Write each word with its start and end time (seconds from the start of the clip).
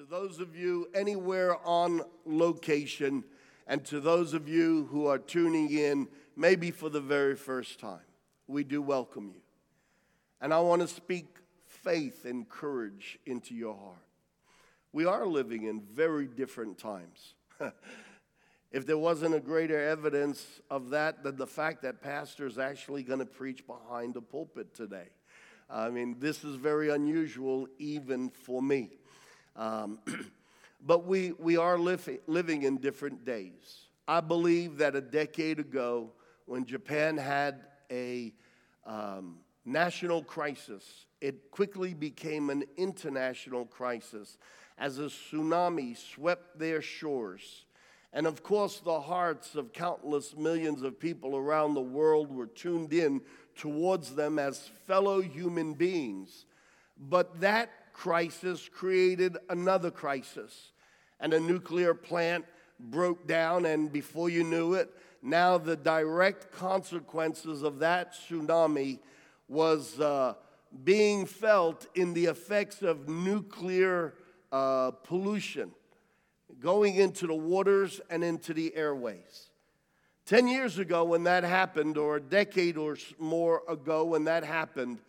to 0.00 0.06
those 0.06 0.40
of 0.40 0.56
you 0.56 0.88
anywhere 0.94 1.56
on 1.62 2.00
location, 2.24 3.22
and 3.66 3.84
to 3.84 4.00
those 4.00 4.32
of 4.32 4.48
you 4.48 4.88
who 4.90 5.06
are 5.06 5.18
tuning 5.18 5.70
in, 5.70 6.08
maybe 6.34 6.70
for 6.70 6.88
the 6.88 7.02
very 7.02 7.36
first 7.36 7.78
time, 7.78 8.00
we 8.46 8.64
do 8.64 8.80
welcome 8.80 9.30
you. 9.34 9.42
And 10.40 10.54
I 10.54 10.60
want 10.60 10.80
to 10.80 10.88
speak 10.88 11.26
faith 11.66 12.24
and 12.24 12.48
courage 12.48 13.18
into 13.26 13.54
your 13.54 13.74
heart. 13.74 14.06
We 14.90 15.04
are 15.04 15.26
living 15.26 15.64
in 15.64 15.82
very 15.82 16.26
different 16.26 16.78
times. 16.78 17.34
if 18.72 18.86
there 18.86 18.96
wasn't 18.96 19.34
a 19.34 19.40
greater 19.40 19.78
evidence 19.78 20.62
of 20.70 20.88
that 20.90 21.22
than 21.22 21.36
the 21.36 21.46
fact 21.46 21.82
that 21.82 22.00
pastor 22.00 22.46
is 22.46 22.58
actually 22.58 23.02
going 23.02 23.18
to 23.18 23.26
preach 23.26 23.66
behind 23.66 24.14
the 24.14 24.22
pulpit 24.22 24.72
today. 24.72 25.10
I 25.68 25.90
mean, 25.90 26.16
this 26.18 26.42
is 26.42 26.56
very 26.56 26.88
unusual 26.88 27.68
even 27.78 28.30
for 28.30 28.62
me. 28.62 28.99
Um, 29.60 29.98
but 30.86 31.06
we, 31.06 31.32
we 31.32 31.58
are 31.58 31.78
living, 31.78 32.18
living 32.26 32.62
in 32.62 32.78
different 32.78 33.26
days. 33.26 33.88
I 34.08 34.20
believe 34.20 34.78
that 34.78 34.96
a 34.96 35.02
decade 35.02 35.60
ago, 35.60 36.10
when 36.46 36.64
Japan 36.64 37.18
had 37.18 37.60
a 37.92 38.32
um, 38.86 39.36
national 39.66 40.24
crisis, 40.24 41.04
it 41.20 41.50
quickly 41.50 41.92
became 41.92 42.48
an 42.48 42.64
international 42.78 43.66
crisis 43.66 44.38
as 44.78 44.98
a 44.98 45.02
tsunami 45.02 45.94
swept 45.94 46.58
their 46.58 46.80
shores. 46.80 47.66
And 48.14 48.26
of 48.26 48.42
course, 48.42 48.80
the 48.80 49.00
hearts 49.00 49.56
of 49.56 49.74
countless 49.74 50.34
millions 50.34 50.82
of 50.82 50.98
people 50.98 51.36
around 51.36 51.74
the 51.74 51.82
world 51.82 52.34
were 52.34 52.46
tuned 52.46 52.94
in 52.94 53.20
towards 53.54 54.14
them 54.14 54.38
as 54.38 54.70
fellow 54.86 55.20
human 55.20 55.74
beings. 55.74 56.46
But 56.98 57.42
that 57.42 57.70
crisis 58.00 58.66
created 58.66 59.36
another 59.50 59.90
crisis, 59.90 60.72
and 61.20 61.34
a 61.34 61.38
nuclear 61.38 61.92
plant 61.92 62.46
broke 62.78 63.26
down, 63.26 63.66
and 63.66 63.92
before 63.92 64.30
you 64.30 64.42
knew 64.42 64.72
it, 64.72 64.88
now 65.20 65.58
the 65.58 65.76
direct 65.76 66.50
consequences 66.50 67.62
of 67.62 67.78
that 67.78 68.14
tsunami 68.14 68.98
was 69.48 70.00
uh, 70.00 70.32
being 70.82 71.26
felt 71.26 71.88
in 71.94 72.14
the 72.14 72.24
effects 72.24 72.80
of 72.80 73.06
nuclear 73.06 74.14
uh, 74.50 74.90
pollution 74.92 75.70
going 76.58 76.94
into 76.94 77.26
the 77.26 77.34
waters 77.34 78.00
and 78.08 78.24
into 78.24 78.54
the 78.54 78.74
airways. 78.74 79.50
10 80.24 80.48
years 80.48 80.78
ago, 80.78 81.04
when 81.04 81.24
that 81.24 81.44
happened, 81.44 81.98
or 81.98 82.16
a 82.16 82.20
decade 82.20 82.78
or 82.78 82.96
more 83.18 83.62
ago, 83.68 84.06
when 84.06 84.24
that 84.24 84.42
happened, 84.42 85.00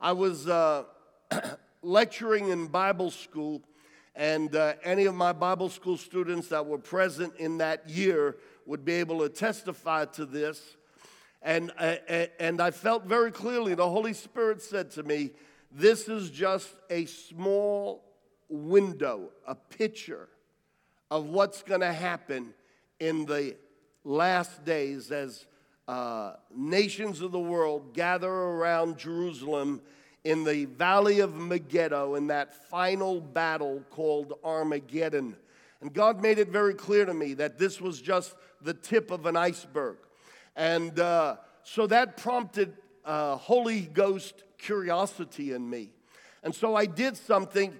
I 0.00 0.12
was 0.12 0.46
uh, 0.46 0.84
lecturing 1.86 2.48
in 2.48 2.66
Bible 2.66 3.10
school, 3.12 3.62
and 4.16 4.54
uh, 4.56 4.74
any 4.82 5.04
of 5.04 5.14
my 5.14 5.32
Bible 5.32 5.68
school 5.68 5.96
students 5.96 6.48
that 6.48 6.66
were 6.66 6.78
present 6.78 7.32
in 7.36 7.58
that 7.58 7.88
year 7.88 8.36
would 8.66 8.84
be 8.84 8.94
able 8.94 9.20
to 9.20 9.28
testify 9.28 10.04
to 10.06 10.26
this. 10.26 10.76
And, 11.42 11.70
uh, 11.78 11.96
and 12.40 12.60
I 12.60 12.72
felt 12.72 13.04
very 13.04 13.30
clearly 13.30 13.74
the 13.74 13.88
Holy 13.88 14.14
Spirit 14.14 14.60
said 14.62 14.90
to 14.92 15.04
me, 15.04 15.30
This 15.70 16.08
is 16.08 16.30
just 16.30 16.68
a 16.90 17.04
small 17.04 18.02
window, 18.48 19.30
a 19.46 19.54
picture 19.54 20.28
of 21.08 21.28
what's 21.28 21.62
going 21.62 21.82
to 21.82 21.92
happen 21.92 22.52
in 22.98 23.26
the 23.26 23.54
last 24.02 24.64
days 24.64 25.12
as 25.12 25.46
uh, 25.86 26.32
nations 26.52 27.20
of 27.20 27.30
the 27.30 27.38
world 27.38 27.94
gather 27.94 28.28
around 28.28 28.98
Jerusalem 28.98 29.80
in 30.26 30.42
the 30.42 30.64
valley 30.64 31.20
of 31.20 31.36
Megiddo 31.36 32.16
in 32.16 32.26
that 32.26 32.52
final 32.68 33.20
battle 33.20 33.84
called 33.90 34.32
Armageddon. 34.42 35.36
And 35.80 35.94
God 35.94 36.20
made 36.20 36.40
it 36.40 36.48
very 36.48 36.74
clear 36.74 37.04
to 37.04 37.14
me 37.14 37.34
that 37.34 37.58
this 37.58 37.80
was 37.80 38.00
just 38.00 38.34
the 38.60 38.74
tip 38.74 39.12
of 39.12 39.26
an 39.26 39.36
iceberg. 39.36 39.98
And 40.56 40.98
uh, 40.98 41.36
so 41.62 41.86
that 41.86 42.16
prompted 42.16 42.74
uh, 43.04 43.36
Holy 43.36 43.82
Ghost 43.82 44.42
curiosity 44.58 45.52
in 45.52 45.70
me. 45.70 45.90
And 46.42 46.52
so 46.52 46.74
I 46.74 46.86
did 46.86 47.16
something 47.16 47.78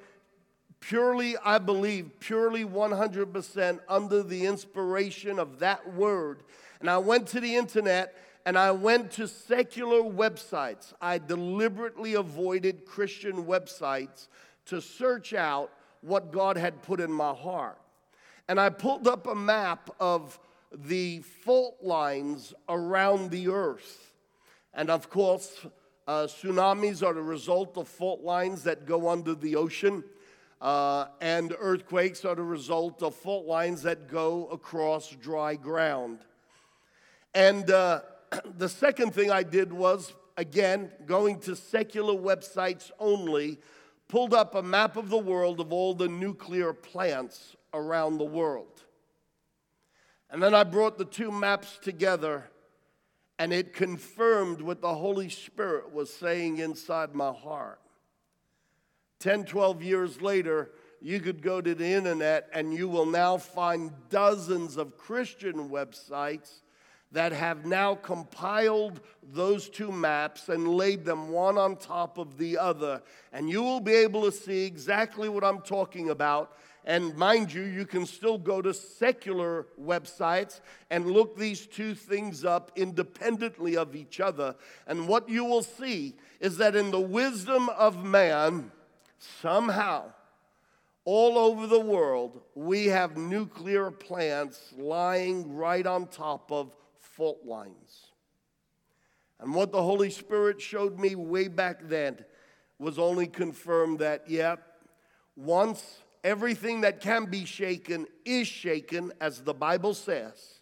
purely, 0.79 1.37
I 1.39 1.59
believe, 1.59 2.21
purely 2.21 2.65
100% 2.65 3.81
under 3.89 4.23
the 4.23 4.47
inspiration 4.47 5.41
of 5.41 5.59
that 5.59 5.95
word. 5.95 6.45
And 6.79 6.89
I 6.89 6.99
went 6.99 7.27
to 7.29 7.41
the 7.41 7.57
internet 7.57 8.15
and 8.47 8.57
I 8.57 8.71
went 8.71 9.11
to 9.13 9.27
secular 9.27 10.01
websites. 10.01 10.95
I 11.01 11.19
deliberately 11.19 12.15
avoided 12.15 12.87
Christian 12.87 13.45
websites 13.45 14.29
to 14.67 14.81
search 14.81 15.35
out 15.35 15.73
what 16.01 16.31
God 16.31 16.57
had 16.57 16.81
put 16.81 17.01
in 17.01 17.11
my 17.11 17.35
heart. 17.35 17.77
And 18.49 18.61
I 18.61 18.69
pulled 18.69 19.09
up 19.09 19.27
a 19.27 19.35
map 19.35 19.91
of 19.99 20.39
the 20.73 21.23
fault 21.23 21.79
lines 21.83 22.55
around 22.69 23.33
the 23.33 23.49
earth. 23.49 24.13
And 24.73 24.91
of 24.91 25.11
course, 25.11 25.67
uh, 26.07 26.29
tsunamis 26.29 27.05
are 27.05 27.15
the 27.15 27.23
result 27.23 27.77
of 27.77 27.89
fault 27.89 28.21
lines 28.21 28.63
that 28.63 28.87
go 28.87 29.09
under 29.09 29.35
the 29.35 29.57
ocean. 29.57 30.05
Uh, 30.61 31.07
and 31.21 31.53
earthquakes 31.59 32.25
are 32.25 32.37
the 32.37 32.45
result 32.45 33.03
of 33.03 33.17
fault 33.17 33.45
lines 33.45 33.83
that 33.83 34.07
go 34.09 34.47
across 34.53 35.11
dry 35.11 35.57
ground. 35.57 36.21
And 37.35 37.69
uh, 37.71 38.03
the 38.59 38.69
second 38.69 39.15
thing 39.15 39.31
I 39.31 39.43
did 39.43 39.73
was, 39.73 40.15
again, 40.37 40.91
going 41.07 41.41
to 41.41 41.57
secular 41.57 42.15
websites 42.15 42.91
only, 42.99 43.59
pulled 44.09 44.35
up 44.35 44.55
a 44.55 44.63
map 44.63 44.97
of 44.97 45.09
the 45.09 45.19
world 45.19 45.61
of 45.61 45.73
all 45.73 45.95
the 45.95 46.09
nuclear 46.09 46.73
plants 46.73 47.57
around 47.75 48.19
the 48.19 48.25
world. 48.25 48.83
And 50.31 50.43
then 50.43 50.55
I 50.55 50.65
brought 50.65 50.99
the 50.99 51.05
two 51.05 51.31
maps 51.31 51.79
together, 51.81 52.51
and 53.39 53.53
it 53.53 53.73
confirmed 53.73 54.61
what 54.61 54.81
the 54.81 54.95
Holy 54.95 55.29
Spirit 55.29 55.93
was 55.93 56.13
saying 56.13 56.59
inside 56.59 57.15
my 57.15 57.33
heart. 57.33 57.81
10, 59.21 59.45
12 59.45 59.83
years 59.83 60.21
later, 60.21 60.71
you 61.01 61.21
could 61.21 61.43
go 61.43 61.61
to 61.61 61.75
the 61.75 61.87
internet 61.87 62.49
and 62.53 62.73
you 62.73 62.89
will 62.89 63.07
now 63.07 63.37
find 63.37 63.93
dozens 64.11 64.77
of 64.77 64.97
Christian 64.97 65.69
websites 65.69 66.61
that 67.13 67.33
have 67.33 67.65
now 67.65 67.95
compiled 67.95 69.01
those 69.23 69.69
two 69.69 69.93
maps 69.93 70.49
and 70.49 70.69
laid 70.69 71.05
them 71.05 71.31
one 71.31 71.57
on 71.57 71.77
top 71.77 72.19
of 72.19 72.37
the 72.37 72.59
other. 72.59 73.03
And 73.33 73.49
you 73.49 73.63
will 73.63 73.81
be 73.81 73.95
able 73.95 74.23
to 74.23 74.33
see 74.33 74.65
exactly 74.65 75.29
what 75.29 75.45
I'm 75.45 75.61
talking 75.61 76.11
about. 76.11 76.57
And 76.85 77.17
mind 77.17 77.53
you, 77.53 77.63
you 77.63 77.85
can 77.85 78.07
still 78.07 78.39
go 78.39 78.63
to 78.63 78.73
secular 78.73 79.67
websites 79.81 80.61
and 80.91 81.11
look 81.11 81.37
these 81.37 81.67
two 81.67 81.95
things 81.95 82.45
up 82.45 82.71
independently 82.77 83.77
of 83.77 83.97
each 83.97 84.21
other. 84.21 84.55
And 84.87 85.09
what 85.09 85.29
you 85.29 85.45
will 85.45 85.65
see 85.65 86.15
is 86.39 86.59
that 86.59 86.77
in 86.77 86.93
the 86.93 87.01
wisdom 87.01 87.69
of 87.71 88.05
man, 88.05 88.71
somehow, 89.19 90.13
all 91.05 91.39
over 91.39 91.67
the 91.67 91.81
world, 91.81 92.41
we 92.55 92.87
have 92.87 93.17
nuclear 93.17 93.91
plants 93.91 94.73
lying 94.77 95.55
right 95.55 95.87
on 95.87 96.07
top 96.07 96.53
of 96.53 96.73
fault 97.17 97.41
lines. 97.45 98.13
And 99.41 99.55
what 99.55 99.73
the 99.73 99.83
Holy 99.83 100.11
Spirit 100.11 100.61
showed 100.61 100.99
me 100.99 101.15
way 101.15 101.49
back 101.49 101.81
then 101.89 102.19
was 102.79 102.99
only 102.99 103.27
confirmed 103.27 104.01
that, 104.01 104.29
yep, 104.29 104.63
once 105.35 106.03
everything 106.23 106.83
that 106.83 107.01
can 107.01 107.25
be 107.27 107.45
shaken 107.47 108.07
is 108.25 108.47
shaken, 108.47 109.13
as 109.21 109.41
the 109.41 109.55
Bible 109.55 109.95
says, 109.95 110.61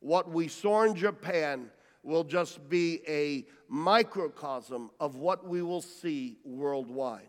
what 0.00 0.30
we 0.30 0.48
saw 0.48 0.84
in 0.84 0.94
Japan 0.94 1.70
will 2.02 2.24
just 2.24 2.68
be 2.68 3.00
a 3.06 3.46
microcosm 3.68 4.90
of 4.98 5.16
what 5.16 5.46
we 5.46 5.62
will 5.62 5.82
see 5.82 6.38
worldwide. 6.44 7.28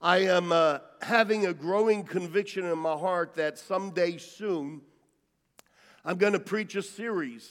I 0.00 0.18
am 0.18 0.52
uh, 0.52 0.78
having 1.02 1.46
a 1.46 1.54
growing 1.54 2.04
conviction 2.04 2.64
in 2.66 2.78
my 2.78 2.96
heart 2.96 3.34
that 3.34 3.58
someday 3.58 4.18
soon 4.18 4.82
I'm 6.04 6.18
going 6.18 6.34
to 6.34 6.40
preach 6.40 6.76
a 6.76 6.82
series 6.82 7.50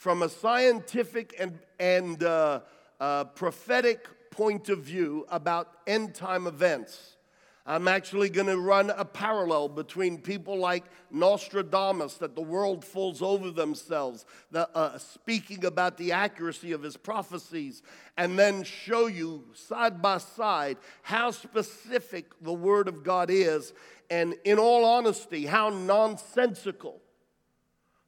from 0.00 0.22
a 0.22 0.28
scientific 0.30 1.34
and, 1.38 1.58
and 1.78 2.24
uh, 2.24 2.60
uh, 3.00 3.22
prophetic 3.24 4.08
point 4.30 4.70
of 4.70 4.78
view 4.78 5.26
about 5.30 5.74
end 5.86 6.14
time 6.14 6.46
events. 6.46 7.18
I'm 7.66 7.86
actually 7.86 8.30
going 8.30 8.46
to 8.46 8.56
run 8.56 8.88
a 8.88 9.04
parallel 9.04 9.68
between 9.68 10.16
people 10.16 10.56
like 10.56 10.84
Nostradamus, 11.10 12.14
that 12.14 12.34
the 12.34 12.40
world 12.40 12.82
falls 12.82 13.20
over 13.20 13.50
themselves, 13.50 14.24
the, 14.50 14.74
uh, 14.74 14.96
speaking 14.96 15.66
about 15.66 15.98
the 15.98 16.12
accuracy 16.12 16.72
of 16.72 16.82
his 16.82 16.96
prophecies, 16.96 17.82
and 18.16 18.38
then 18.38 18.64
show 18.64 19.06
you 19.06 19.44
side 19.52 20.00
by 20.00 20.16
side 20.16 20.78
how 21.02 21.30
specific 21.30 22.32
the 22.40 22.54
Word 22.54 22.88
of 22.88 23.04
God 23.04 23.28
is, 23.28 23.74
and 24.08 24.34
in 24.44 24.58
all 24.58 24.86
honesty, 24.86 25.44
how 25.44 25.68
nonsensical 25.68 27.02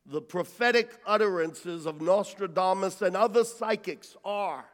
the 0.06 0.20
prophetic 0.20 0.90
utterances 1.06 1.86
of 1.86 2.00
Nostradamus 2.00 3.02
and 3.02 3.16
other 3.16 3.44
psychics 3.44 4.16
are. 4.24 4.64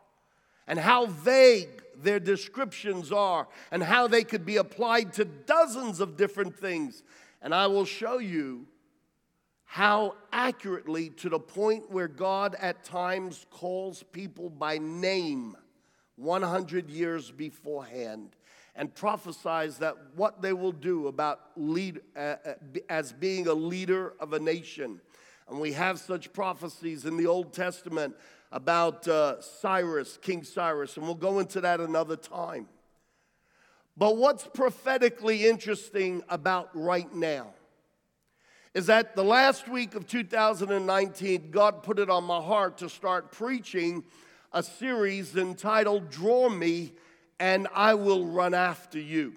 and 0.69 0.79
how 0.79 1.07
vague 1.07 1.83
their 1.97 2.21
descriptions 2.21 3.11
are 3.11 3.49
and 3.73 3.83
how 3.83 4.07
they 4.07 4.23
could 4.23 4.45
be 4.45 4.59
applied 4.59 5.15
to 5.15 5.25
dozens 5.25 5.99
of 5.99 6.17
different 6.17 6.55
things. 6.55 7.03
And 7.41 7.55
I 7.55 7.67
will 7.69 7.87
show 7.87 8.19
you 8.19 8.67
how 9.65 10.15
accurately, 10.33 11.11
to 11.11 11.29
the 11.29 11.39
point 11.39 11.91
where 11.91 12.09
God 12.09 12.55
at 12.59 12.85
times 12.85 13.47
calls 13.51 14.03
people 14.13 14.49
by 14.49 14.79
name 14.79 15.57
100 16.17 16.91
years 16.91 17.31
beforehand 17.31 18.35
and 18.75 18.95
prophesies 18.95 19.79
that 19.79 19.95
what 20.15 20.41
they 20.41 20.53
will 20.53 20.73
do 20.73 21.09
about 21.09 21.41
lead, 21.57 22.01
uh, 22.17 22.37
uh 22.47 22.55
as 22.89 23.13
being 23.13 23.47
a 23.47 23.53
leader 23.53 24.15
of 24.21 24.33
a 24.33 24.39
nation. 24.39 25.01
And 25.49 25.61
we 25.61 25.73
have 25.73 25.99
such 25.99 26.33
prophecies 26.33 27.05
in 27.05 27.17
the 27.17 27.27
Old 27.27 27.53
Testament 27.53 28.15
about 28.53 29.07
uh, 29.09 29.41
Cyrus, 29.41 30.19
King 30.21 30.43
Cyrus, 30.43 30.97
and 30.97 31.07
we'll 31.07 31.15
go 31.15 31.39
into 31.39 31.61
that 31.61 31.81
another 31.81 32.17
time. 32.17 32.69
But 33.97 34.17
what's 34.17 34.47
prophetically 34.47 35.47
interesting 35.47 36.23
about 36.29 36.71
right 36.75 37.13
now 37.15 37.49
is 38.75 38.87
that 38.87 39.17
the 39.17 39.25
last 39.25 39.69
week 39.69 39.95
of 39.95 40.07
2019, 40.07 41.51
God 41.51 41.83
put 41.83 41.99
it 41.99 42.09
on 42.09 42.25
my 42.25 42.41
heart 42.41 42.79
to 42.79 42.89
start 42.89 43.33
preaching 43.33 44.05
a 44.53 44.63
series 44.63 45.37
entitled 45.37 46.11
Draw 46.11 46.51
Me 46.51 46.93
and 47.41 47.67
I 47.75 47.95
Will 47.95 48.27
Run 48.27 48.55
After 48.55 49.01
You. 49.01 49.35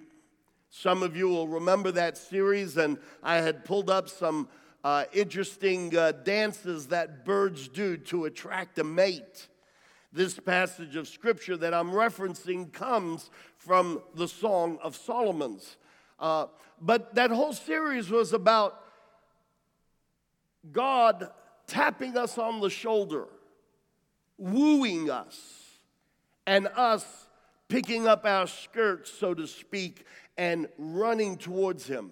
Some 0.70 1.02
of 1.02 1.16
you 1.16 1.28
will 1.28 1.48
remember 1.48 1.90
that 1.92 2.16
series, 2.16 2.76
and 2.76 2.98
I 3.22 3.36
had 3.36 3.64
pulled 3.64 3.90
up 3.90 4.08
some 4.08 4.48
uh, 4.84 5.04
interesting 5.12 5.96
uh, 5.96 6.12
dances 6.12 6.88
that 6.88 7.24
birds 7.24 7.68
do 7.68 7.96
to 7.96 8.24
attract 8.24 8.78
a 8.78 8.84
mate. 8.84 9.48
This 10.12 10.38
passage 10.38 10.96
of 10.96 11.08
scripture 11.08 11.56
that 11.56 11.72
I'm 11.72 11.90
referencing 11.90 12.72
comes 12.72 13.30
from 13.56 14.02
the 14.14 14.28
Song 14.28 14.78
of 14.82 14.96
Solomon's. 14.96 15.76
Uh, 16.18 16.46
but 16.80 17.14
that 17.14 17.30
whole 17.30 17.52
series 17.52 18.10
was 18.10 18.32
about 18.32 18.82
God 20.70 21.30
tapping 21.66 22.16
us 22.16 22.36
on 22.36 22.60
the 22.60 22.68
shoulder, 22.68 23.26
wooing 24.36 25.10
us, 25.10 25.62
and 26.46 26.68
us 26.76 27.28
picking 27.68 28.06
up 28.06 28.26
our 28.26 28.46
skirts, 28.46 29.10
so 29.10 29.32
to 29.32 29.46
speak, 29.46 30.04
and 30.36 30.68
running 30.76 31.38
towards 31.38 31.86
Him. 31.86 32.10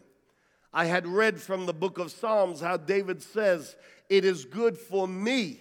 I 0.72 0.84
had 0.84 1.06
read 1.06 1.40
from 1.40 1.66
the 1.66 1.72
book 1.72 1.98
of 1.98 2.12
Psalms 2.12 2.60
how 2.60 2.76
David 2.76 3.22
says, 3.22 3.76
It 4.08 4.24
is 4.24 4.44
good 4.44 4.78
for 4.78 5.08
me 5.08 5.60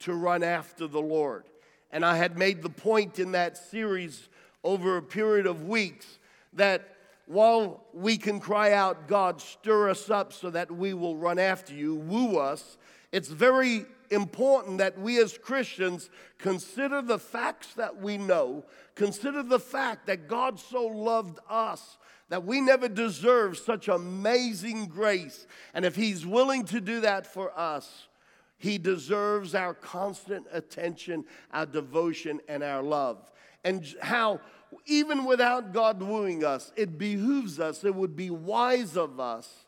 to 0.00 0.14
run 0.14 0.42
after 0.42 0.86
the 0.86 1.00
Lord. 1.00 1.44
And 1.92 2.04
I 2.04 2.16
had 2.16 2.36
made 2.36 2.62
the 2.62 2.70
point 2.70 3.18
in 3.18 3.32
that 3.32 3.56
series 3.56 4.28
over 4.64 4.96
a 4.96 5.02
period 5.02 5.46
of 5.46 5.68
weeks 5.68 6.18
that 6.54 6.96
while 7.26 7.84
we 7.92 8.16
can 8.16 8.40
cry 8.40 8.72
out, 8.72 9.06
God, 9.06 9.40
stir 9.40 9.90
us 9.90 10.10
up 10.10 10.32
so 10.32 10.50
that 10.50 10.70
we 10.70 10.92
will 10.92 11.16
run 11.16 11.38
after 11.38 11.72
you, 11.72 11.94
woo 11.94 12.38
us, 12.38 12.78
it's 13.12 13.28
very 13.28 13.86
important 14.10 14.78
that 14.78 14.98
we 14.98 15.20
as 15.20 15.38
Christians 15.38 16.10
consider 16.38 17.00
the 17.00 17.18
facts 17.18 17.74
that 17.74 18.00
we 18.00 18.18
know, 18.18 18.64
consider 18.94 19.42
the 19.42 19.60
fact 19.60 20.06
that 20.06 20.28
God 20.28 20.58
so 20.58 20.86
loved 20.86 21.38
us 21.48 21.98
that 22.32 22.46
we 22.46 22.62
never 22.62 22.88
deserve 22.88 23.58
such 23.58 23.88
amazing 23.88 24.86
grace. 24.86 25.46
And 25.74 25.84
if 25.84 25.94
He's 25.94 26.24
willing 26.24 26.64
to 26.64 26.80
do 26.80 27.02
that 27.02 27.26
for 27.26 27.52
us, 27.58 28.08
He 28.56 28.78
deserves 28.78 29.54
our 29.54 29.74
constant 29.74 30.46
attention, 30.50 31.26
our 31.52 31.66
devotion, 31.66 32.40
and 32.48 32.62
our 32.62 32.82
love. 32.82 33.30
And 33.64 33.84
how, 34.00 34.40
even 34.86 35.26
without 35.26 35.74
God 35.74 36.02
wooing 36.02 36.42
us, 36.42 36.72
it 36.74 36.96
behooves 36.96 37.60
us, 37.60 37.84
it 37.84 37.94
would 37.94 38.16
be 38.16 38.30
wise 38.30 38.96
of 38.96 39.20
us 39.20 39.66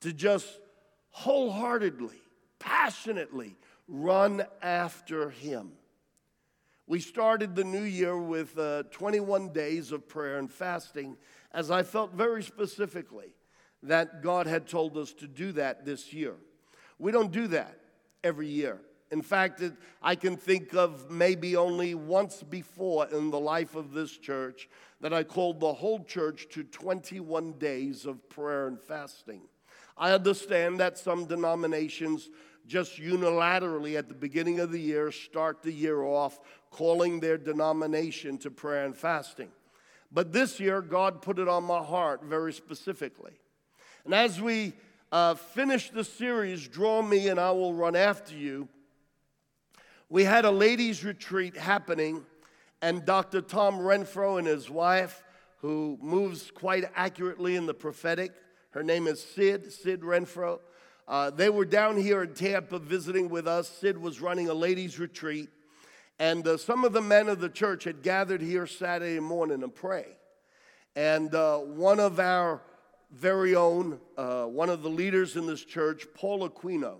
to 0.00 0.12
just 0.12 0.48
wholeheartedly, 1.10 2.20
passionately 2.58 3.54
run 3.86 4.42
after 4.62 5.30
Him. 5.30 5.70
We 6.88 6.98
started 6.98 7.54
the 7.54 7.62
new 7.62 7.84
year 7.84 8.18
with 8.18 8.58
uh, 8.58 8.82
21 8.90 9.52
days 9.52 9.92
of 9.92 10.08
prayer 10.08 10.38
and 10.38 10.50
fasting 10.50 11.16
as 11.52 11.70
I 11.70 11.82
felt 11.82 12.12
very 12.12 12.42
specifically 12.42 13.34
that 13.82 14.22
God 14.22 14.46
had 14.46 14.66
told 14.66 14.96
us 14.96 15.12
to 15.14 15.26
do 15.26 15.52
that 15.52 15.84
this 15.84 16.12
year. 16.12 16.34
We 16.98 17.12
don't 17.12 17.32
do 17.32 17.46
that 17.48 17.78
every 18.22 18.48
year. 18.48 18.80
In 19.10 19.22
fact, 19.22 19.60
it, 19.60 19.72
I 20.02 20.14
can 20.14 20.36
think 20.36 20.74
of 20.74 21.10
maybe 21.10 21.56
only 21.56 21.94
once 21.94 22.42
before 22.42 23.08
in 23.08 23.30
the 23.30 23.40
life 23.40 23.74
of 23.74 23.92
this 23.92 24.16
church 24.16 24.68
that 25.00 25.12
I 25.12 25.24
called 25.24 25.58
the 25.58 25.72
whole 25.72 26.04
church 26.04 26.46
to 26.52 26.62
21 26.62 27.54
days 27.54 28.06
of 28.06 28.28
prayer 28.28 28.68
and 28.68 28.78
fasting. 28.78 29.42
I 29.96 30.12
understand 30.12 30.78
that 30.78 30.96
some 30.96 31.24
denominations 31.24 32.30
just 32.66 33.00
unilaterally 33.00 33.98
at 33.98 34.08
the 34.08 34.14
beginning 34.14 34.60
of 34.60 34.70
the 34.70 34.80
year 34.80 35.10
start 35.10 35.62
the 35.62 35.72
year 35.72 36.02
off 36.02 36.38
calling 36.70 37.18
their 37.18 37.36
denomination 37.36 38.38
to 38.38 38.50
prayer 38.50 38.84
and 38.84 38.96
fasting. 38.96 39.50
But 40.12 40.32
this 40.32 40.58
year, 40.58 40.82
God 40.82 41.22
put 41.22 41.38
it 41.38 41.48
on 41.48 41.64
my 41.64 41.82
heart 41.82 42.24
very 42.24 42.52
specifically. 42.52 43.32
And 44.04 44.14
as 44.14 44.40
we 44.40 44.72
uh, 45.12 45.34
finish 45.34 45.90
the 45.90 46.04
series, 46.04 46.66
Draw 46.66 47.02
Me 47.02 47.28
and 47.28 47.38
I 47.38 47.50
Will 47.52 47.74
Run 47.74 47.94
After 47.94 48.34
You, 48.34 48.68
we 50.08 50.24
had 50.24 50.44
a 50.44 50.50
ladies' 50.50 51.04
retreat 51.04 51.56
happening, 51.56 52.24
and 52.82 53.04
Dr. 53.04 53.40
Tom 53.40 53.78
Renfro 53.78 54.38
and 54.38 54.46
his 54.46 54.68
wife, 54.68 55.22
who 55.58 55.98
moves 56.00 56.50
quite 56.50 56.84
accurately 56.96 57.54
in 57.54 57.66
the 57.66 57.74
prophetic, 57.74 58.32
her 58.70 58.82
name 58.84 59.08
is 59.08 59.22
Sid, 59.22 59.72
Sid 59.72 60.02
Renfro. 60.02 60.60
Uh, 61.08 61.30
they 61.30 61.50
were 61.50 61.64
down 61.64 61.96
here 61.96 62.22
in 62.22 62.34
Tampa 62.34 62.78
visiting 62.78 63.28
with 63.28 63.48
us. 63.48 63.68
Sid 63.68 63.98
was 63.98 64.20
running 64.20 64.48
a 64.48 64.54
ladies' 64.54 64.98
retreat. 64.98 65.48
And 66.20 66.46
uh, 66.46 66.58
some 66.58 66.84
of 66.84 66.92
the 66.92 67.00
men 67.00 67.30
of 67.30 67.40
the 67.40 67.48
church 67.48 67.84
had 67.84 68.02
gathered 68.02 68.42
here 68.42 68.66
Saturday 68.66 69.18
morning 69.20 69.60
to 69.60 69.68
pray. 69.68 70.04
And 70.94 71.34
uh, 71.34 71.56
one 71.60 71.98
of 71.98 72.20
our 72.20 72.60
very 73.10 73.56
own, 73.56 73.98
uh, 74.18 74.44
one 74.44 74.68
of 74.68 74.82
the 74.82 74.90
leaders 74.90 75.36
in 75.36 75.46
this 75.46 75.64
church, 75.64 76.06
Paul 76.14 76.46
Aquino, 76.46 76.96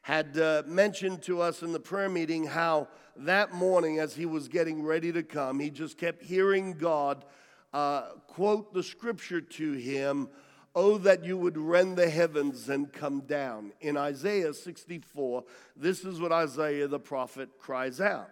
had 0.00 0.38
uh, 0.38 0.62
mentioned 0.66 1.22
to 1.24 1.42
us 1.42 1.62
in 1.62 1.74
the 1.74 1.78
prayer 1.78 2.08
meeting 2.08 2.44
how 2.46 2.88
that 3.16 3.52
morning, 3.52 3.98
as 3.98 4.14
he 4.14 4.24
was 4.24 4.48
getting 4.48 4.82
ready 4.82 5.12
to 5.12 5.22
come, 5.22 5.60
he 5.60 5.68
just 5.68 5.98
kept 5.98 6.22
hearing 6.22 6.72
God 6.72 7.26
uh, 7.74 8.12
quote 8.26 8.72
the 8.72 8.82
scripture 8.82 9.42
to 9.42 9.72
him 9.72 10.30
Oh, 10.74 10.98
that 10.98 11.24
you 11.24 11.38
would 11.38 11.56
rend 11.56 11.96
the 11.96 12.08
heavens 12.08 12.68
and 12.68 12.92
come 12.92 13.20
down. 13.20 13.72
In 13.80 13.96
Isaiah 13.96 14.52
64, 14.52 15.44
this 15.74 16.04
is 16.04 16.20
what 16.20 16.32
Isaiah 16.32 16.86
the 16.86 16.98
prophet 16.98 17.48
cries 17.58 17.98
out. 17.98 18.28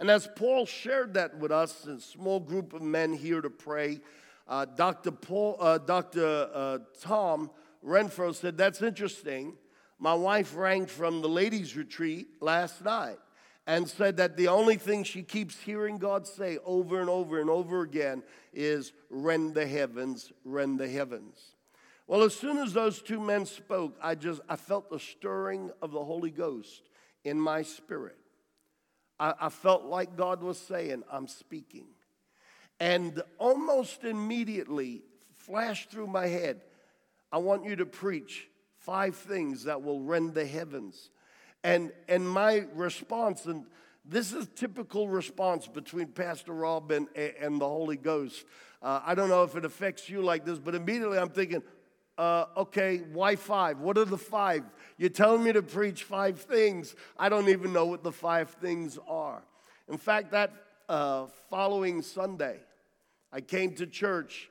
And 0.00 0.10
as 0.10 0.26
Paul 0.34 0.64
shared 0.64 1.12
that 1.14 1.36
with 1.36 1.52
us, 1.52 1.86
a 1.86 2.00
small 2.00 2.40
group 2.40 2.72
of 2.72 2.80
men 2.80 3.12
here 3.12 3.42
to 3.42 3.50
pray, 3.50 4.00
uh, 4.48 4.64
Dr. 4.64 5.10
Paul, 5.10 5.58
uh, 5.60 5.76
Dr. 5.76 6.48
Uh, 6.54 6.78
Tom 7.02 7.50
Renfro 7.84 8.34
said, 8.34 8.56
That's 8.56 8.80
interesting. 8.80 9.58
My 9.98 10.14
wife 10.14 10.56
rang 10.56 10.86
from 10.86 11.20
the 11.20 11.28
ladies' 11.28 11.76
retreat 11.76 12.28
last 12.40 12.82
night 12.82 13.18
and 13.66 13.86
said 13.86 14.16
that 14.16 14.38
the 14.38 14.48
only 14.48 14.76
thing 14.76 15.04
she 15.04 15.22
keeps 15.22 15.60
hearing 15.60 15.98
God 15.98 16.26
say 16.26 16.56
over 16.64 16.98
and 17.02 17.10
over 17.10 17.38
and 17.38 17.50
over 17.50 17.82
again 17.82 18.22
is, 18.54 18.94
Rend 19.10 19.52
the 19.52 19.66
heavens, 19.66 20.32
rend 20.46 20.80
the 20.80 20.88
heavens. 20.88 21.56
Well, 22.06 22.22
as 22.22 22.34
soon 22.34 22.56
as 22.56 22.72
those 22.72 23.02
two 23.02 23.20
men 23.20 23.44
spoke, 23.44 23.98
I 24.02 24.14
just 24.14 24.40
I 24.48 24.56
felt 24.56 24.88
the 24.88 24.98
stirring 24.98 25.70
of 25.82 25.92
the 25.92 26.02
Holy 26.02 26.30
Ghost 26.30 26.88
in 27.22 27.38
my 27.38 27.60
spirit. 27.60 28.16
I, 29.20 29.34
I 29.42 29.48
felt 29.50 29.84
like 29.84 30.16
God 30.16 30.42
was 30.42 30.58
saying, 30.58 31.04
I'm 31.12 31.28
speaking. 31.28 31.84
And 32.80 33.22
almost 33.38 34.04
immediately 34.04 35.02
flashed 35.34 35.90
through 35.90 36.06
my 36.06 36.26
head, 36.26 36.62
I 37.30 37.38
want 37.38 37.64
you 37.64 37.76
to 37.76 37.86
preach 37.86 38.48
five 38.78 39.14
things 39.14 39.64
that 39.64 39.82
will 39.82 40.00
rend 40.00 40.34
the 40.34 40.46
heavens. 40.46 41.10
And, 41.62 41.92
and 42.08 42.28
my 42.28 42.64
response, 42.74 43.44
and 43.44 43.66
this 44.06 44.32
is 44.32 44.48
typical 44.56 45.08
response 45.08 45.68
between 45.68 46.08
Pastor 46.08 46.54
Rob 46.54 46.90
and, 46.90 47.06
and 47.14 47.60
the 47.60 47.68
Holy 47.68 47.98
Ghost. 47.98 48.46
Uh, 48.82 49.00
I 49.04 49.14
don't 49.14 49.28
know 49.28 49.44
if 49.44 49.54
it 49.56 49.66
affects 49.66 50.08
you 50.08 50.22
like 50.22 50.46
this, 50.46 50.58
but 50.58 50.74
immediately 50.74 51.18
I'm 51.18 51.28
thinking, 51.28 51.62
uh, 52.20 52.46
okay, 52.54 52.98
why 53.12 53.34
five? 53.34 53.80
What 53.80 53.96
are 53.96 54.04
the 54.04 54.18
five? 54.18 54.62
You're 54.98 55.08
telling 55.08 55.42
me 55.42 55.52
to 55.52 55.62
preach 55.62 56.04
five 56.04 56.38
things. 56.38 56.94
I 57.18 57.30
don't 57.30 57.48
even 57.48 57.72
know 57.72 57.86
what 57.86 58.02
the 58.02 58.12
five 58.12 58.50
things 58.50 58.98
are. 59.08 59.42
In 59.88 59.96
fact, 59.96 60.32
that 60.32 60.52
uh, 60.86 61.28
following 61.48 62.02
Sunday, 62.02 62.58
I 63.32 63.40
came 63.40 63.74
to 63.76 63.86
church 63.86 64.50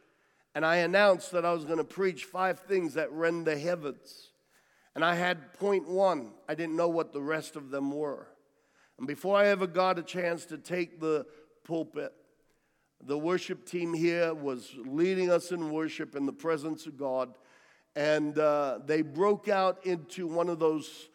and 0.56 0.66
I 0.66 0.78
announced 0.78 1.32
that 1.34 1.46
I 1.46 1.54
was 1.54 1.64
going 1.64 1.78
to 1.78 1.84
preach 1.84 2.26
five 2.26 2.60
things 2.62 2.96
that 2.96 3.12
rend 3.12 3.46
the 3.46 3.58
heavens. 3.58 4.30
And 4.96 5.06
I 5.06 5.14
had 5.14 5.54
point 5.54 5.88
one, 5.88 6.32
I 6.48 6.56
didn't 6.56 6.76
know 6.76 6.90
what 6.90 7.14
the 7.14 7.22
rest 7.22 7.56
of 7.56 7.70
them 7.70 7.92
were. 7.92 8.28
And 8.98 9.06
before 9.06 9.38
I 9.38 9.46
ever 9.48 9.68
got 9.68 10.00
a 10.00 10.04
chance 10.04 10.46
to 10.48 10.58
take 10.58 11.00
the 11.00 11.28
pulpit. 11.64 12.14
The 13.06 13.18
worship 13.18 13.66
team 13.66 13.94
here 13.94 14.34
was 14.34 14.74
leading 14.86 15.30
us 15.32 15.52
in 15.52 15.70
worship 15.70 16.16
in 16.16 16.26
the 16.26 16.34
presence 16.34 16.88
of 16.88 16.98
God, 16.98 17.36
and 18.00 18.39
uh, 18.39 18.79
they 18.86 19.01
broke 19.01 19.50
out 19.50 19.86
into 19.86 20.25
one 20.25 20.48
of 20.48 20.58
those 20.58 21.10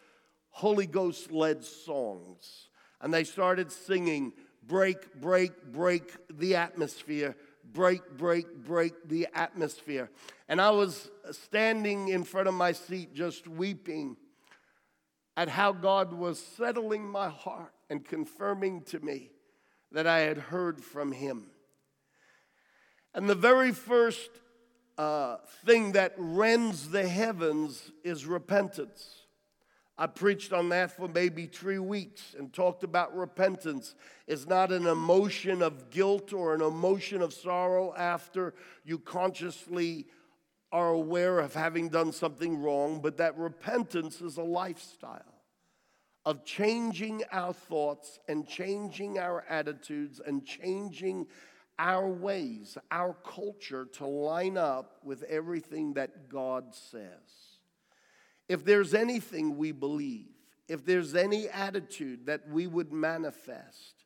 Holy 0.51 0.85
Ghost 0.85 1.33
led 1.33 1.65
songs. 1.65 2.69
And 3.01 3.13
they 3.13 3.25
started 3.25 3.73
singing, 3.73 4.35
Break, 4.63 5.19
break, 5.19 5.73
break 5.73 6.15
the 6.29 6.57
atmosphere, 6.57 7.37
break, 7.73 8.03
break, 8.19 8.55
break 8.67 9.09
the 9.09 9.29
atmosphere. 9.35 10.11
And 10.47 10.61
I 10.61 10.71
was 10.71 11.11
standing 11.31 12.09
in 12.09 12.23
front 12.23 12.49
of 12.49 12.55
my 12.55 12.73
seat 12.73 13.15
just 13.15 13.49
weeping 13.49 14.19
at 15.39 15.49
how 15.49 15.73
God 15.73 16.13
was 16.13 16.39
settling 16.39 17.09
my 17.09 17.31
heart 17.31 17.73
and 17.89 18.05
confirming 18.05 18.83
to 18.83 19.01
me 19.01 19.31
that 19.91 20.07
I 20.07 20.19
had 20.19 20.37
heard 20.37 20.83
from 20.83 21.13
Him. 21.13 21.47
And 23.15 23.27
the 23.27 23.35
very 23.35 23.73
first 23.73 24.29
uh, 24.99 25.39
thing 25.65 25.93
that 25.93 26.15
rends 26.17 26.91
the 26.91 27.07
heavens 27.07 27.91
is 28.03 28.27
repentance. 28.27 29.23
I 29.97 30.09
preached 30.09 30.53
on 30.53 30.71
that 30.71 30.97
for 30.97 31.09
maybe 31.09 31.47
three 31.47 31.79
weeks 31.79 32.35
and 32.37 32.53
talked 32.53 32.83
about 32.83 33.17
repentance. 33.17 33.95
It's 34.27 34.47
not 34.47 34.73
an 34.73 34.87
emotion 34.87 35.63
of 35.63 35.91
guilt 35.91 36.33
or 36.33 36.55
an 36.55 36.63
emotion 36.63 37.23
of 37.23 37.33
sorrow 37.33 37.95
after 37.97 38.55
you 38.85 38.99
consciously 38.99 40.07
are 40.73 40.91
aware 40.91 41.39
of 41.39 41.55
having 41.55 41.89
done 41.89 42.11
something 42.11 42.61
wrong, 42.61 43.01
but 43.01 43.19
that 43.19 43.39
repentance 43.39 44.21
is 44.21 44.37
a 44.37 44.43
lifestyle 44.43 45.23
of 46.25 46.45
changing 46.45 47.23
our 47.31 47.53
thoughts 47.53 48.19
and 48.29 48.49
changing 48.49 49.19
our 49.19 49.45
attitudes 49.49 50.21
and 50.27 50.45
changing 50.45 51.27
our 51.79 52.09
ways, 52.09 52.79
our 52.91 53.15
culture 53.25 53.87
to 53.95 54.07
line 54.07 54.57
up 54.57 54.99
with 55.03 55.23
everything 55.25 55.95
that 55.95 56.29
God 56.29 56.75
says. 56.75 57.59
If 58.49 58.65
there's 58.65 58.95
anything 58.95 59.57
we 59.57 59.73
believe, 59.73 60.29
if 60.69 60.85
there's 60.85 61.15
any 61.15 61.49
attitude 61.49 62.27
that 62.27 62.49
we 62.49 62.67
would 62.67 62.93
manifest, 62.93 64.05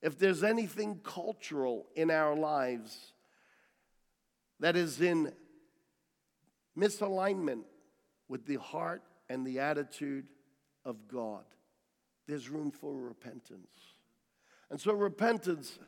if 0.00 0.18
there's 0.18 0.42
anything 0.42 1.00
cultural 1.02 1.86
in 1.94 2.10
our 2.10 2.36
lives 2.36 3.12
that 4.60 4.76
is 4.76 5.00
in 5.00 5.32
misalignment 6.78 7.64
with 8.28 8.46
the 8.46 8.56
heart 8.56 9.02
and 9.28 9.46
the 9.46 9.58
attitude 9.58 10.26
of 10.84 11.08
God, 11.08 11.44
there's 12.26 12.48
room 12.48 12.70
for 12.70 12.94
repentance. 12.94 13.94
And 14.70 14.80
so, 14.80 14.92
repentance 14.92 15.78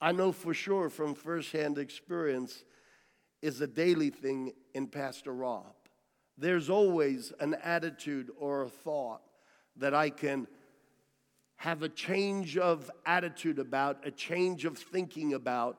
I 0.00 0.12
know 0.12 0.32
for 0.32 0.54
sure 0.54 0.88
from 0.88 1.14
firsthand 1.14 1.76
experience, 1.76 2.64
is 3.42 3.60
a 3.60 3.66
daily 3.66 4.10
thing 4.10 4.52
in 4.74 4.86
Pastor 4.86 5.32
Rob. 5.32 5.74
There's 6.36 6.70
always 6.70 7.32
an 7.40 7.54
attitude 7.62 8.30
or 8.38 8.62
a 8.62 8.68
thought 8.68 9.22
that 9.76 9.94
I 9.94 10.10
can 10.10 10.46
have 11.56 11.82
a 11.82 11.88
change 11.88 12.56
of 12.56 12.90
attitude 13.04 13.58
about, 13.58 14.06
a 14.06 14.10
change 14.10 14.64
of 14.64 14.78
thinking 14.78 15.34
about, 15.34 15.78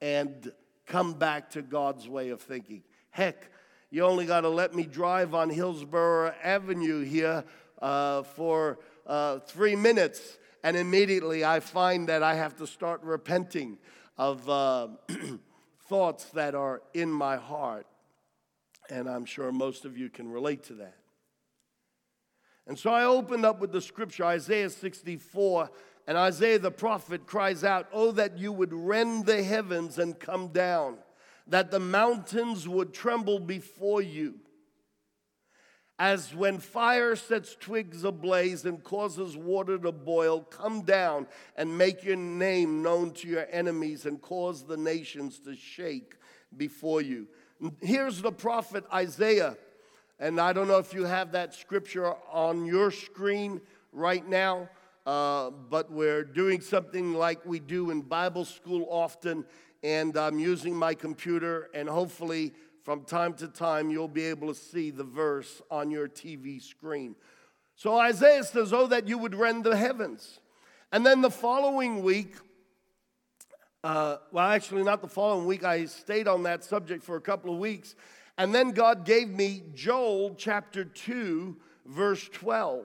and 0.00 0.52
come 0.86 1.12
back 1.12 1.50
to 1.50 1.62
God's 1.62 2.08
way 2.08 2.30
of 2.30 2.40
thinking. 2.40 2.82
Heck, 3.10 3.50
you 3.90 4.04
only 4.04 4.26
got 4.26 4.40
to 4.40 4.48
let 4.48 4.74
me 4.74 4.84
drive 4.84 5.34
on 5.34 5.50
Hillsborough 5.50 6.34
Avenue 6.42 7.04
here 7.04 7.44
uh, 7.80 8.22
for 8.22 8.78
uh, 9.06 9.38
three 9.40 9.76
minutes 9.76 10.38
and 10.62 10.76
immediately 10.76 11.44
I 11.44 11.60
find 11.60 12.08
that 12.08 12.22
I 12.22 12.34
have 12.34 12.56
to 12.56 12.66
start 12.66 13.02
repenting 13.02 13.78
of 14.16 14.48
uh, 14.48 14.88
thoughts 15.88 16.24
that 16.30 16.54
are 16.54 16.82
in 16.94 17.10
my 17.10 17.36
heart. 17.36 17.86
And 18.90 19.08
I'm 19.08 19.24
sure 19.24 19.52
most 19.52 19.84
of 19.84 19.96
you 19.96 20.10
can 20.10 20.30
relate 20.30 20.64
to 20.64 20.74
that. 20.74 20.96
And 22.66 22.78
so 22.78 22.90
I 22.90 23.04
opened 23.04 23.44
up 23.44 23.60
with 23.60 23.72
the 23.72 23.80
scripture, 23.80 24.24
Isaiah 24.24 24.70
64, 24.70 25.70
and 26.06 26.18
Isaiah 26.18 26.58
the 26.58 26.70
prophet 26.70 27.26
cries 27.26 27.64
out, 27.64 27.88
Oh, 27.92 28.12
that 28.12 28.38
you 28.38 28.52
would 28.52 28.72
rend 28.72 29.26
the 29.26 29.42
heavens 29.42 29.98
and 29.98 30.18
come 30.18 30.48
down, 30.48 30.98
that 31.46 31.70
the 31.70 31.80
mountains 31.80 32.68
would 32.68 32.92
tremble 32.92 33.40
before 33.40 34.02
you 34.02 34.34
as 36.00 36.34
when 36.34 36.58
fire 36.58 37.14
sets 37.14 37.54
twigs 37.60 38.04
ablaze 38.04 38.64
and 38.64 38.82
causes 38.82 39.36
water 39.36 39.76
to 39.76 39.92
boil, 39.92 40.40
come 40.40 40.80
down 40.80 41.26
and 41.56 41.76
make 41.76 42.02
your 42.02 42.16
name 42.16 42.82
known 42.82 43.10
to 43.12 43.28
your 43.28 43.46
enemies 43.50 44.06
and 44.06 44.18
cause 44.22 44.64
the 44.64 44.78
nations 44.78 45.38
to 45.40 45.54
shake 45.54 46.14
before 46.56 47.02
you. 47.02 47.28
Here's 47.82 48.22
the 48.22 48.32
prophet 48.32 48.84
Isaiah. 48.90 49.58
And 50.18 50.40
I 50.40 50.54
don't 50.54 50.68
know 50.68 50.78
if 50.78 50.94
you 50.94 51.04
have 51.04 51.32
that 51.32 51.52
scripture 51.52 52.14
on 52.32 52.64
your 52.64 52.90
screen 52.90 53.60
right 53.92 54.26
now, 54.26 54.70
uh, 55.04 55.50
but 55.50 55.92
we're 55.92 56.24
doing 56.24 56.62
something 56.62 57.12
like 57.12 57.44
we 57.44 57.60
do 57.60 57.90
in 57.90 58.00
Bible 58.00 58.46
school 58.46 58.86
often. 58.88 59.44
And 59.82 60.16
I'm 60.16 60.38
using 60.38 60.74
my 60.74 60.94
computer, 60.94 61.68
and 61.74 61.88
hopefully, 61.88 62.54
from 62.82 63.04
time 63.04 63.34
to 63.34 63.48
time, 63.48 63.90
you'll 63.90 64.08
be 64.08 64.24
able 64.24 64.48
to 64.48 64.54
see 64.54 64.90
the 64.90 65.04
verse 65.04 65.60
on 65.70 65.90
your 65.90 66.08
TV 66.08 66.62
screen. 66.62 67.14
So 67.76 67.96
Isaiah 67.98 68.44
says, 68.44 68.72
Oh, 68.72 68.86
that 68.86 69.08
you 69.08 69.18
would 69.18 69.34
rend 69.34 69.64
the 69.64 69.76
heavens. 69.76 70.40
And 70.92 71.04
then 71.04 71.20
the 71.20 71.30
following 71.30 72.02
week, 72.02 72.34
uh, 73.82 74.16
well, 74.32 74.48
actually, 74.48 74.82
not 74.82 75.00
the 75.00 75.08
following 75.08 75.46
week, 75.46 75.64
I 75.64 75.86
stayed 75.86 76.28
on 76.28 76.42
that 76.42 76.64
subject 76.64 77.02
for 77.02 77.16
a 77.16 77.20
couple 77.20 77.52
of 77.52 77.58
weeks. 77.58 77.94
And 78.36 78.54
then 78.54 78.72
God 78.72 79.04
gave 79.04 79.28
me 79.28 79.62
Joel 79.74 80.34
chapter 80.34 80.84
2, 80.84 81.56
verse 81.86 82.28
12. 82.32 82.84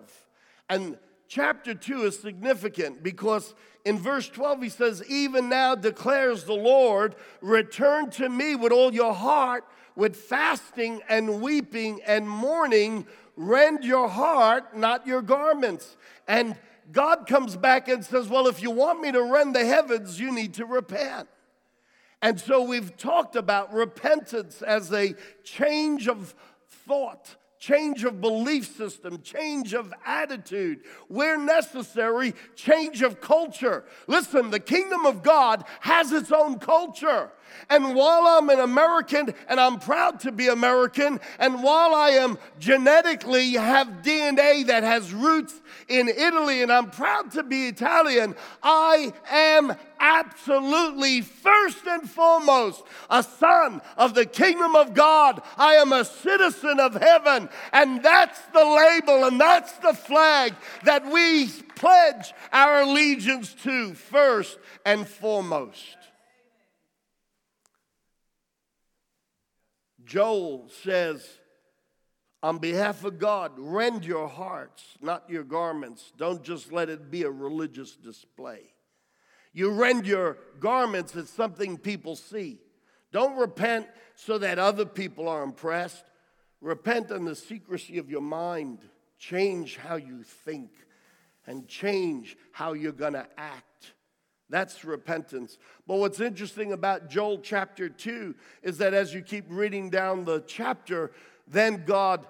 And 0.70 0.98
chapter 1.28 1.74
2 1.74 2.04
is 2.04 2.20
significant 2.20 3.04
because 3.04 3.54
in 3.84 4.00
verse 4.00 4.28
12 4.30 4.64
he 4.64 4.70
says, 4.70 5.04
Even 5.10 5.50
now 5.50 5.75
declares 5.75 6.44
the 6.44 6.54
Lord, 6.54 7.16
return 7.42 8.10
to 8.12 8.30
me 8.30 8.56
with 8.56 8.72
all 8.72 8.94
your 8.94 9.14
heart 9.14 9.66
with 9.96 10.16
fasting 10.16 11.02
and 11.08 11.42
weeping 11.42 12.02
and 12.06 12.30
mourning, 12.30 13.08
rend 13.36 13.84
your 13.84 14.08
heart, 14.08 14.75
not 14.75 15.08
your 15.08 15.22
garments. 15.22 15.98
And 16.28 16.56
God 16.92 17.28
comes 17.28 17.56
back 17.56 17.88
and 17.88 18.04
says, 18.04 18.28
Well, 18.28 18.48
if 18.48 18.62
you 18.62 18.72
want 18.72 19.02
me 19.02 19.12
to 19.12 19.24
rend 19.24 19.56
the 19.56 19.66
heavens, 19.66 20.20
you 20.20 20.32
need 20.32 20.54
to 20.56 20.66
repent. 20.66 21.28
And 22.22 22.40
so 22.40 22.64
we've 22.64 22.96
talked 22.98 23.36
about 23.36 23.74
repentance 23.74 24.62
as 24.62 24.92
a 24.92 25.16
change 25.44 26.08
of 26.08 26.34
thought 26.88 27.36
change 27.66 28.04
of 28.04 28.22
belief 28.22 28.75
system, 28.75 29.22
change 29.22 29.74
of 29.74 29.92
attitude. 30.06 30.82
Where 31.08 31.38
necessary, 31.38 32.36
change 32.56 33.02
of 33.02 33.22
culture. 33.22 33.86
Listen, 34.08 34.52
the 34.52 34.60
kingdom 34.60 35.06
of 35.06 35.24
God 35.24 35.64
has 35.80 36.12
its 36.12 36.32
own 36.32 36.60
culture. 36.60 37.32
And 37.70 37.96
while 37.96 38.28
I'm 38.28 38.50
an 38.50 38.60
American 38.60 39.34
and 39.48 39.60
I'm 39.60 39.80
proud 39.80 40.20
to 40.22 40.32
be 40.32 40.48
American, 40.48 41.20
and 41.40 41.64
while 41.64 41.96
I 41.96 42.10
am 42.12 42.38
genetically 42.60 43.54
have 43.54 43.88
DNA 44.04 44.68
that 44.68 44.84
has 44.84 45.14
roots 45.14 45.54
in 45.88 46.08
Italy 46.08 46.62
and 46.62 46.72
I'm 46.72 46.90
proud 46.92 47.32
to 47.32 47.44
be 47.44 47.68
Italian, 47.68 48.36
I 48.62 49.14
am 49.32 49.75
absolutely 50.00 51.22
first 51.22 51.86
and 51.88 52.10
foremost 52.10 52.84
a 53.10 53.24
son 53.24 53.82
of 53.98 54.14
the 54.14 54.25
kingdom 54.25 54.75
of 54.75 54.94
God. 54.94 55.42
I 55.58 55.75
am 55.75 55.94
a 55.94 56.06
citizen 56.06 56.80
of 56.80 56.96
heaven. 56.96 57.50
And 57.72 58.04
that's 58.04 58.40
the 58.54 58.66
label 58.66 59.25
and 59.25 59.40
that's 59.40 59.74
the 59.74 59.94
flag 59.94 60.54
that 60.84 61.06
we 61.12 61.48
pledge 61.75 62.34
our 62.52 62.82
allegiance 62.82 63.54
to 63.64 63.94
first 63.94 64.58
and 64.86 65.08
foremost. 65.08 66.05
Joel 70.06 70.70
says, 70.84 71.28
on 72.44 72.60
behalf 72.60 73.04
of 73.04 73.18
God, 73.18 73.54
rend 73.58 74.06
your 74.06 74.28
hearts, 74.28 74.84
not 75.02 75.28
your 75.30 75.44
garments. 75.44 76.14
Don't 76.16 76.44
just 76.44 76.72
let 76.72 76.90
it 76.90 77.10
be 77.10 77.24
a 77.24 77.32
religious 77.32 77.96
display. 77.96 78.60
You 79.52 79.72
rend 79.72 80.06
your 80.06 80.38
garments 80.60 81.16
as 81.16 81.30
something 81.30 81.78
people 81.78 82.16
see. 82.16 82.60
Don't 83.12 83.38
repent 83.38 83.88
so 84.16 84.38
that 84.38 84.60
other 84.60 84.86
people 84.86 85.28
are 85.28 85.44
impressed. 85.44 86.04
Repent 86.62 87.10
in 87.10 87.26
the 87.26 87.36
secrecy 87.36 87.98
of 87.98 88.10
your 88.10 88.22
mind. 88.22 88.80
Change 89.18 89.78
how 89.78 89.96
you 89.96 90.24
think 90.24 90.70
and 91.48 91.68
change 91.68 92.38
how 92.52 92.74
you're 92.74 92.92
going 92.92 93.14
to 93.14 93.28
act. 93.38 93.94
That's 94.50 94.86
repentance. 94.86 95.58
But 95.88 95.98
what's 95.98 96.20
interesting 96.20 96.72
about 96.72 97.10
Joel 97.10 97.40
chapter 97.40 97.90
2 97.90 98.36
is 98.64 98.78
that 98.78 98.94
as 98.94 99.14
you 99.14 99.22
keep 99.22 99.46
reading 99.50 99.90
down 99.90 100.25
the 100.25 100.44
chapter, 100.46 101.12
then 101.48 101.84
God 101.86 102.28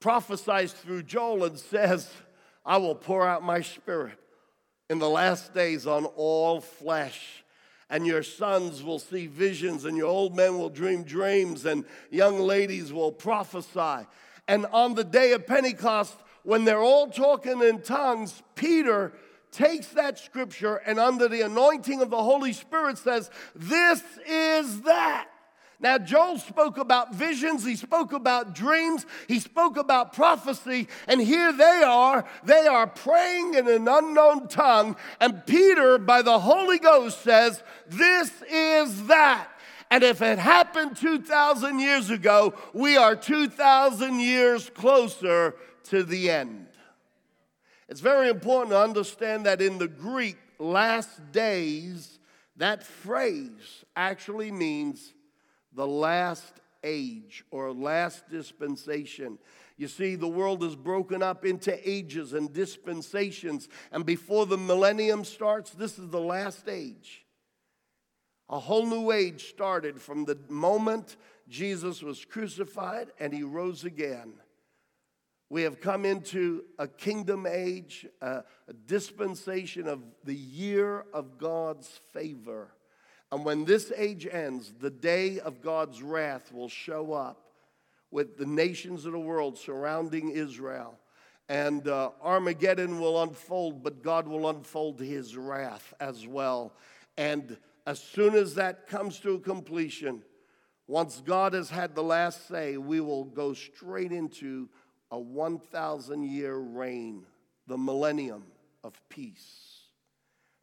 prophesies 0.00 0.72
through 0.72 1.02
Joel 1.02 1.44
and 1.44 1.58
says, 1.58 2.10
I 2.64 2.78
will 2.78 2.94
pour 2.94 3.26
out 3.26 3.42
my 3.42 3.60
spirit 3.60 4.18
in 4.88 4.98
the 4.98 5.08
last 5.08 5.52
days 5.54 5.86
on 5.86 6.06
all 6.06 6.60
flesh. 6.60 7.44
And 7.90 8.06
your 8.06 8.22
sons 8.22 8.82
will 8.82 8.98
see 8.98 9.26
visions, 9.26 9.86
and 9.86 9.96
your 9.96 10.08
old 10.08 10.36
men 10.36 10.58
will 10.58 10.68
dream 10.68 11.04
dreams, 11.04 11.64
and 11.64 11.86
young 12.10 12.38
ladies 12.38 12.92
will 12.92 13.10
prophesy. 13.10 14.06
And 14.46 14.66
on 14.66 14.94
the 14.94 15.04
day 15.04 15.32
of 15.32 15.46
Pentecost, 15.46 16.16
when 16.42 16.66
they're 16.66 16.82
all 16.82 17.08
talking 17.08 17.62
in 17.62 17.80
tongues, 17.80 18.42
Peter 18.54 19.12
takes 19.50 19.88
that 19.88 20.18
scripture 20.18 20.76
and, 20.76 20.98
under 20.98 21.28
the 21.28 21.42
anointing 21.42 22.00
of 22.00 22.10
the 22.10 22.22
Holy 22.22 22.52
Spirit, 22.52 22.98
says, 22.98 23.30
This 23.54 24.02
is 24.26 24.82
that. 24.82 25.28
Now, 25.80 25.96
Joel 25.96 26.38
spoke 26.38 26.76
about 26.76 27.14
visions, 27.14 27.64
he 27.64 27.76
spoke 27.76 28.12
about 28.12 28.52
dreams, 28.52 29.06
he 29.28 29.38
spoke 29.38 29.76
about 29.76 30.12
prophecy, 30.12 30.88
and 31.06 31.20
here 31.20 31.52
they 31.52 31.82
are. 31.84 32.24
They 32.42 32.66
are 32.66 32.88
praying 32.88 33.54
in 33.54 33.68
an 33.68 33.86
unknown 33.86 34.48
tongue, 34.48 34.96
and 35.20 35.46
Peter, 35.46 35.98
by 35.98 36.22
the 36.22 36.40
Holy 36.40 36.80
Ghost, 36.80 37.22
says, 37.22 37.62
This 37.86 38.32
is 38.50 39.06
that. 39.06 39.48
And 39.90 40.02
if 40.02 40.20
it 40.20 40.38
happened 40.38 40.96
2,000 40.96 41.78
years 41.78 42.10
ago, 42.10 42.54
we 42.74 42.96
are 42.96 43.16
2,000 43.16 44.20
years 44.20 44.68
closer 44.70 45.54
to 45.84 46.02
the 46.02 46.28
end. 46.30 46.67
It's 47.88 48.00
very 48.00 48.28
important 48.28 48.70
to 48.70 48.80
understand 48.80 49.46
that 49.46 49.62
in 49.62 49.78
the 49.78 49.88
Greek, 49.88 50.36
last 50.58 51.32
days, 51.32 52.18
that 52.56 52.82
phrase 52.82 53.84
actually 53.96 54.50
means 54.50 55.14
the 55.72 55.86
last 55.86 56.60
age 56.84 57.44
or 57.50 57.72
last 57.72 58.28
dispensation. 58.28 59.38
You 59.76 59.88
see, 59.88 60.16
the 60.16 60.28
world 60.28 60.64
is 60.64 60.74
broken 60.74 61.22
up 61.22 61.44
into 61.44 61.88
ages 61.88 62.32
and 62.32 62.52
dispensations, 62.52 63.68
and 63.92 64.04
before 64.04 64.44
the 64.44 64.58
millennium 64.58 65.24
starts, 65.24 65.70
this 65.70 65.98
is 65.98 66.08
the 66.08 66.20
last 66.20 66.68
age. 66.68 67.24
A 68.50 68.58
whole 68.58 68.86
new 68.86 69.12
age 69.12 69.50
started 69.50 70.00
from 70.00 70.24
the 70.24 70.38
moment 70.48 71.16
Jesus 71.48 72.02
was 72.02 72.24
crucified 72.24 73.12
and 73.20 73.32
he 73.32 73.42
rose 73.42 73.84
again. 73.84 74.34
We 75.50 75.62
have 75.62 75.80
come 75.80 76.04
into 76.04 76.64
a 76.78 76.86
kingdom 76.86 77.46
age, 77.46 78.06
a, 78.20 78.44
a 78.68 78.72
dispensation 78.86 79.88
of 79.88 80.02
the 80.24 80.34
year 80.34 81.06
of 81.14 81.38
God's 81.38 81.88
favor. 82.12 82.68
And 83.32 83.44
when 83.44 83.64
this 83.64 83.92
age 83.96 84.26
ends, 84.30 84.74
the 84.78 84.90
day 84.90 85.40
of 85.40 85.62
God's 85.62 86.02
wrath 86.02 86.52
will 86.52 86.68
show 86.68 87.12
up 87.12 87.44
with 88.10 88.36
the 88.36 88.46
nations 88.46 89.06
of 89.06 89.12
the 89.12 89.18
world 89.18 89.58
surrounding 89.58 90.30
Israel. 90.30 90.98
And 91.48 91.88
uh, 91.88 92.10
Armageddon 92.22 93.00
will 93.00 93.22
unfold, 93.22 93.82
but 93.82 94.02
God 94.02 94.28
will 94.28 94.50
unfold 94.50 95.00
his 95.00 95.34
wrath 95.34 95.94
as 95.98 96.26
well. 96.26 96.74
And 97.16 97.56
as 97.86 98.00
soon 98.00 98.34
as 98.34 98.54
that 98.56 98.86
comes 98.86 99.18
to 99.20 99.38
completion, 99.38 100.22
once 100.86 101.22
God 101.24 101.54
has 101.54 101.70
had 101.70 101.94
the 101.94 102.02
last 102.02 102.48
say, 102.48 102.76
we 102.76 103.00
will 103.00 103.24
go 103.24 103.54
straight 103.54 104.12
into 104.12 104.68
a 105.10 105.18
1,000 105.18 106.22
year 106.24 106.56
reign, 106.56 107.24
the 107.66 107.78
millennium 107.78 108.44
of 108.84 109.00
peace. 109.08 109.82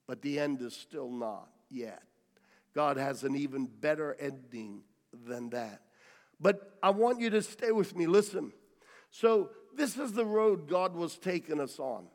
But 0.08 0.22
the 0.22 0.40
end 0.40 0.62
is 0.62 0.76
still 0.76 1.10
not 1.10 1.48
yet. 1.70 2.04
God 2.74 2.98
has 2.98 3.24
an 3.24 3.36
even 3.36 3.66
better 3.66 4.16
ending 4.20 4.82
than 5.26 5.50
that. 5.52 5.82
But 6.40 6.78
I 6.84 6.90
want 6.90 7.20
you 7.22 7.30
to 7.32 7.42
stay 7.42 7.72
with 7.72 7.96
me. 7.96 8.06
Listen. 8.06 8.52
So, 9.10 9.50
this 9.76 9.98
is 9.98 10.14
the 10.14 10.26
road 10.26 10.68
God 10.68 10.96
was 10.96 11.18
taking 11.18 11.60
us 11.60 11.80
on. 11.80 12.06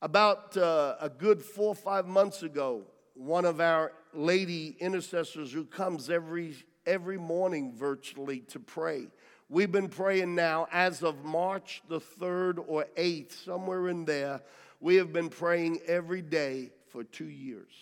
About 0.00 0.56
uh, 0.56 0.96
a 1.00 1.08
good 1.08 1.42
four 1.42 1.68
or 1.68 1.74
five 1.74 2.06
months 2.06 2.42
ago, 2.42 2.84
one 3.14 3.44
of 3.44 3.60
our 3.60 3.92
lady 4.14 4.76
intercessors 4.78 5.52
who 5.52 5.64
comes 5.64 6.08
every, 6.08 6.54
every 6.86 7.18
morning 7.18 7.72
virtually 7.74 8.40
to 8.40 8.60
pray. 8.60 9.08
We've 9.50 9.72
been 9.72 9.88
praying 9.88 10.34
now 10.34 10.68
as 10.70 11.02
of 11.02 11.24
March 11.24 11.80
the 11.88 12.00
3rd 12.00 12.62
or 12.66 12.84
8th, 12.98 13.32
somewhere 13.44 13.88
in 13.88 14.04
there. 14.04 14.42
We 14.78 14.96
have 14.96 15.10
been 15.10 15.30
praying 15.30 15.80
every 15.86 16.20
day 16.20 16.70
for 16.88 17.02
two 17.02 17.30
years. 17.30 17.72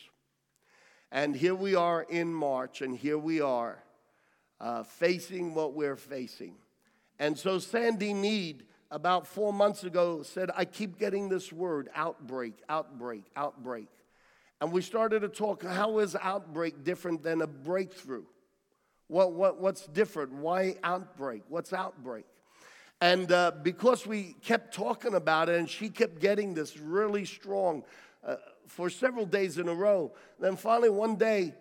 And 1.11 1.35
here 1.35 1.57
we 1.57 1.74
are 1.74 2.02
in 2.02 2.33
March, 2.33 2.83
and 2.83 2.96
here 2.96 3.18
we 3.18 3.40
are 3.40 3.83
uh, 4.61 4.85
facing 4.85 5.55
what 5.55 5.74
we're 5.74 5.96
facing. 5.96 6.55
And 7.18 7.37
so 7.37 7.59
Sandy 7.59 8.14
Need, 8.14 8.62
about 8.92 9.26
four 9.26 9.52
months 9.52 9.83
ago, 9.83 10.22
said, 10.22 10.52
I 10.57 10.66
keep 10.66 11.00
getting 11.00 11.29
this 11.29 11.52
word 11.52 11.88
outbreak, 11.96 12.55
outbreak, 12.68 13.24
outbreak. 13.35 13.88
And 14.61 14.70
we 14.70 14.83
started 14.83 15.22
to 15.22 15.29
talk 15.29 15.64
how 15.64 15.98
is 15.98 16.14
outbreak 16.14 16.85
different 16.85 17.24
than 17.24 17.42
a 17.42 17.48
breakthrough? 17.48 18.24
What, 19.08 19.32
what, 19.32 19.60
what's 19.60 19.86
different? 19.86 20.32
Why 20.32 20.76
outbreak? 20.82 21.42
What's 21.48 21.72
outbreak? 21.72 22.24
And 23.00 23.30
uh, 23.30 23.52
because 23.62 24.06
we 24.06 24.36
kept 24.42 24.74
talking 24.74 25.14
about 25.14 25.48
it, 25.48 25.58
and 25.58 25.68
she 25.68 25.90
kept 25.90 26.18
getting 26.18 26.54
this 26.54 26.78
really 26.78 27.24
strong 27.24 27.84
uh, 28.26 28.36
for 28.66 28.88
several 28.90 29.26
days 29.26 29.58
in 29.58 29.68
a 29.68 29.74
row. 29.74 30.12
Then 30.40 30.56
finally, 30.56 30.90
one 30.90 31.16
day, 31.16 31.54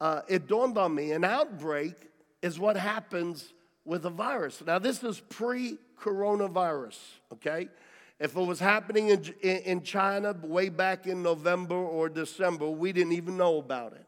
uh, 0.00 0.22
it 0.28 0.46
dawned 0.46 0.76
on 0.78 0.94
me 0.94 1.12
an 1.12 1.24
outbreak 1.24 1.94
is 2.42 2.58
what 2.58 2.76
happens 2.76 3.52
with 3.84 4.04
a 4.04 4.10
virus. 4.10 4.62
Now, 4.64 4.78
this 4.78 5.02
is 5.02 5.20
pre 5.20 5.78
coronavirus, 6.00 6.98
okay? 7.32 7.68
If 8.20 8.36
it 8.36 8.40
was 8.40 8.60
happening 8.60 9.08
in, 9.08 9.24
in 9.42 9.82
China 9.82 10.34
way 10.42 10.68
back 10.68 11.06
in 11.06 11.22
November 11.22 11.74
or 11.74 12.08
December, 12.08 12.68
we 12.68 12.92
didn't 12.92 13.12
even 13.12 13.36
know 13.36 13.58
about 13.58 13.94
it. 13.94 14.06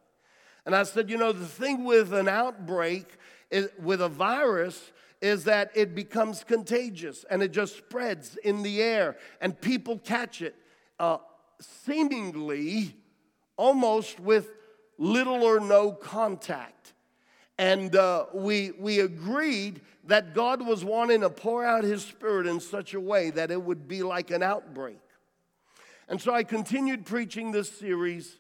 And 0.66 0.74
I 0.74 0.82
said, 0.84 1.10
you 1.10 1.18
know, 1.18 1.32
the 1.32 1.46
thing 1.46 1.84
with 1.84 2.12
an 2.12 2.28
outbreak, 2.28 3.06
is, 3.50 3.68
with 3.78 4.00
a 4.00 4.08
virus, 4.08 4.92
is 5.20 5.44
that 5.44 5.70
it 5.74 5.94
becomes 5.94 6.44
contagious 6.44 7.24
and 7.30 7.42
it 7.42 7.52
just 7.52 7.76
spreads 7.76 8.36
in 8.36 8.62
the 8.62 8.82
air 8.82 9.16
and 9.40 9.58
people 9.60 9.98
catch 9.98 10.42
it. 10.42 10.54
Uh, 10.98 11.18
seemingly 11.60 12.96
almost 13.56 14.20
with 14.20 14.50
little 14.98 15.42
or 15.42 15.60
no 15.60 15.92
contact. 15.92 16.92
And 17.58 17.94
uh, 17.94 18.26
we, 18.34 18.72
we 18.72 19.00
agreed 19.00 19.80
that 20.04 20.34
God 20.34 20.64
was 20.64 20.84
wanting 20.84 21.20
to 21.20 21.30
pour 21.30 21.64
out 21.64 21.84
His 21.84 22.04
Spirit 22.04 22.46
in 22.46 22.60
such 22.60 22.94
a 22.94 23.00
way 23.00 23.30
that 23.30 23.50
it 23.50 23.62
would 23.62 23.86
be 23.86 24.02
like 24.02 24.30
an 24.30 24.42
outbreak. 24.42 24.98
And 26.08 26.20
so 26.20 26.34
I 26.34 26.42
continued 26.42 27.06
preaching 27.06 27.52
this 27.52 27.70
series 27.70 28.38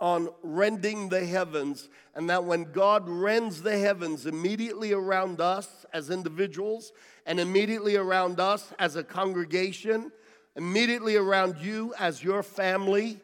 on 0.00 0.28
rending 0.42 1.08
the 1.08 1.24
heavens, 1.24 1.88
and 2.14 2.28
that 2.28 2.44
when 2.44 2.72
God 2.72 3.08
rends 3.08 3.62
the 3.62 3.78
heavens 3.78 4.26
immediately 4.26 4.92
around 4.92 5.40
us 5.40 5.86
as 5.92 6.10
individuals 6.10 6.92
and 7.26 7.40
immediately 7.40 7.96
around 7.96 8.40
us 8.40 8.72
as 8.78 8.96
a 8.96 9.04
congregation, 9.04 10.12
immediately 10.56 11.16
around 11.16 11.58
you 11.58 11.94
as 11.98 12.22
your 12.22 12.42
family. 12.42 13.18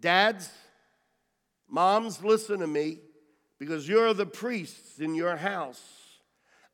Dads, 0.00 0.50
moms, 1.68 2.22
listen 2.22 2.60
to 2.60 2.66
me 2.66 2.98
because 3.58 3.88
you're 3.88 4.14
the 4.14 4.26
priests 4.26 4.98
in 4.98 5.14
your 5.14 5.36
house. 5.36 5.82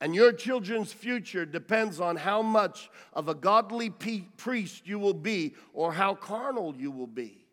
And 0.01 0.15
your 0.15 0.33
children's 0.33 0.93
future 0.93 1.45
depends 1.45 2.01
on 2.01 2.17
how 2.17 2.41
much 2.41 2.89
of 3.13 3.29
a 3.29 3.35
godly 3.35 3.91
priest 3.91 4.87
you 4.87 4.99
will 4.99 5.15
be 5.15 5.57
or 5.73 5.93
how 5.93 6.15
carnal 6.15 6.75
you 6.77 6.93
will 6.93 7.09
be. 7.09 7.45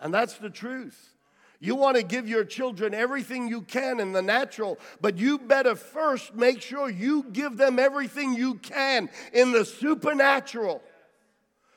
And 0.00 0.12
that's 0.12 0.34
the 0.34 0.50
truth. 0.50 1.13
You 1.60 1.76
want 1.76 1.96
to 1.96 2.02
give 2.02 2.28
your 2.28 2.44
children 2.44 2.94
everything 2.94 3.48
you 3.48 3.62
can 3.62 4.00
in 4.00 4.12
the 4.12 4.22
natural, 4.22 4.78
but 5.00 5.16
you 5.18 5.38
better 5.38 5.74
first 5.74 6.34
make 6.34 6.60
sure 6.60 6.90
you 6.90 7.24
give 7.32 7.56
them 7.56 7.78
everything 7.78 8.34
you 8.34 8.54
can 8.56 9.08
in 9.32 9.52
the 9.52 9.64
supernatural. 9.64 10.82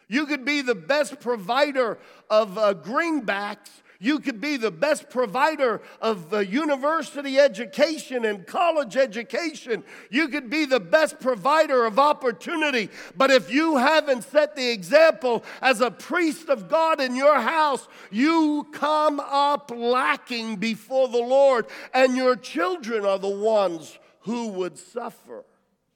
You 0.08 0.26
could 0.26 0.46
be 0.46 0.62
the 0.62 0.76
best 0.76 1.20
provider 1.20 1.98
of 2.30 2.58
uh, 2.58 2.74
greenbacks. 2.74 3.70
You 4.00 4.20
could 4.20 4.40
be 4.40 4.58
the 4.58 4.72
best 4.72 5.10
provider 5.10 5.82
of 6.02 6.32
university 6.52 7.40
education 7.40 8.26
and 8.26 8.46
college 8.46 8.96
education. 8.96 9.84
You 10.10 10.28
could 10.28 10.50
be 10.50 10.66
the 10.66 10.80
best 10.80 11.20
provider 11.20 11.86
of 11.86 11.98
opportunity. 11.98 12.90
But 13.16 13.32
if 13.32 13.52
you 13.52 13.78
haven't 13.78 14.24
set 14.24 14.56
the 14.56 14.70
example 14.70 15.44
as 15.62 15.82
a 15.82 15.92
priest 15.92 16.50
of 16.50 16.70
God 16.70 17.02
in 17.02 17.16
your 17.16 17.40
house, 17.40 17.88
you 18.12 18.68
come 18.72 19.20
up 19.20 19.72
lacking 19.76 20.58
before 20.58 21.08
the 21.08 21.18
Lord, 21.18 21.66
and 21.94 22.16
your 22.16 22.36
children 22.36 23.06
are 23.06 23.20
the 23.20 23.28
ones 23.28 23.98
who 24.22 24.50
would 24.50 24.78
suffer 24.78 25.46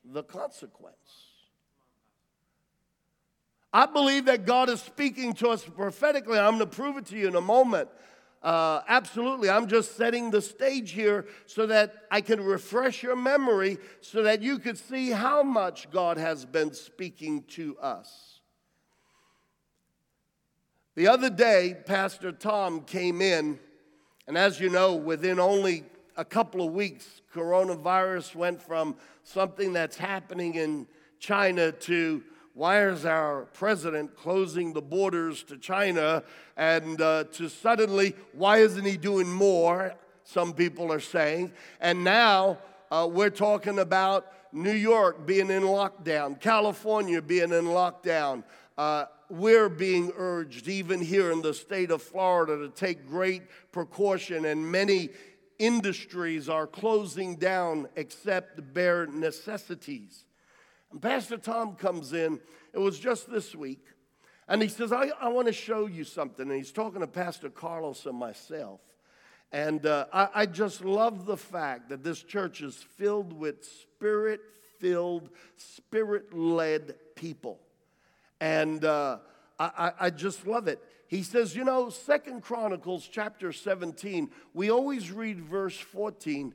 the 0.04 0.24
consequence. 0.24 0.96
I 3.74 3.86
believe 3.86 4.26
that 4.26 4.46
God 4.46 4.70
is 4.70 4.82
speaking 4.82 5.34
to 5.36 5.50
us 5.50 5.64
prophetically. 5.64 6.38
I'm 6.38 6.58
going 6.58 6.70
to 6.70 6.76
prove 6.76 6.98
it 6.98 7.06
to 7.08 7.18
you 7.18 7.28
in 7.28 7.36
a 7.36 7.42
moment. 7.42 7.90
Uh, 8.44 8.82
absolutely. 8.88 9.50
I'm 9.50 9.68
just 9.68 9.96
setting 9.96 10.32
the 10.32 10.42
stage 10.42 10.92
here 10.92 11.28
so 11.46 11.68
that 11.68 11.94
I 12.10 12.22
can 12.22 12.42
refresh 12.44 13.04
your 13.04 13.16
memory 13.16 13.78
so 14.02 14.24
that 14.24 14.42
you 14.42 14.60
could 14.60 14.78
see 14.78 15.12
how 15.12 15.44
much 15.44 15.90
God 15.92 16.18
has 16.18 16.44
been 16.44 16.74
speaking 16.74 17.44
to 17.50 17.78
us. 17.78 18.40
The 20.96 21.08
other 21.08 21.30
day, 21.30 21.78
Pastor 21.86 22.34
Tom 22.34 22.82
came 22.82 23.22
in, 23.22 23.58
and 24.28 24.38
as 24.38 24.60
you 24.60 24.70
know, 24.70 24.96
within 24.96 25.40
only 25.40 25.86
a 26.18 26.26
couple 26.26 26.68
of 26.68 26.74
weeks, 26.74 27.22
coronavirus 27.34 28.36
went 28.36 28.62
from 28.62 28.98
something 29.24 29.72
that's 29.72 29.96
happening 29.96 30.56
in 30.56 30.88
China 31.20 31.72
to 31.72 32.24
why 32.62 32.86
is 32.88 33.08
our 33.08 33.46
president 33.54 34.16
closing 34.16 34.72
the 34.72 34.84
borders 34.84 35.42
to 35.42 35.58
China 35.58 36.22
and 36.56 37.02
uh, 37.02 37.24
to 37.24 37.50
suddenly, 37.50 38.16
why 38.34 38.60
isn't 38.60 38.86
he 38.86 38.98
doing 38.98 39.28
more? 39.28 39.96
Some 40.26 40.54
people 40.54 40.94
are 40.94 41.00
saying. 41.00 41.54
And 41.80 42.04
now 42.04 42.60
uh, 42.92 43.10
we're 43.12 43.32
talking 43.32 43.80
about 43.80 44.32
New 44.54 44.76
York 44.76 45.26
being 45.26 45.50
in 45.50 45.64
lockdown, 45.64 46.40
California 46.40 47.20
being 47.20 47.52
in 47.52 47.66
lockdown. 47.66 48.44
Uh, 48.78 49.06
we're 49.32 49.68
being 49.68 50.12
urged, 50.16 50.68
even 50.68 51.02
here 51.02 51.32
in 51.32 51.42
the 51.42 51.56
state 51.56 51.90
of 51.90 52.04
Florida, 52.04 52.58
to 52.58 52.70
take 52.70 53.08
great 53.08 53.42
precaution, 53.72 54.46
and 54.46 54.72
many 54.72 55.10
industries 55.58 56.48
are 56.48 56.68
closing 56.68 57.38
down 57.38 57.90
except 57.96 58.72
bare 58.72 59.08
necessities. 59.08 60.26
And 60.92 61.02
Pastor 61.02 61.38
Tom 61.38 61.76
comes 61.76 62.14
in, 62.14 62.40
it 62.74 62.80
was 62.80 63.00
just 63.00 63.30
this 63.30 63.56
week, 63.56 63.86
and 64.48 64.62
he 64.62 64.68
says, 64.68 64.92
I, 64.92 65.12
I 65.20 65.30
want 65.30 65.48
to 65.48 65.54
show 65.54 65.86
you 65.88 66.04
something. 66.04 66.48
And 66.48 66.58
he's 66.58 66.72
talking 66.72 67.02
to 67.02 67.08
Pastor 67.08 67.50
Carlos 67.50 68.06
and 68.06 68.18
myself. 68.18 68.82
And 69.52 69.86
uh, 69.86 70.06
I, 70.12 70.30
I 70.34 70.46
just 70.46 70.84
love 70.84 71.26
the 71.26 71.38
fact 71.38 71.90
that 71.90 72.04
this 72.04 72.22
church 72.22 72.62
is 72.62 72.76
filled 72.76 73.34
with 73.34 73.64
spirit 73.64 74.42
filled, 74.82 75.30
spirit 75.56 76.34
led 76.34 76.96
people. 77.16 77.60
And 78.42 78.84
uh, 78.84 79.20
I, 79.60 79.92
I 80.00 80.10
just 80.10 80.48
love 80.48 80.68
it. 80.68 80.84
He 81.08 81.24
says, 81.24 81.56
you 81.56 81.64
know, 81.64 81.90
Second 81.90 82.42
Chronicles 82.42 83.08
chapter 83.10 83.54
17, 83.54 84.32
we 84.54 84.72
always 84.72 85.12
read 85.12 85.40
verse 85.40 85.78
14. 85.78 86.54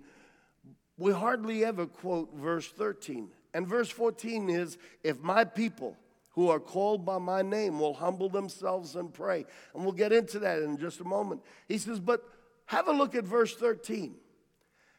We 0.98 1.12
hardly 1.12 1.64
ever 1.64 1.86
quote 1.86 2.34
verse 2.34 2.68
13. 2.68 3.28
And 3.56 3.66
verse 3.66 3.88
14 3.88 4.50
is, 4.50 4.76
if 5.02 5.22
my 5.22 5.42
people 5.42 5.96
who 6.32 6.50
are 6.50 6.60
called 6.60 7.06
by 7.06 7.16
my 7.16 7.40
name 7.40 7.80
will 7.80 7.94
humble 7.94 8.28
themselves 8.28 8.96
and 8.96 9.14
pray. 9.14 9.46
And 9.72 9.82
we'll 9.82 9.94
get 9.94 10.12
into 10.12 10.40
that 10.40 10.60
in 10.60 10.76
just 10.76 11.00
a 11.00 11.04
moment. 11.04 11.40
He 11.66 11.78
says, 11.78 11.98
but 11.98 12.22
have 12.66 12.86
a 12.86 12.92
look 12.92 13.14
at 13.14 13.24
verse 13.24 13.56
13. 13.56 14.14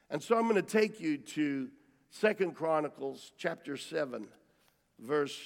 And 0.10 0.24
so 0.24 0.36
I'm 0.36 0.50
going 0.50 0.56
to 0.56 0.64
take 0.64 1.00
you 1.00 1.20
to 1.20 1.70
Second 2.10 2.56
Chronicles 2.56 3.32
chapter 3.38 3.78
7, 3.78 4.28
verse 4.98 5.38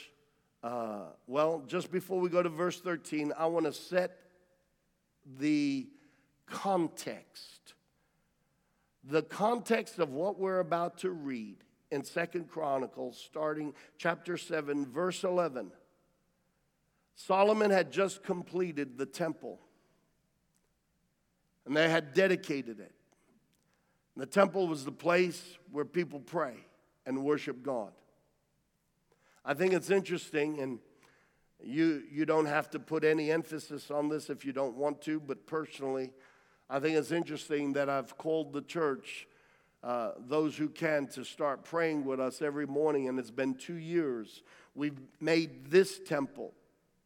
uh, 0.64 1.08
well, 1.28 1.66
just 1.68 1.92
before 1.92 2.22
we 2.22 2.30
go 2.30 2.42
to 2.42 2.48
verse 2.48 2.80
13, 2.80 3.34
I 3.38 3.48
want 3.48 3.66
to 3.66 3.74
set 3.74 4.20
the 5.38 5.90
context. 6.46 7.74
The 9.04 9.24
context 9.24 10.00
of 10.00 10.14
what 10.14 10.40
we're 10.40 10.60
about 10.60 11.00
to 11.00 11.10
read 11.10 11.58
in 11.92 12.04
Second 12.04 12.50
Chronicles, 12.50 13.22
starting 13.24 13.74
chapter 13.98 14.38
7, 14.38 14.86
verse 14.86 15.24
11. 15.24 15.72
Solomon 17.16 17.70
had 17.70 17.92
just 17.92 18.24
completed 18.24 18.98
the 18.98 19.06
temple, 19.06 19.60
and 21.66 21.76
they 21.76 21.90
had 21.90 22.14
dedicated 22.14 22.80
it. 22.80 22.94
The 24.16 24.26
temple 24.26 24.68
was 24.68 24.86
the 24.86 24.92
place 24.92 25.58
where 25.72 25.86
people 25.86 26.20
pray 26.20 26.56
and 27.06 27.24
worship 27.24 27.62
God. 27.64 27.92
I 29.44 29.54
think 29.54 29.74
it's 29.74 29.90
interesting, 29.90 30.60
and 30.60 30.80
you, 31.64 32.04
you 32.12 32.26
don't 32.26 32.46
have 32.46 32.70
to 32.72 32.80
put 32.80 33.04
any 33.04 33.32
emphasis 33.32 33.92
on 33.92 34.10
this 34.10 34.30
if 34.30 34.46
you 34.46 34.54
don't 34.54 34.76
want 34.76 35.02
to, 35.04 35.20
but 35.20 35.46
personally, 35.46 36.12
I 36.70 36.80
think 36.80 36.96
it's 36.96 37.12
interesting 37.12 37.74
that 37.74 37.90
I've 37.90 38.18
called 38.18 38.54
the 38.54 38.62
church, 38.62 39.28
uh, 39.84 40.12
those 40.28 40.56
who 40.56 40.70
can, 40.70 41.08
to 41.08 41.24
start 41.24 41.64
praying 41.64 42.06
with 42.06 42.20
us 42.20 42.42
every 42.42 42.68
morning, 42.68 43.08
and 43.08 43.18
it's 43.18 43.32
been 43.32 43.56
two 43.56 43.76
years. 43.76 44.44
We've 44.76 45.00
made 45.20 45.72
this 45.72 46.00
temple 46.00 46.54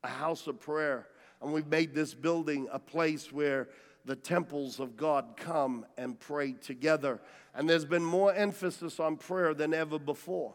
a 0.04 0.08
house 0.08 0.46
of 0.48 0.60
prayer, 0.60 1.08
and 1.42 1.54
we've 1.54 1.68
made 1.68 1.96
this 1.96 2.14
building 2.14 2.68
a 2.72 2.80
place 2.80 3.32
where 3.32 3.70
the 4.06 4.16
temples 4.16 4.80
of 4.80 4.96
God 4.96 5.36
come 5.36 5.86
and 5.98 6.20
pray 6.20 6.54
together. 6.54 7.20
And 7.56 7.70
there's 7.70 7.86
been 7.86 8.06
more 8.06 8.34
emphasis 8.34 9.00
on 9.00 9.18
prayer 9.18 9.54
than 9.54 9.74
ever 9.74 9.98
before. 9.98 10.54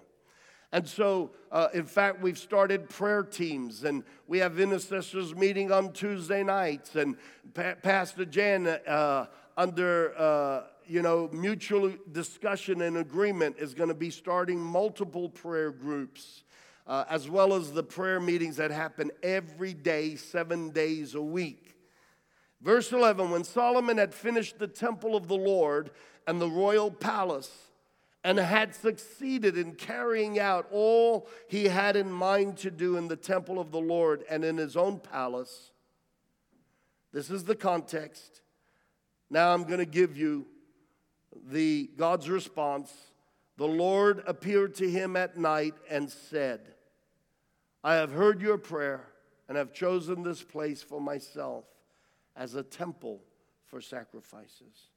And 0.72 0.86
so, 0.86 1.32
uh, 1.50 1.68
in 1.74 1.84
fact, 1.84 2.20
we've 2.20 2.38
started 2.38 2.88
prayer 2.88 3.24
teams 3.24 3.82
and 3.82 4.04
we 4.28 4.38
have 4.38 4.60
intercessors 4.60 5.34
meeting 5.34 5.72
on 5.72 5.92
Tuesday 5.92 6.44
nights. 6.44 6.94
And 6.94 7.16
pa- 7.54 7.74
Pastor 7.82 8.24
Jan, 8.24 8.68
uh, 8.68 9.26
under 9.56 10.16
uh, 10.16 10.62
you 10.90 11.02
know 11.02 11.30
mutual 11.32 11.92
discussion 12.10 12.82
and 12.82 12.96
agreement, 12.96 13.56
is 13.58 13.74
going 13.74 13.88
to 13.88 13.94
be 13.94 14.10
starting 14.10 14.58
multiple 14.58 15.28
prayer 15.28 15.70
groups. 15.70 16.42
Uh, 16.86 17.04
as 17.08 17.30
well 17.30 17.54
as 17.54 17.70
the 17.70 17.84
prayer 17.84 18.18
meetings 18.18 18.56
that 18.56 18.72
happen 18.72 19.12
every 19.22 19.72
day, 19.72 20.16
seven 20.16 20.70
days 20.70 21.14
a 21.14 21.22
week. 21.22 21.76
Verse 22.60 22.90
11 22.90 23.30
When 23.30 23.44
Solomon 23.44 23.98
had 23.98 24.12
finished 24.12 24.58
the 24.58 24.66
temple 24.66 25.14
of 25.14 25.28
the 25.28 25.36
Lord 25.36 25.92
and 26.26 26.40
the 26.40 26.50
royal 26.50 26.90
palace, 26.90 27.70
and 28.24 28.38
had 28.38 28.74
succeeded 28.74 29.56
in 29.56 29.74
carrying 29.74 30.38
out 30.38 30.66
all 30.70 31.28
he 31.48 31.66
had 31.66 31.96
in 31.96 32.10
mind 32.10 32.56
to 32.58 32.70
do 32.70 32.96
in 32.96 33.08
the 33.08 33.16
temple 33.16 33.58
of 33.58 33.70
the 33.70 33.80
Lord 33.80 34.24
and 34.28 34.44
in 34.44 34.56
his 34.56 34.76
own 34.76 34.98
palace. 34.98 35.70
This 37.12 37.30
is 37.30 37.44
the 37.44 37.54
context. 37.54 38.42
Now 39.30 39.54
I'm 39.54 39.64
going 39.64 39.78
to 39.78 39.86
give 39.86 40.16
you 40.16 40.46
the 41.48 41.90
God's 41.96 42.28
response. 42.28 42.92
The 43.56 43.66
Lord 43.68 44.22
appeared 44.26 44.74
to 44.76 44.90
him 44.90 45.16
at 45.16 45.36
night 45.36 45.74
and 45.88 46.10
said, 46.10 46.60
I 47.82 47.94
have 47.94 48.12
heard 48.12 48.40
your 48.40 48.58
prayer 48.58 49.06
and 49.48 49.56
have 49.56 49.72
chosen 49.72 50.22
this 50.22 50.42
place 50.42 50.82
for 50.82 51.00
myself 51.00 51.64
as 52.36 52.54
a 52.54 52.62
temple 52.62 53.22
for 53.66 53.80
sacrifices. 53.80 54.88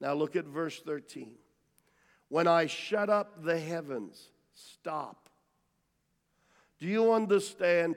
Now 0.00 0.14
look 0.14 0.36
at 0.36 0.46
verse 0.46 0.80
13. 0.80 1.34
When 2.28 2.46
I 2.46 2.66
shut 2.66 3.10
up 3.10 3.44
the 3.44 3.58
heavens, 3.58 4.30
stop. 4.54 5.28
Do 6.78 6.86
you 6.86 7.12
understand? 7.12 7.96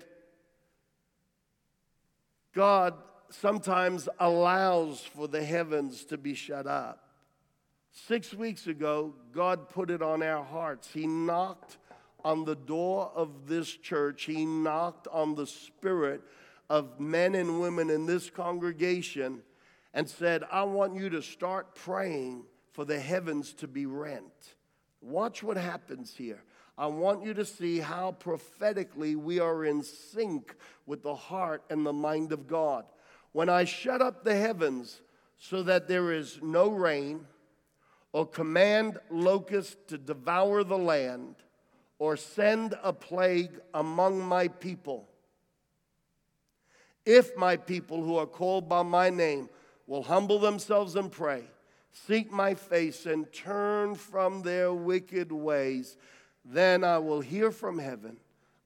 God 2.54 2.94
sometimes 3.30 4.08
allows 4.20 5.02
for 5.02 5.28
the 5.28 5.44
heavens 5.44 6.06
to 6.06 6.18
be 6.18 6.34
shut 6.34 6.68
up. 6.68 7.05
Six 7.96 8.34
weeks 8.34 8.68
ago, 8.68 9.14
God 9.32 9.70
put 9.70 9.90
it 9.90 10.02
on 10.02 10.22
our 10.22 10.44
hearts. 10.44 10.90
He 10.92 11.08
knocked 11.08 11.78
on 12.26 12.44
the 12.44 12.56
door 12.56 13.10
of 13.16 13.48
this 13.48 13.70
church, 13.70 14.26
He 14.26 14.46
knocked 14.46 15.08
on 15.08 15.36
the 15.36 15.48
spirit 15.48 16.22
of 16.70 17.00
men 17.00 17.36
and 17.36 17.62
women 17.62 17.90
in 17.90 18.06
this 18.06 18.30
congregation 18.30 19.44
and 19.94 20.10
said, 20.10 20.44
I 20.52 20.64
want 20.64 20.96
you 20.96 21.10
to 21.12 21.22
start 21.22 21.74
praying 21.74 22.44
for 22.74 22.84
the 22.84 23.00
heavens 23.00 23.54
to 23.54 23.68
be 23.68 23.86
rent. 23.86 24.56
Watch 25.02 25.42
what 25.42 25.56
happens 25.56 26.14
here. 26.18 26.44
I 26.78 26.88
want 26.88 27.24
you 27.24 27.34
to 27.36 27.46
see 27.46 27.80
how 27.80 28.12
prophetically 28.12 29.16
we 29.16 29.40
are 29.40 29.64
in 29.64 29.84
sync 29.84 30.54
with 30.86 31.02
the 31.02 31.16
heart 31.16 31.64
and 31.70 31.86
the 31.86 31.94
mind 31.94 32.34
of 32.34 32.46
God. 32.46 32.84
When 33.32 33.48
I 33.48 33.64
shut 33.64 34.02
up 34.02 34.26
the 34.26 34.36
heavens 34.36 35.00
so 35.38 35.64
that 35.64 35.88
there 35.88 36.12
is 36.12 36.40
no 36.42 36.70
rain, 36.70 37.26
or 38.16 38.26
command 38.26 38.98
locusts 39.10 39.76
to 39.88 39.98
devour 39.98 40.64
the 40.64 40.78
land, 40.78 41.36
or 42.00 42.16
send 42.16 42.74
a 42.82 42.94
plague 42.94 43.60
among 43.74 44.24
my 44.24 44.48
people, 44.48 45.06
if 47.06 47.36
my 47.36 47.58
people 47.58 48.02
who 48.02 48.16
are 48.16 48.26
called 48.26 48.70
by 48.70 48.82
my 48.82 49.10
name 49.10 49.50
will 49.86 50.02
humble 50.02 50.40
themselves 50.40 50.96
and 50.96 51.12
pray, 51.12 51.44
seek 51.92 52.32
my 52.32 52.56
face, 52.56 53.06
and 53.06 53.30
turn 53.34 53.96
from 53.96 54.44
their 54.44 54.74
wicked 54.74 55.30
ways, 55.30 55.98
then 56.46 56.86
I 56.86 57.00
will 57.00 57.20
hear 57.20 57.52
from 57.52 57.78
heaven. 57.78 58.16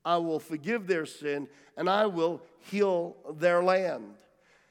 I 0.06 0.18
will 0.18 0.40
forgive 0.40 0.86
their 0.86 1.08
sin, 1.08 1.48
and 1.76 1.90
I 1.90 2.06
will 2.06 2.44
heal 2.60 3.16
their 3.40 3.64
land. 3.64 4.14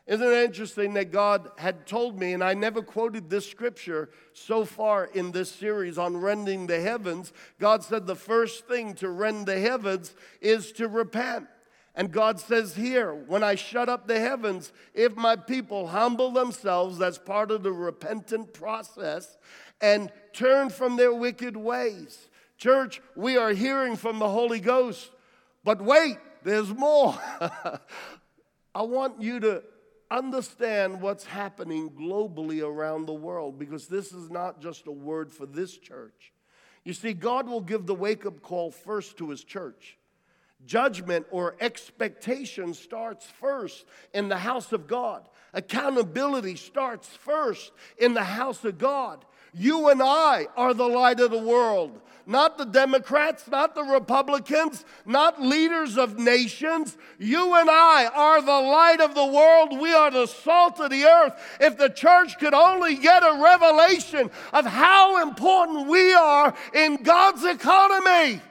Isn't 0.08 0.26
it 0.26 0.44
interesting 0.44 0.94
that 0.94 1.12
God 1.12 1.50
had 1.58 1.86
told 1.86 2.18
me, 2.18 2.32
and 2.32 2.42
I 2.42 2.54
never 2.54 2.80
quoted 2.80 3.28
this 3.28 3.48
scripture 3.48 4.08
so 4.32 4.64
far 4.64 5.04
in 5.04 5.32
this 5.32 5.52
series 5.52 5.98
on 5.98 6.16
rending 6.16 6.66
the 6.66 6.80
heavens? 6.80 7.30
God 7.60 7.84
said 7.84 8.06
the 8.06 8.16
first 8.16 8.66
thing 8.66 8.94
to 8.94 9.10
rend 9.10 9.44
the 9.44 9.60
heavens 9.60 10.14
is 10.40 10.72
to 10.72 10.88
repent. 10.88 11.46
And 11.94 12.10
God 12.10 12.40
says 12.40 12.74
here, 12.74 13.12
when 13.12 13.42
I 13.42 13.54
shut 13.54 13.90
up 13.90 14.08
the 14.08 14.18
heavens, 14.18 14.72
if 14.94 15.14
my 15.14 15.36
people 15.36 15.88
humble 15.88 16.30
themselves, 16.30 16.96
that's 16.96 17.18
part 17.18 17.50
of 17.50 17.62
the 17.62 17.72
repentant 17.72 18.54
process, 18.54 19.36
and 19.78 20.10
turn 20.32 20.70
from 20.70 20.96
their 20.96 21.12
wicked 21.12 21.54
ways. 21.54 22.28
Church, 22.56 23.02
we 23.14 23.36
are 23.36 23.50
hearing 23.50 23.94
from 23.94 24.20
the 24.20 24.28
Holy 24.28 24.60
Ghost, 24.60 25.10
but 25.64 25.82
wait, 25.82 26.16
there's 26.44 26.72
more. 26.72 27.18
I 28.74 28.82
want 28.82 29.20
you 29.20 29.40
to 29.40 29.62
understand 30.10 31.00
what's 31.00 31.24
happening 31.24 31.90
globally 31.90 32.62
around 32.66 33.06
the 33.06 33.14
world 33.14 33.58
because 33.58 33.86
this 33.86 34.12
is 34.12 34.30
not 34.30 34.60
just 34.60 34.86
a 34.86 34.92
word 34.92 35.32
for 35.32 35.46
this 35.46 35.76
church. 35.76 36.32
You 36.84 36.94
see, 36.94 37.12
God 37.12 37.48
will 37.48 37.60
give 37.60 37.86
the 37.86 37.94
wake 37.94 38.24
up 38.24 38.40
call 38.40 38.70
first 38.70 39.18
to 39.18 39.30
his 39.30 39.44
church. 39.44 39.98
Judgment 40.66 41.26
or 41.30 41.54
expectation 41.60 42.74
starts 42.74 43.26
first 43.26 43.84
in 44.12 44.28
the 44.28 44.38
house 44.38 44.72
of 44.72 44.86
God. 44.86 45.28
Accountability 45.52 46.56
starts 46.56 47.08
first 47.08 47.72
in 47.98 48.14
the 48.14 48.24
house 48.24 48.64
of 48.64 48.78
God. 48.78 49.24
You 49.54 49.88
and 49.88 50.02
I 50.02 50.48
are 50.56 50.74
the 50.74 50.86
light 50.86 51.20
of 51.20 51.30
the 51.30 51.38
world, 51.38 52.00
not 52.26 52.58
the 52.58 52.66
Democrats, 52.66 53.48
not 53.48 53.74
the 53.74 53.82
Republicans, 53.82 54.84
not 55.06 55.40
leaders 55.40 55.96
of 55.96 56.18
nations. 56.18 56.96
You 57.18 57.54
and 57.54 57.70
I 57.70 58.06
are 58.06 58.42
the 58.42 58.60
light 58.60 59.00
of 59.00 59.14
the 59.14 59.26
world. 59.26 59.80
We 59.80 59.92
are 59.92 60.10
the 60.10 60.26
salt 60.26 60.78
of 60.80 60.90
the 60.90 61.04
earth. 61.04 61.32
If 61.60 61.78
the 61.78 61.88
church 61.88 62.38
could 62.38 62.54
only 62.54 62.96
get 62.96 63.22
a 63.22 63.40
revelation 63.42 64.30
of 64.52 64.66
how 64.66 65.22
important 65.22 65.88
we 65.88 66.12
are 66.12 66.54
in 66.74 66.96
God's 67.02 67.44
economy. 67.44 68.42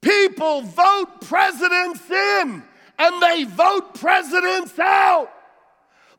People 0.00 0.62
vote 0.62 1.20
presidents 1.22 2.10
in 2.10 2.62
and 2.98 3.22
they 3.22 3.44
vote 3.44 3.94
presidents 3.94 4.78
out. 4.78 5.30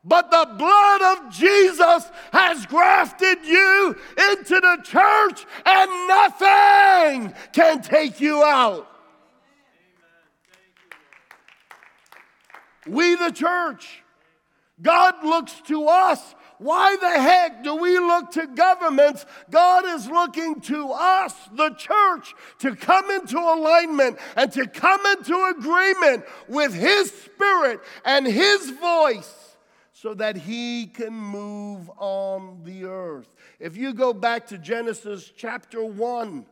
But 0.08 0.30
the 0.30 0.48
blood 0.56 1.18
of 1.18 1.34
Jesus 1.34 2.12
has 2.32 2.68
grafted 2.68 3.44
you 3.44 3.96
into 4.32 4.62
the 4.62 4.78
church, 4.84 5.46
and 5.66 6.08
nothing 6.08 7.34
can 7.52 7.82
take 7.82 8.22
you 8.22 8.44
out. 8.44 8.88
We, 12.88 13.16
the 13.16 13.32
church, 13.32 14.04
God 14.80 15.16
looks 15.24 15.60
to 15.68 15.88
us. 15.88 16.36
Why 16.60 16.96
the 17.02 17.10
heck 17.10 17.64
do 17.64 17.76
we 17.76 17.98
look 17.98 18.30
to 18.32 18.46
governments? 18.46 19.26
God 19.50 19.86
is 19.86 20.08
looking 20.08 20.62
to 20.62 20.92
us, 20.92 21.34
the 21.52 21.72
church, 21.72 22.36
to 22.60 22.76
come 22.76 23.10
into 23.10 23.40
alignment 23.40 24.20
and 24.36 24.52
to 24.52 24.68
come 24.68 25.04
into 25.08 25.54
agreement 25.58 26.26
with 26.48 26.76
His 26.76 27.12
Spirit 27.12 27.82
and 28.06 28.28
His 28.28 28.70
voice 28.70 29.45
so 30.06 30.14
that 30.14 30.38
he 30.38 30.86
can 30.86 31.12
move 31.12 31.90
on 31.98 32.62
the 32.64 32.86
earth. 32.86 33.34
If 33.60 33.76
you 33.76 33.92
go 33.92 34.14
back 34.14 34.46
to 34.50 34.60
Genesis 34.60 35.32
chapter 35.36 35.84
1, 35.84 36.46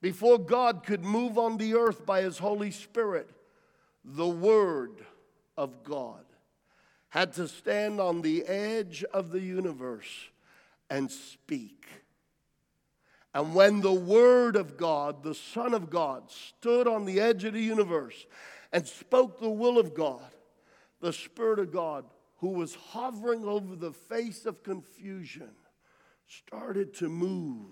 before 0.00 0.38
God 0.38 0.82
could 0.86 1.04
move 1.04 1.36
on 1.36 1.58
the 1.58 1.74
earth 1.74 2.06
by 2.06 2.22
his 2.22 2.38
Holy 2.38 2.70
Spirit, 2.70 3.28
the 4.02 4.26
Word 4.26 5.04
of 5.58 5.84
God 5.84 6.24
had 7.10 7.34
to 7.34 7.48
stand 7.48 8.00
on 8.00 8.22
the 8.22 8.46
edge 8.46 9.04
of 9.12 9.30
the 9.30 9.42
universe 9.42 10.30
and 10.88 11.10
speak. 11.10 11.86
And 13.34 13.54
when 13.54 13.82
the 13.82 13.92
Word 13.92 14.56
of 14.56 14.78
God, 14.78 15.22
the 15.22 15.34
Son 15.34 15.74
of 15.74 15.90
God, 15.90 16.30
stood 16.30 16.88
on 16.88 17.04
the 17.04 17.20
edge 17.20 17.44
of 17.44 17.52
the 17.52 17.60
universe 17.60 18.24
and 18.72 18.88
spoke 18.88 19.38
the 19.38 19.50
will 19.50 19.78
of 19.78 19.92
God, 19.92 20.32
the 21.02 21.12
Spirit 21.12 21.58
of 21.58 21.74
God 21.74 22.06
who 22.40 22.48
was 22.48 22.74
hovering 22.74 23.44
over 23.44 23.76
the 23.76 23.92
face 23.92 24.46
of 24.46 24.62
confusion, 24.62 25.50
started 26.26 26.94
to 26.94 27.08
move, 27.08 27.66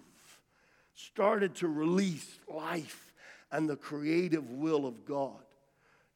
started 0.94 1.54
to 1.54 1.68
release 1.68 2.38
life 2.46 3.14
and 3.50 3.68
the 3.68 3.76
creative 3.76 4.50
will 4.50 4.87
of 4.87 5.07
God. 5.07 5.42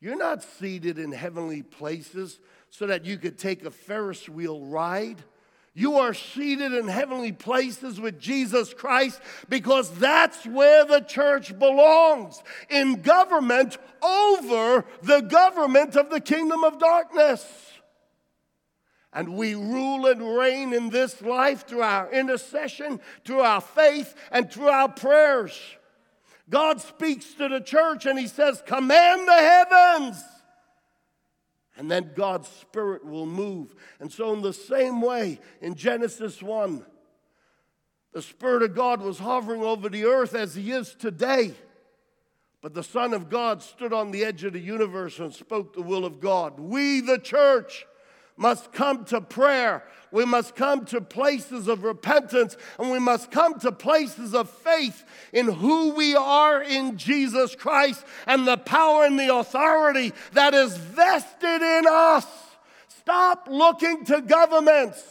You're 0.01 0.19
not 0.19 0.43
seated 0.43 0.99
in 0.99 1.13
heavenly 1.13 1.63
places 1.63 2.41
so 2.69 2.87
that 2.89 3.07
you 3.07 3.17
could 3.17 3.39
take 3.39 3.65
a 3.65 3.71
Ferris 3.71 4.29
wheel 4.29 4.61
ride. 4.61 5.23
You 5.75 5.97
are 5.97 6.13
seated 6.13 6.75
in 6.75 6.89
heavenly 6.89 7.33
places 7.33 7.99
with 7.99 8.21
Jesus 8.21 8.75
Christ 8.75 9.19
because 9.49 9.91
that's 9.99 10.45
where 10.45 10.85
the 10.85 11.01
church 11.01 11.59
belongs 11.59 12.43
in 12.69 13.01
government 13.01 13.79
over 14.03 14.85
the 15.03 15.21
government 15.21 15.97
of 15.97 16.11
the 16.11 16.21
kingdom 16.21 16.65
of 16.65 16.79
darkness. 16.79 17.72
And 19.13 19.35
we 19.37 19.55
rule 19.55 20.07
and 20.07 20.37
reign 20.37 20.73
in 20.73 20.89
this 20.89 21.21
life 21.21 21.67
through 21.67 21.83
our 21.83 22.11
intercession, 22.11 23.01
through 23.25 23.41
our 23.41 23.61
faith, 23.61 24.15
and 24.31 24.51
through 24.51 24.69
our 24.69 24.89
prayers. 24.89 25.59
God 26.49 26.81
speaks 26.81 27.35
to 27.35 27.49
the 27.49 27.61
church 27.61 28.07
and 28.07 28.19
He 28.19 28.27
says, 28.27 28.63
Command 28.67 29.29
the 29.29 29.33
heavens. 29.33 30.23
And 31.77 31.91
then 31.91 32.13
God's 32.15 32.49
Spirit 32.49 33.05
will 33.05 33.27
move. 33.27 33.75
And 33.99 34.13
so, 34.13 34.33
in 34.35 34.43
the 34.43 34.53
same 34.53 35.01
way, 35.01 35.41
in 35.61 35.75
Genesis 35.75 36.43
1, 36.43 36.85
the 38.13 38.23
Spirit 38.23 38.63
of 38.63 38.75
God 38.75 39.01
was 39.01 39.19
hovering 39.19 39.63
over 39.63 39.89
the 39.89 40.05
earth 40.05 40.35
as 40.35 40.55
He 40.55 40.71
is 40.71 40.95
today. 40.95 41.55
But 42.61 42.75
the 42.75 42.85
Son 42.85 43.13
of 43.15 43.29
God 43.29 43.63
stood 43.63 43.93
on 43.93 44.11
the 44.11 44.25
edge 44.25 44.45
of 44.45 44.53
the 44.53 44.61
universe 44.61 45.19
and 45.19 45.35
spoke 45.35 45.75
the 45.75 45.83
will 45.83 46.05
of 46.05 46.21
God. 46.21 46.61
We, 46.61 47.01
the 47.01 47.19
church, 47.19 47.87
must 48.43 48.73
come 48.73 49.05
to 49.07 49.21
prayer. 49.21 49.85
We 50.11 50.27
must 50.27 50.57
come 50.57 50.85
to 50.87 51.01
places 51.01 51.69
of 51.69 51.85
repentance 51.85 52.57
and 52.79 52.91
we 52.91 52.99
must 52.99 53.31
come 53.31 53.59
to 53.61 53.73
places 53.73 54.35
of 54.35 54.51
faith 54.51 55.05
in 55.33 55.47
who 55.47 55.95
we 55.95 56.15
are 56.17 56.61
in 56.61 56.99
Jesus 56.99 57.55
Christ 57.55 58.05
and 58.27 58.47
the 58.47 58.59
power 58.59 59.05
and 59.05 59.19
the 59.19 59.35
authority 59.35 60.13
that 60.33 60.53
is 60.53 60.77
vested 60.77 61.63
in 61.63 61.85
us. 61.89 62.27
Stop 62.89 63.49
looking 63.49 64.05
to 64.07 64.21
governments. 64.21 65.03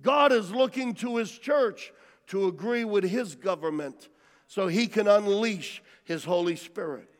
God 0.00 0.32
is 0.32 0.50
looking 0.50 0.94
to 0.94 1.18
his 1.18 1.30
church 1.30 1.92
to 2.28 2.48
agree 2.48 2.84
with 2.84 3.04
his 3.04 3.36
government 3.36 4.08
so 4.46 4.66
he 4.66 4.86
can 4.86 5.06
unleash 5.06 5.82
his 6.04 6.24
Holy 6.24 6.56
Spirit. 6.56 7.11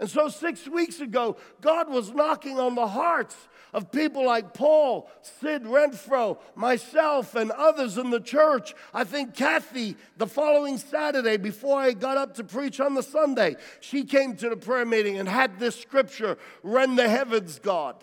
And 0.00 0.08
so, 0.08 0.28
six 0.28 0.66
weeks 0.66 1.00
ago, 1.00 1.36
God 1.60 1.90
was 1.90 2.10
knocking 2.10 2.58
on 2.58 2.74
the 2.74 2.86
hearts 2.86 3.36
of 3.74 3.92
people 3.92 4.24
like 4.24 4.54
Paul, 4.54 5.10
Sid 5.20 5.64
Renfro, 5.64 6.38
myself, 6.54 7.34
and 7.34 7.50
others 7.50 7.98
in 7.98 8.08
the 8.08 8.18
church. 8.18 8.74
I 8.94 9.04
think 9.04 9.34
Kathy, 9.34 9.96
the 10.16 10.26
following 10.26 10.78
Saturday, 10.78 11.36
before 11.36 11.78
I 11.78 11.92
got 11.92 12.16
up 12.16 12.34
to 12.36 12.44
preach 12.44 12.80
on 12.80 12.94
the 12.94 13.02
Sunday, 13.02 13.56
she 13.80 14.04
came 14.04 14.36
to 14.36 14.48
the 14.48 14.56
prayer 14.56 14.86
meeting 14.86 15.18
and 15.18 15.28
had 15.28 15.58
this 15.58 15.78
scripture 15.78 16.38
Rend 16.62 16.98
the 16.98 17.08
heavens, 17.08 17.58
God. 17.58 18.02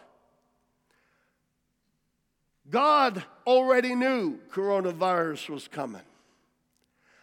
God 2.69 3.23
already 3.47 3.95
knew 3.95 4.37
coronavirus 4.51 5.49
was 5.49 5.67
coming. 5.67 6.01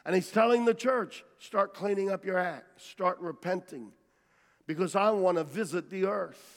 And 0.04 0.16
He's 0.16 0.32
telling 0.32 0.64
the 0.64 0.74
church 0.74 1.24
start 1.38 1.74
cleaning 1.74 2.10
up 2.10 2.24
your 2.24 2.38
act, 2.38 2.82
start 2.82 3.20
repenting 3.20 3.92
because 4.66 4.96
I 4.96 5.10
want 5.10 5.38
to 5.38 5.44
visit 5.44 5.90
the 5.90 6.06
earth. 6.06 6.54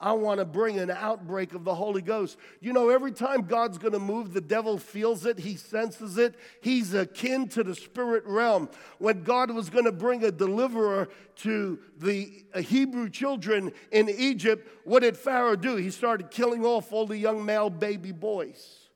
I 0.00 0.12
want 0.12 0.40
to 0.40 0.44
bring 0.44 0.78
an 0.80 0.90
outbreak 0.90 1.54
of 1.54 1.64
the 1.64 1.74
Holy 1.74 2.02
Ghost. 2.02 2.36
You 2.60 2.72
know, 2.72 2.90
every 2.90 3.12
time 3.12 3.42
God's 3.42 3.78
going 3.78 3.92
to 3.92 3.98
move, 3.98 4.34
the 4.34 4.40
devil 4.40 4.76
feels 4.76 5.24
it, 5.24 5.38
he 5.38 5.56
senses 5.56 6.18
it. 6.18 6.34
He's 6.60 6.92
akin 6.92 7.48
to 7.50 7.62
the 7.62 7.74
spirit 7.74 8.24
realm. 8.26 8.68
When 8.98 9.22
God 9.22 9.50
was 9.50 9.70
going 9.70 9.84
to 9.84 9.92
bring 9.92 10.24
a 10.24 10.32
deliverer 10.32 11.08
to 11.36 11.78
the 11.96 12.44
Hebrew 12.56 13.08
children 13.08 13.72
in 13.92 14.10
Egypt, 14.10 14.68
what 14.84 15.00
did 15.00 15.16
Pharaoh 15.16 15.56
do? 15.56 15.76
He 15.76 15.90
started 15.90 16.30
killing 16.30 16.66
off 16.66 16.92
all 16.92 17.06
the 17.06 17.16
young 17.16 17.44
male 17.44 17.70
baby 17.70 18.12
boys. 18.12 18.88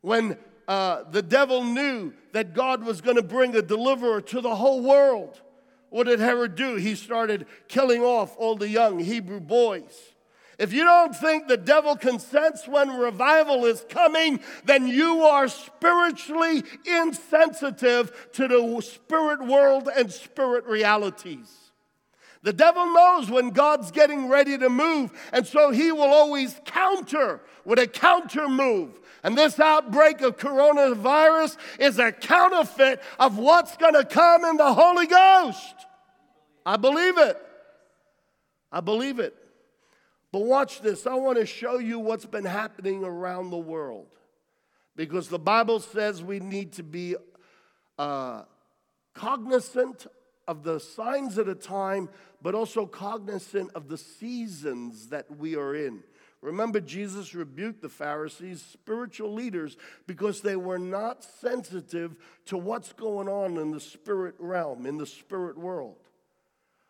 When 0.00 0.38
uh, 0.66 1.04
the 1.10 1.22
devil 1.22 1.62
knew 1.62 2.12
that 2.32 2.54
God 2.54 2.82
was 2.82 3.00
going 3.00 3.16
to 3.16 3.22
bring 3.22 3.54
a 3.54 3.62
deliverer 3.62 4.20
to 4.22 4.40
the 4.40 4.56
whole 4.56 4.82
world, 4.82 5.40
what 5.96 6.08
did 6.08 6.20
Herod 6.20 6.56
do? 6.56 6.74
He 6.74 6.94
started 6.94 7.46
killing 7.68 8.02
off 8.02 8.36
all 8.36 8.54
the 8.54 8.68
young 8.68 8.98
Hebrew 8.98 9.40
boys. 9.40 10.12
If 10.58 10.74
you 10.74 10.84
don't 10.84 11.16
think 11.16 11.48
the 11.48 11.56
devil 11.56 11.96
can 11.96 12.18
sense 12.18 12.68
when 12.68 12.98
revival 12.98 13.64
is 13.64 13.82
coming, 13.88 14.40
then 14.66 14.86
you 14.88 15.22
are 15.22 15.48
spiritually 15.48 16.64
insensitive 16.84 18.28
to 18.34 18.46
the 18.46 18.82
spirit 18.82 19.46
world 19.46 19.88
and 19.96 20.12
spirit 20.12 20.66
realities. 20.66 21.50
The 22.42 22.52
devil 22.52 22.92
knows 22.92 23.30
when 23.30 23.48
God's 23.48 23.90
getting 23.90 24.28
ready 24.28 24.58
to 24.58 24.68
move, 24.68 25.12
and 25.32 25.46
so 25.46 25.70
he 25.70 25.92
will 25.92 26.12
always 26.12 26.60
counter 26.66 27.40
with 27.64 27.78
a 27.78 27.86
counter 27.86 28.50
move. 28.50 29.00
And 29.22 29.36
this 29.36 29.58
outbreak 29.58 30.20
of 30.20 30.36
coronavirus 30.36 31.56
is 31.78 31.98
a 31.98 32.12
counterfeit 32.12 33.02
of 33.18 33.38
what's 33.38 33.76
going 33.76 33.94
to 33.94 34.04
come 34.04 34.44
in 34.44 34.56
the 34.56 34.72
Holy 34.72 35.06
Ghost. 35.06 35.74
I 36.64 36.76
believe 36.76 37.18
it. 37.18 37.36
I 38.70 38.80
believe 38.80 39.18
it. 39.18 39.34
But 40.32 40.42
watch 40.42 40.80
this. 40.80 41.06
I 41.06 41.14
want 41.14 41.38
to 41.38 41.46
show 41.46 41.78
you 41.78 41.98
what's 41.98 42.26
been 42.26 42.44
happening 42.44 43.04
around 43.04 43.50
the 43.50 43.56
world. 43.56 44.06
Because 44.94 45.28
the 45.28 45.38
Bible 45.38 45.80
says 45.80 46.22
we 46.22 46.40
need 46.40 46.72
to 46.74 46.82
be 46.82 47.16
uh, 47.98 48.42
cognizant 49.14 50.06
of 50.48 50.62
the 50.62 50.78
signs 50.78 51.38
of 51.38 51.46
the 51.46 51.54
time, 51.54 52.08
but 52.42 52.54
also 52.54 52.86
cognizant 52.86 53.70
of 53.74 53.88
the 53.88 53.98
seasons 53.98 55.08
that 55.08 55.38
we 55.38 55.56
are 55.56 55.74
in. 55.74 56.02
Remember, 56.42 56.80
Jesus 56.80 57.34
rebuked 57.34 57.82
the 57.82 57.88
Pharisees, 57.88 58.62
spiritual 58.62 59.32
leaders, 59.32 59.76
because 60.06 60.40
they 60.40 60.56
were 60.56 60.78
not 60.78 61.24
sensitive 61.24 62.16
to 62.46 62.56
what's 62.56 62.92
going 62.92 63.28
on 63.28 63.56
in 63.56 63.70
the 63.70 63.80
spirit 63.80 64.34
realm, 64.38 64.86
in 64.86 64.98
the 64.98 65.06
spirit 65.06 65.58
world. 65.58 65.96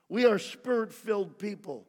We 0.08 0.26
are 0.26 0.38
spirit 0.38 0.92
filled 0.92 1.38
people. 1.38 1.86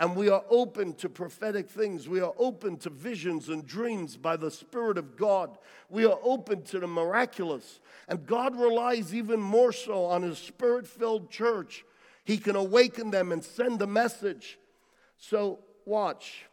And 0.00 0.16
we 0.16 0.30
are 0.30 0.42
open 0.48 0.94
to 0.94 1.10
prophetic 1.10 1.68
things. 1.68 2.08
We 2.08 2.20
are 2.20 2.32
open 2.38 2.78
to 2.78 2.90
visions 2.90 3.50
and 3.50 3.66
dreams 3.66 4.16
by 4.16 4.38
the 4.38 4.50
Spirit 4.50 4.96
of 4.96 5.14
God. 5.14 5.58
We 5.90 6.06
are 6.06 6.18
open 6.22 6.62
to 6.62 6.78
the 6.78 6.86
miraculous. 6.86 7.80
And 8.08 8.26
God 8.26 8.58
relies 8.58 9.14
even 9.14 9.40
more 9.40 9.72
so 9.72 10.06
on 10.06 10.22
His 10.22 10.38
Spirit 10.38 10.86
filled 10.86 11.30
church. 11.30 11.84
He 12.24 12.38
can 12.38 12.56
awaken 12.56 13.10
them 13.10 13.30
and 13.30 13.44
send 13.44 13.82
a 13.82 13.86
message. 13.86 14.58
So, 15.18 15.58
watch. 15.84 16.46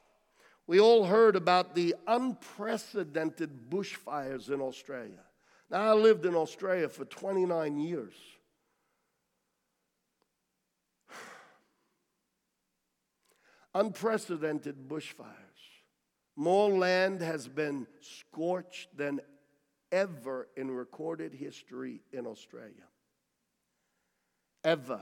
We 0.67 0.80
all 0.82 1.06
heard 1.06 1.36
about 1.38 1.73
the 1.75 1.95
unprecedented 2.06 3.69
bushfires 3.69 4.51
in 4.51 4.60
Australia. 4.60 5.23
Now, 5.69 5.91
I 5.91 5.93
lived 5.93 6.25
in 6.25 6.36
Australia 6.36 6.89
for 6.89 7.06
29 7.06 7.80
years. 7.80 8.13
unprecedented 13.73 14.89
bushfires. 14.89 15.34
More 16.36 16.69
land 16.69 17.21
has 17.21 17.47
been 17.47 17.88
scorched 18.01 18.95
than 18.95 19.21
ever 19.91 20.49
in 20.58 20.69
recorded 20.69 21.34
history 21.34 22.01
in 22.12 22.27
Australia. 22.27 22.84
Ever. 24.63 25.01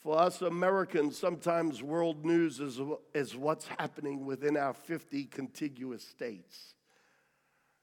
For 0.00 0.18
us 0.18 0.40
Americans, 0.40 1.18
sometimes 1.18 1.82
world 1.82 2.24
news 2.24 2.58
is, 2.58 2.80
is 3.14 3.36
what's 3.36 3.66
happening 3.78 4.24
within 4.24 4.56
our 4.56 4.72
50 4.72 5.24
contiguous 5.26 6.02
states. 6.02 6.74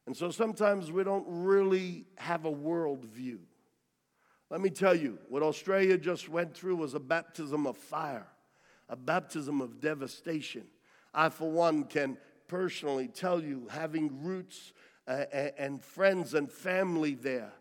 And 0.08 0.18
so 0.18 0.32
sometimes 0.32 0.92
we 0.92 1.04
don't 1.04 1.26
really 1.28 2.06
have 2.16 2.46
a 2.46 2.52
world 2.52 3.06
view. 3.06 3.42
Let 4.50 4.62
me 4.62 4.70
tell 4.70 4.96
you, 4.96 5.20
what 5.30 5.44
Australia 5.44 5.98
just 5.98 6.30
went 6.30 6.56
through 6.56 6.78
was 6.78 6.94
a 6.94 7.00
baptism 7.00 7.68
of 7.68 7.78
fire 7.78 8.28
a 8.90 8.96
baptism 8.96 9.62
of 9.62 9.80
devastation. 9.80 10.64
I, 11.14 11.30
for 11.30 11.50
one, 11.52 11.84
can 11.86 12.18
personally 12.48 13.08
tell 13.08 13.44
you, 13.44 13.68
having 13.70 14.24
roots 14.24 14.74
uh, 15.08 15.26
and 15.58 15.84
friends 15.84 16.34
and 16.34 16.52
family 16.52 17.16
there, 17.16 17.52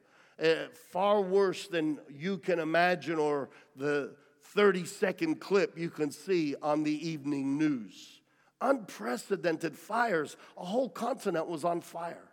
uh, 0.42 0.68
far 0.90 1.20
worse 1.20 1.66
than 1.66 1.98
you 2.08 2.38
can 2.38 2.58
imagine 2.58 3.18
or 3.18 3.48
the 3.74 4.14
30 4.54 4.84
second 4.84 5.40
clip 5.40 5.78
you 5.78 5.90
can 5.90 6.10
see 6.10 6.54
on 6.62 6.82
the 6.82 7.08
evening 7.08 7.58
news. 7.58 8.20
Unprecedented 8.60 9.76
fires. 9.76 10.36
A 10.56 10.64
whole 10.64 10.88
continent 10.88 11.46
was 11.46 11.64
on 11.64 11.80
fire. 11.80 12.32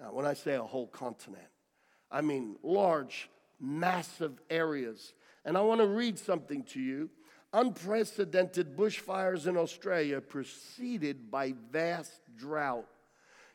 Now, 0.00 0.12
when 0.12 0.26
I 0.26 0.34
say 0.34 0.54
a 0.54 0.62
whole 0.62 0.86
continent, 0.86 1.48
I 2.10 2.20
mean 2.20 2.56
large, 2.62 3.28
massive 3.60 4.40
areas. 4.50 5.12
And 5.44 5.56
I 5.56 5.60
want 5.60 5.80
to 5.80 5.86
read 5.86 6.18
something 6.18 6.64
to 6.64 6.80
you 6.80 7.10
unprecedented 7.52 8.76
bushfires 8.76 9.46
in 9.46 9.56
Australia 9.56 10.20
preceded 10.20 11.30
by 11.30 11.54
vast 11.70 12.20
drought. 12.36 12.86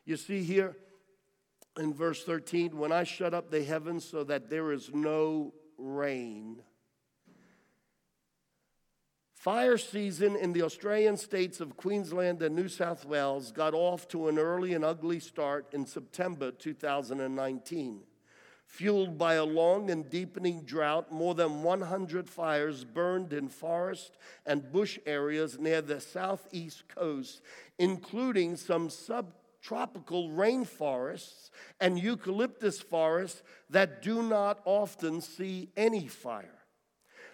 You 0.04 0.16
see 0.16 0.42
here 0.42 0.76
in 1.78 1.94
verse 1.94 2.24
13, 2.24 2.76
when 2.76 2.92
I 2.92 3.04
shut 3.04 3.34
up 3.34 3.50
the 3.50 3.62
heavens 3.62 4.04
so 4.04 4.24
that 4.24 4.50
there 4.50 4.72
is 4.72 4.90
no 4.92 5.54
rain. 5.78 6.62
Fire 9.44 9.76
season 9.76 10.36
in 10.36 10.54
the 10.54 10.62
Australian 10.62 11.18
states 11.18 11.60
of 11.60 11.76
Queensland 11.76 12.40
and 12.40 12.56
New 12.56 12.66
South 12.66 13.04
Wales 13.04 13.52
got 13.52 13.74
off 13.74 14.08
to 14.08 14.28
an 14.28 14.38
early 14.38 14.72
and 14.72 14.82
ugly 14.82 15.20
start 15.20 15.66
in 15.74 15.84
September 15.84 16.50
2019. 16.50 18.00
Fueled 18.64 19.18
by 19.18 19.34
a 19.34 19.44
long 19.44 19.90
and 19.90 20.08
deepening 20.08 20.62
drought, 20.62 21.12
more 21.12 21.34
than 21.34 21.62
100 21.62 22.26
fires 22.26 22.86
burned 22.86 23.34
in 23.34 23.50
forest 23.50 24.16
and 24.46 24.72
bush 24.72 24.98
areas 25.04 25.58
near 25.58 25.82
the 25.82 26.00
southeast 26.00 26.88
coast, 26.88 27.42
including 27.78 28.56
some 28.56 28.88
subtropical 28.88 30.30
rainforests 30.30 31.50
and 31.82 31.98
eucalyptus 31.98 32.80
forests 32.80 33.42
that 33.68 34.00
do 34.00 34.22
not 34.22 34.62
often 34.64 35.20
see 35.20 35.68
any 35.76 36.08
fire. 36.08 36.63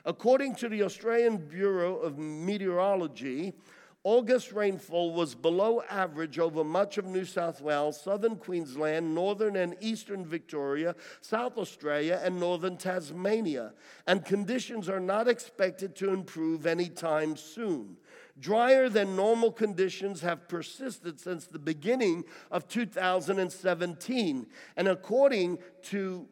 According 0.04 0.54
to 0.56 0.68
the 0.68 0.82
Australian 0.82 1.36
Bureau 1.36 1.96
of 1.96 2.18
Meteorology, 2.18 3.54
August 4.02 4.52
rainfall 4.52 5.12
was 5.12 5.34
below 5.34 5.82
average 5.90 6.38
over 6.38 6.64
much 6.64 6.96
of 6.96 7.04
New 7.04 7.26
South 7.26 7.60
Wales, 7.60 8.00
southern 8.00 8.36
Queensland, 8.36 9.14
northern 9.14 9.56
and 9.56 9.76
eastern 9.80 10.24
Victoria, 10.24 10.94
South 11.20 11.58
Australia, 11.58 12.18
and 12.24 12.40
northern 12.40 12.78
Tasmania, 12.78 13.74
and 14.06 14.24
conditions 14.24 14.88
are 14.88 15.00
not 15.00 15.28
expected 15.28 15.94
to 15.96 16.14
improve 16.14 16.64
anytime 16.64 17.36
soon. 17.36 17.98
Drier 18.38 18.88
than 18.88 19.16
normal 19.16 19.52
conditions 19.52 20.22
have 20.22 20.48
persisted 20.48 21.20
since 21.20 21.46
the 21.46 21.58
beginning 21.58 22.24
of 22.50 22.68
2017, 22.68 24.46
and 24.78 24.88
according 24.88 25.58
to 25.82 26.26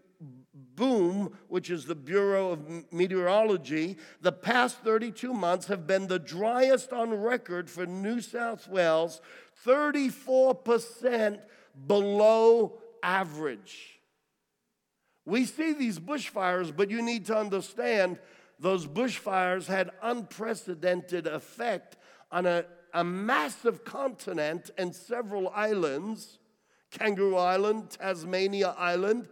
boom, 0.75 1.37
which 1.49 1.71
is 1.71 1.85
the 1.85 1.95
Bureau 1.95 2.51
of 2.51 2.93
Meteorology, 2.93 3.97
the 4.21 4.33
past 4.33 4.79
32 4.79 5.33
months 5.33 5.67
have 5.67 5.87
been 5.87 6.07
the 6.07 6.19
driest 6.19 6.93
on 6.93 7.13
record 7.13 7.69
for 7.69 7.87
New 7.87 8.21
South 8.21 8.69
Wales, 8.69 9.21
34% 9.67 11.39
below 11.87 12.79
average. 13.03 14.01
We 15.25 15.45
see 15.45 15.73
these 15.73 15.99
bushfires, 15.99 16.75
but 16.75 16.91
you 16.91 17.03
need 17.03 17.27
to 17.27 17.37
understand 17.37 18.19
those 18.59 18.87
bushfires 18.87 19.67
had 19.67 19.91
unprecedented 20.03 21.27
effect 21.27 21.97
on 22.33 22.47
a, 22.47 22.65
a 22.95 23.05
massive 23.05 23.85
continent 23.85 24.71
and 24.79 24.95
several 24.95 25.49
islands 25.51 26.39
Kangaroo 26.91 27.37
Island, 27.37 27.91
Tasmania 27.91 28.75
Island, 28.79 29.29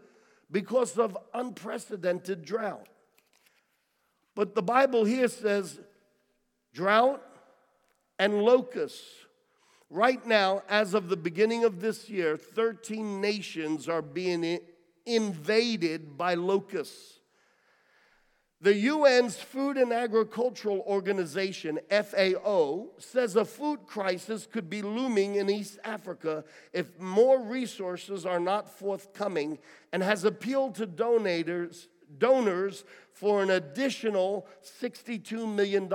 because 0.51 0.99
of 0.99 1.17
unprecedented 1.35 2.45
drought. 2.45 2.89
But 4.35 4.55
the 4.55 4.63
Bible 4.63 5.05
here 5.05 5.29
says 5.29 5.81
drought 6.73 7.23
and 8.19 8.43
locusts. 8.43 9.05
Right 9.89 10.25
now, 10.27 10.63
as 10.69 10.95
of 10.95 11.09
the 11.09 11.17
beginning 11.17 11.65
of 11.65 11.81
this 11.81 12.09
year, 12.09 12.37
13 12.37 13.21
nations 13.21 13.89
are 13.89 14.03
being 14.03 14.59
invaded 15.05 16.19
by 16.19 16.35
locusts. 16.35 17.21
The 18.63 18.89
UN's 18.89 19.37
Food 19.37 19.77
and 19.77 19.93
Agricultural 19.93 20.81
Organization, 20.87 21.79
FAO, 21.91 22.87
says 22.97 23.37
a 23.37 23.45
food 23.45 23.81
crisis 23.87 24.47
could 24.47 24.71
be 24.71 24.81
looming 24.81 25.35
in 25.35 25.51
East 25.51 25.79
Africa 25.85 26.43
if 26.73 26.99
more 26.99 27.43
resources 27.43 28.25
are 28.25 28.41
not 28.41 28.71
forthcoming 28.71 29.59
and 29.93 30.03
has 30.03 30.25
appealed 30.25 30.75
to 30.77 30.87
donors, 30.87 31.89
donors 32.17 32.85
for 33.13 33.43
an 33.43 33.51
additional 33.51 34.47
$62 34.63 35.55
million. 35.55 35.93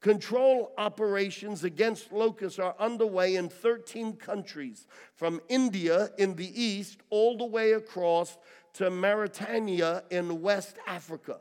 Control 0.00 0.72
operations 0.76 1.62
against 1.62 2.12
locusts 2.12 2.58
are 2.58 2.74
underway 2.80 3.36
in 3.36 3.48
13 3.48 4.14
countries, 4.16 4.88
from 5.14 5.40
India 5.48 6.10
in 6.18 6.34
the 6.34 6.60
east 6.60 6.98
all 7.10 7.38
the 7.38 7.44
way 7.46 7.72
across 7.72 8.36
to 8.74 8.90
Mauritania 8.90 10.02
in 10.10 10.42
West 10.42 10.76
Africa. 10.86 11.38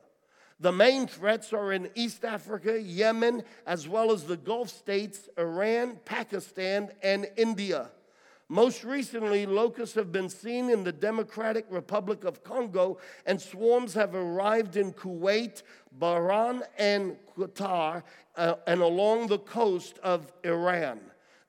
The 0.60 0.72
main 0.72 1.08
threats 1.08 1.52
are 1.52 1.74
in 1.74 1.90
East 1.96 2.24
Africa, 2.24 2.80
Yemen, 2.80 3.44
as 3.66 3.88
well 3.88 4.12
as 4.12 4.24
the 4.24 4.38
Gulf 4.38 4.70
states, 4.70 5.28
Iran, 5.38 5.98
Pakistan, 6.06 6.90
and 7.02 7.28
India. 7.36 7.90
Most 8.50 8.84
recently, 8.84 9.46
locusts 9.46 9.96
have 9.96 10.12
been 10.12 10.30
seen 10.30 10.70
in 10.70 10.84
the 10.84 10.92
Democratic 10.92 11.66
Republic 11.70 12.24
of 12.24 12.44
Congo, 12.44 13.00
and 13.26 13.42
swarms 13.42 13.94
have 13.96 14.14
arrived 14.14 14.78
in 14.78 14.94
Kuwait, 14.94 15.64
Bahrain, 16.00 16.62
and 16.78 17.18
Qatar, 17.38 18.04
uh, 18.36 18.56
and 18.68 18.82
along 18.82 19.28
the 19.28 19.40
coast 19.40 19.98
of 20.04 20.32
Iran. 20.44 21.00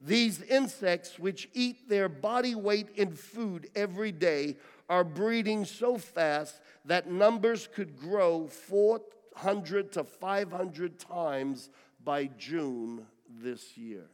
These 0.00 0.42
insects, 0.42 1.18
which 1.18 1.48
eat 1.54 1.88
their 1.88 2.08
body 2.08 2.54
weight 2.54 2.88
in 2.96 3.14
food 3.14 3.70
every 3.74 4.12
day, 4.12 4.56
are 4.88 5.04
breeding 5.04 5.64
so 5.64 5.96
fast 5.96 6.60
that 6.84 7.10
numbers 7.10 7.68
could 7.72 7.96
grow 7.96 8.46
400 8.46 9.92
to 9.92 10.04
500 10.04 10.98
times 10.98 11.70
by 12.02 12.26
June 12.36 13.06
this 13.28 13.76
year. 13.76 14.06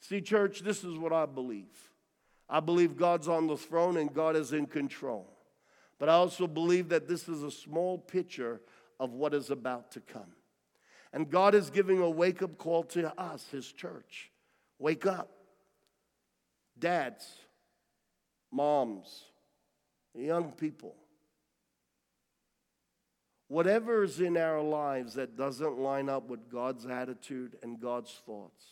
See, 0.00 0.20
church, 0.20 0.60
this 0.60 0.84
is 0.84 0.96
what 0.96 1.12
I 1.12 1.26
believe. 1.26 1.90
I 2.48 2.60
believe 2.60 2.96
God's 2.96 3.28
on 3.28 3.48
the 3.48 3.56
throne 3.56 3.96
and 3.96 4.12
God 4.12 4.36
is 4.36 4.52
in 4.52 4.66
control. 4.66 5.26
But 5.98 6.08
I 6.08 6.12
also 6.12 6.46
believe 6.46 6.90
that 6.90 7.08
this 7.08 7.28
is 7.28 7.42
a 7.42 7.50
small 7.50 7.98
picture 7.98 8.60
of 9.00 9.12
what 9.12 9.34
is 9.34 9.50
about 9.50 9.90
to 9.92 10.00
come. 10.00 10.35
And 11.12 11.30
God 11.30 11.54
is 11.54 11.70
giving 11.70 12.00
a 12.00 12.10
wake 12.10 12.42
up 12.42 12.58
call 12.58 12.84
to 12.84 13.18
us, 13.20 13.46
His 13.50 13.72
church. 13.72 14.30
Wake 14.78 15.06
up. 15.06 15.30
Dads, 16.78 17.36
moms, 18.52 19.24
young 20.14 20.52
people. 20.52 20.94
Whatever 23.48 24.02
is 24.02 24.20
in 24.20 24.36
our 24.36 24.60
lives 24.60 25.14
that 25.14 25.36
doesn't 25.36 25.78
line 25.78 26.08
up 26.08 26.28
with 26.28 26.50
God's 26.50 26.84
attitude 26.84 27.56
and 27.62 27.80
God's 27.80 28.12
thoughts, 28.26 28.64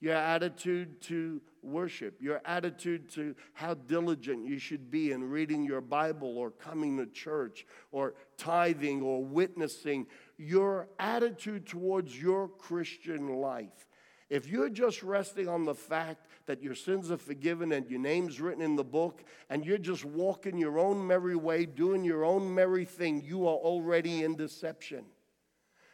your 0.00 0.14
attitude 0.14 1.00
to 1.02 1.40
worship, 1.62 2.20
your 2.20 2.40
attitude 2.44 3.08
to 3.10 3.34
how 3.54 3.74
diligent 3.74 4.46
you 4.46 4.58
should 4.58 4.90
be 4.90 5.12
in 5.12 5.30
reading 5.30 5.64
your 5.64 5.80
Bible 5.80 6.36
or 6.36 6.50
coming 6.50 6.98
to 6.98 7.06
church 7.06 7.66
or 7.90 8.14
tithing 8.36 9.02
or 9.02 9.24
witnessing, 9.24 10.06
your 10.36 10.88
attitude 10.98 11.66
towards 11.66 12.20
your 12.20 12.48
Christian 12.48 13.28
life. 13.36 13.88
If 14.30 14.48
you're 14.48 14.70
just 14.70 15.02
resting 15.02 15.48
on 15.48 15.64
the 15.64 15.74
fact 15.74 16.26
that 16.46 16.62
your 16.62 16.74
sins 16.74 17.10
are 17.10 17.18
forgiven 17.18 17.72
and 17.72 17.88
your 17.88 18.00
name's 18.00 18.40
written 18.40 18.62
in 18.62 18.74
the 18.74 18.84
book, 18.84 19.22
and 19.48 19.64
you're 19.64 19.78
just 19.78 20.04
walking 20.04 20.58
your 20.58 20.78
own 20.78 21.06
merry 21.06 21.36
way, 21.36 21.66
doing 21.66 22.04
your 22.04 22.24
own 22.24 22.54
merry 22.54 22.84
thing, 22.84 23.22
you 23.24 23.46
are 23.46 23.54
already 23.54 24.24
in 24.24 24.34
deception. 24.34 25.04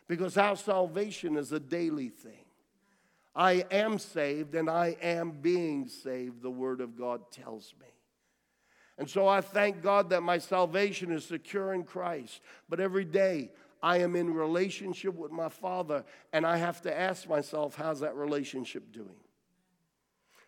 Because 0.08 0.36
our 0.36 0.56
salvation 0.56 1.36
is 1.36 1.52
a 1.52 1.60
daily 1.60 2.08
thing. 2.08 2.44
I 3.34 3.64
am 3.70 3.98
saved 3.98 4.54
and 4.54 4.68
I 4.68 4.96
am 5.00 5.30
being 5.30 5.86
saved, 5.88 6.42
the 6.42 6.50
Word 6.50 6.80
of 6.80 6.96
God 6.96 7.30
tells 7.30 7.74
me. 7.80 7.86
And 8.98 9.08
so 9.08 9.26
I 9.26 9.40
thank 9.40 9.82
God 9.82 10.10
that 10.10 10.22
my 10.22 10.38
salvation 10.38 11.10
is 11.10 11.24
secure 11.24 11.72
in 11.72 11.84
Christ. 11.84 12.40
But 12.68 12.80
every 12.80 13.04
day 13.04 13.50
I 13.82 13.98
am 13.98 14.14
in 14.14 14.34
relationship 14.34 15.14
with 15.14 15.32
my 15.32 15.48
Father, 15.48 16.04
and 16.34 16.46
I 16.46 16.58
have 16.58 16.82
to 16.82 16.94
ask 16.94 17.26
myself, 17.26 17.76
how's 17.76 18.00
that 18.00 18.14
relationship 18.14 18.92
doing? 18.92 19.08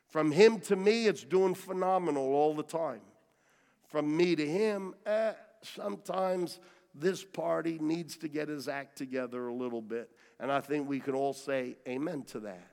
From 0.09 0.31
Him 0.31 0.61
to 0.61 0.77
me, 0.77 1.07
it's 1.07 1.25
doing 1.25 1.55
phenomenal 1.55 2.35
all 2.35 2.55
the 2.55 2.63
time. 2.63 3.01
From 3.89 4.15
me 4.15 4.37
to 4.37 4.47
Him, 4.47 4.95
eh, 5.07 5.33
sometimes 5.63 6.61
this 6.95 7.25
party 7.25 7.79
needs 7.81 8.17
to 8.19 8.29
get 8.29 8.49
his 8.49 8.69
act 8.69 8.99
together 8.99 9.49
a 9.49 9.55
little 9.55 9.81
bit. 9.81 10.11
And 10.39 10.53
I 10.53 10.61
think 10.61 10.89
we 10.89 11.01
can 11.01 11.15
all 11.15 11.33
say 11.33 11.77
amen 11.89 12.25
to 12.25 12.41
that. 12.41 12.72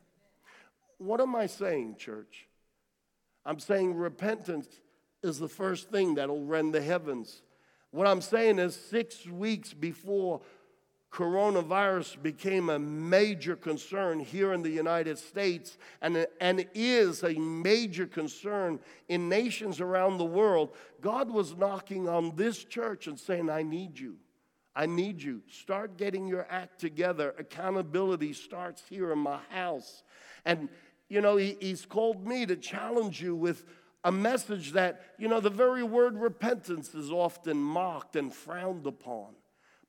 What 0.99 1.21
am 1.21 1.35
I 1.35 1.47
saying, 1.47 1.95
church? 1.97 2.47
I'm 3.45 3.59
saying 3.59 3.95
repentance 3.95 4.67
is 5.23 5.39
the 5.39 5.47
first 5.47 5.89
thing 5.89 6.15
that'll 6.15 6.45
rend 6.45 6.73
the 6.73 6.81
heavens. 6.81 7.41
What 7.91 8.05
I'm 8.05 8.21
saying 8.21 8.59
is, 8.59 8.75
six 8.75 9.25
weeks 9.25 9.73
before 9.73 10.41
coronavirus 11.11 12.21
became 12.21 12.69
a 12.69 12.77
major 12.77 13.55
concern 13.55 14.19
here 14.19 14.53
in 14.53 14.61
the 14.61 14.69
United 14.69 15.17
States 15.17 15.77
and, 16.01 16.27
and 16.39 16.67
is 16.75 17.23
a 17.23 17.33
major 17.33 18.05
concern 18.05 18.79
in 19.07 19.27
nations 19.27 19.81
around 19.81 20.17
the 20.17 20.25
world, 20.25 20.75
God 21.01 21.31
was 21.31 21.57
knocking 21.57 22.07
on 22.07 22.35
this 22.35 22.63
church 22.63 23.07
and 23.07 23.19
saying, 23.19 23.49
I 23.49 23.63
need 23.63 23.97
you. 23.97 24.17
I 24.75 24.85
need 24.85 25.21
you. 25.21 25.41
Start 25.49 25.97
getting 25.97 26.27
your 26.27 26.45
act 26.49 26.79
together. 26.79 27.33
Accountability 27.39 28.33
starts 28.33 28.83
here 28.87 29.11
in 29.11 29.19
my 29.19 29.39
house. 29.49 30.03
And, 30.45 30.69
you 31.09 31.21
know, 31.21 31.35
he, 31.35 31.57
he's 31.59 31.85
called 31.85 32.25
me 32.27 32.45
to 32.45 32.55
challenge 32.55 33.21
you 33.21 33.35
with 33.35 33.65
a 34.03 34.11
message 34.11 34.71
that, 34.73 35.01
you 35.17 35.27
know, 35.27 35.39
the 35.39 35.49
very 35.49 35.83
word 35.83 36.17
repentance 36.17 36.93
is 36.95 37.11
often 37.11 37.57
mocked 37.57 38.15
and 38.15 38.33
frowned 38.33 38.87
upon. 38.87 39.33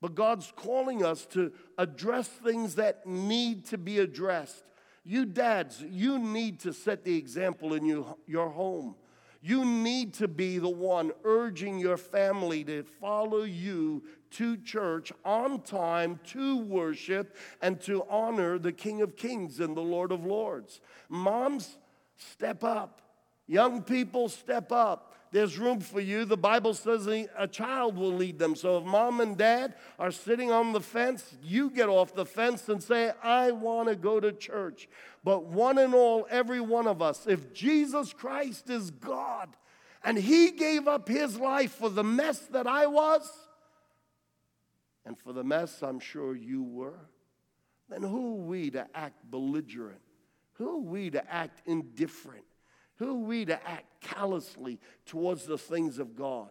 But 0.00 0.14
God's 0.14 0.52
calling 0.56 1.04
us 1.04 1.26
to 1.26 1.52
address 1.76 2.26
things 2.26 2.76
that 2.76 3.06
need 3.06 3.66
to 3.66 3.78
be 3.78 3.98
addressed. 3.98 4.64
You 5.04 5.26
dads, 5.26 5.82
you 5.82 6.18
need 6.18 6.60
to 6.60 6.72
set 6.72 7.04
the 7.04 7.16
example 7.16 7.74
in 7.74 7.84
you, 7.84 8.16
your 8.26 8.48
home. 8.48 8.94
You 9.43 9.64
need 9.64 10.14
to 10.14 10.28
be 10.28 10.59
the 10.59 10.68
one 10.68 11.12
urging 11.24 11.78
your 11.78 11.97
family 11.97 12.62
to 12.64 12.82
follow 12.82 13.43
you 13.43 14.03
to 14.32 14.59
church 14.59 15.12
on 15.24 15.62
time 15.62 16.20
to 16.28 16.59
worship 16.59 17.36
and 17.62 17.80
to 17.82 18.05
honor 18.11 18.59
the 18.59 18.72
King 18.72 19.01
of 19.01 19.16
Kings 19.16 19.59
and 19.59 19.74
the 19.76 19.80
Lord 19.80 20.12
of 20.12 20.26
Lords. 20.26 20.80
Moms, 21.09 21.78
step 22.16 22.62
up. 22.62 23.01
Young 23.47 23.82
people, 23.82 24.28
step 24.28 24.70
up. 24.70 25.09
There's 25.32 25.58
room 25.58 25.78
for 25.80 26.00
you. 26.00 26.24
The 26.24 26.36
Bible 26.36 26.74
says 26.74 27.06
a 27.06 27.46
child 27.46 27.96
will 27.96 28.12
lead 28.12 28.38
them. 28.38 28.56
So 28.56 28.78
if 28.78 28.84
mom 28.84 29.20
and 29.20 29.36
dad 29.36 29.74
are 29.98 30.10
sitting 30.10 30.50
on 30.50 30.72
the 30.72 30.80
fence, 30.80 31.36
you 31.42 31.70
get 31.70 31.88
off 31.88 32.14
the 32.14 32.26
fence 32.26 32.68
and 32.68 32.82
say, 32.82 33.12
I 33.22 33.52
want 33.52 33.88
to 33.88 33.94
go 33.94 34.18
to 34.18 34.32
church. 34.32 34.88
But 35.22 35.44
one 35.44 35.78
and 35.78 35.94
all, 35.94 36.26
every 36.30 36.60
one 36.60 36.88
of 36.88 37.00
us, 37.00 37.28
if 37.28 37.52
Jesus 37.52 38.12
Christ 38.12 38.70
is 38.70 38.90
God 38.90 39.50
and 40.02 40.18
He 40.18 40.50
gave 40.50 40.88
up 40.88 41.08
His 41.08 41.38
life 41.38 41.72
for 41.72 41.90
the 41.90 42.04
mess 42.04 42.40
that 42.50 42.66
I 42.66 42.86
was, 42.86 43.30
and 45.04 45.16
for 45.16 45.32
the 45.32 45.44
mess 45.44 45.80
I'm 45.82 46.00
sure 46.00 46.34
you 46.34 46.64
were, 46.64 46.98
then 47.88 48.02
who 48.02 48.34
are 48.34 48.46
we 48.46 48.70
to 48.70 48.86
act 48.94 49.30
belligerent? 49.30 50.00
Who 50.54 50.76
are 50.76 50.80
we 50.80 51.10
to 51.10 51.32
act 51.32 51.62
indifferent? 51.66 52.44
Who 53.01 53.12
are 53.12 53.26
we 53.26 53.46
to 53.46 53.55
act 53.66 54.03
callously 54.03 54.78
towards 55.07 55.46
the 55.46 55.57
things 55.57 55.98
of 55.98 56.14
God? 56.14 56.51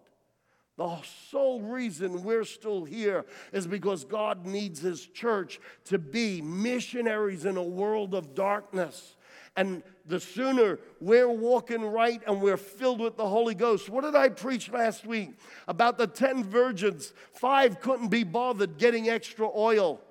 The 0.78 0.98
sole 1.30 1.62
reason 1.62 2.24
we're 2.24 2.44
still 2.44 2.86
here 2.86 3.26
is 3.54 3.68
because 3.68 4.04
God 4.04 4.48
needs 4.48 4.80
His 4.80 5.06
church 5.06 5.60
to 5.86 6.00
be 6.00 6.42
missionaries 6.42 7.46
in 7.46 7.56
a 7.56 7.64
world 7.64 8.16
of 8.16 8.34
darkness. 8.34 9.16
And 9.56 9.84
the 10.08 10.20
sooner 10.20 10.80
we're 11.00 11.30
walking 11.30 11.84
right 11.86 12.20
and 12.26 12.42
we're 12.42 12.58
filled 12.58 13.00
with 13.00 13.16
the 13.16 13.28
Holy 13.28 13.54
Ghost. 13.54 13.88
What 13.88 14.04
did 14.04 14.16
I 14.16 14.30
preach 14.30 14.72
last 14.72 15.06
week 15.06 15.34
about 15.68 16.00
the 16.00 16.08
10 16.08 16.46
virgins? 16.46 17.14
Five 17.34 17.80
couldn't 17.80 18.08
be 18.08 18.24
bothered 18.24 18.80
getting 18.80 19.08
extra 19.08 19.48
oil, 19.56 20.02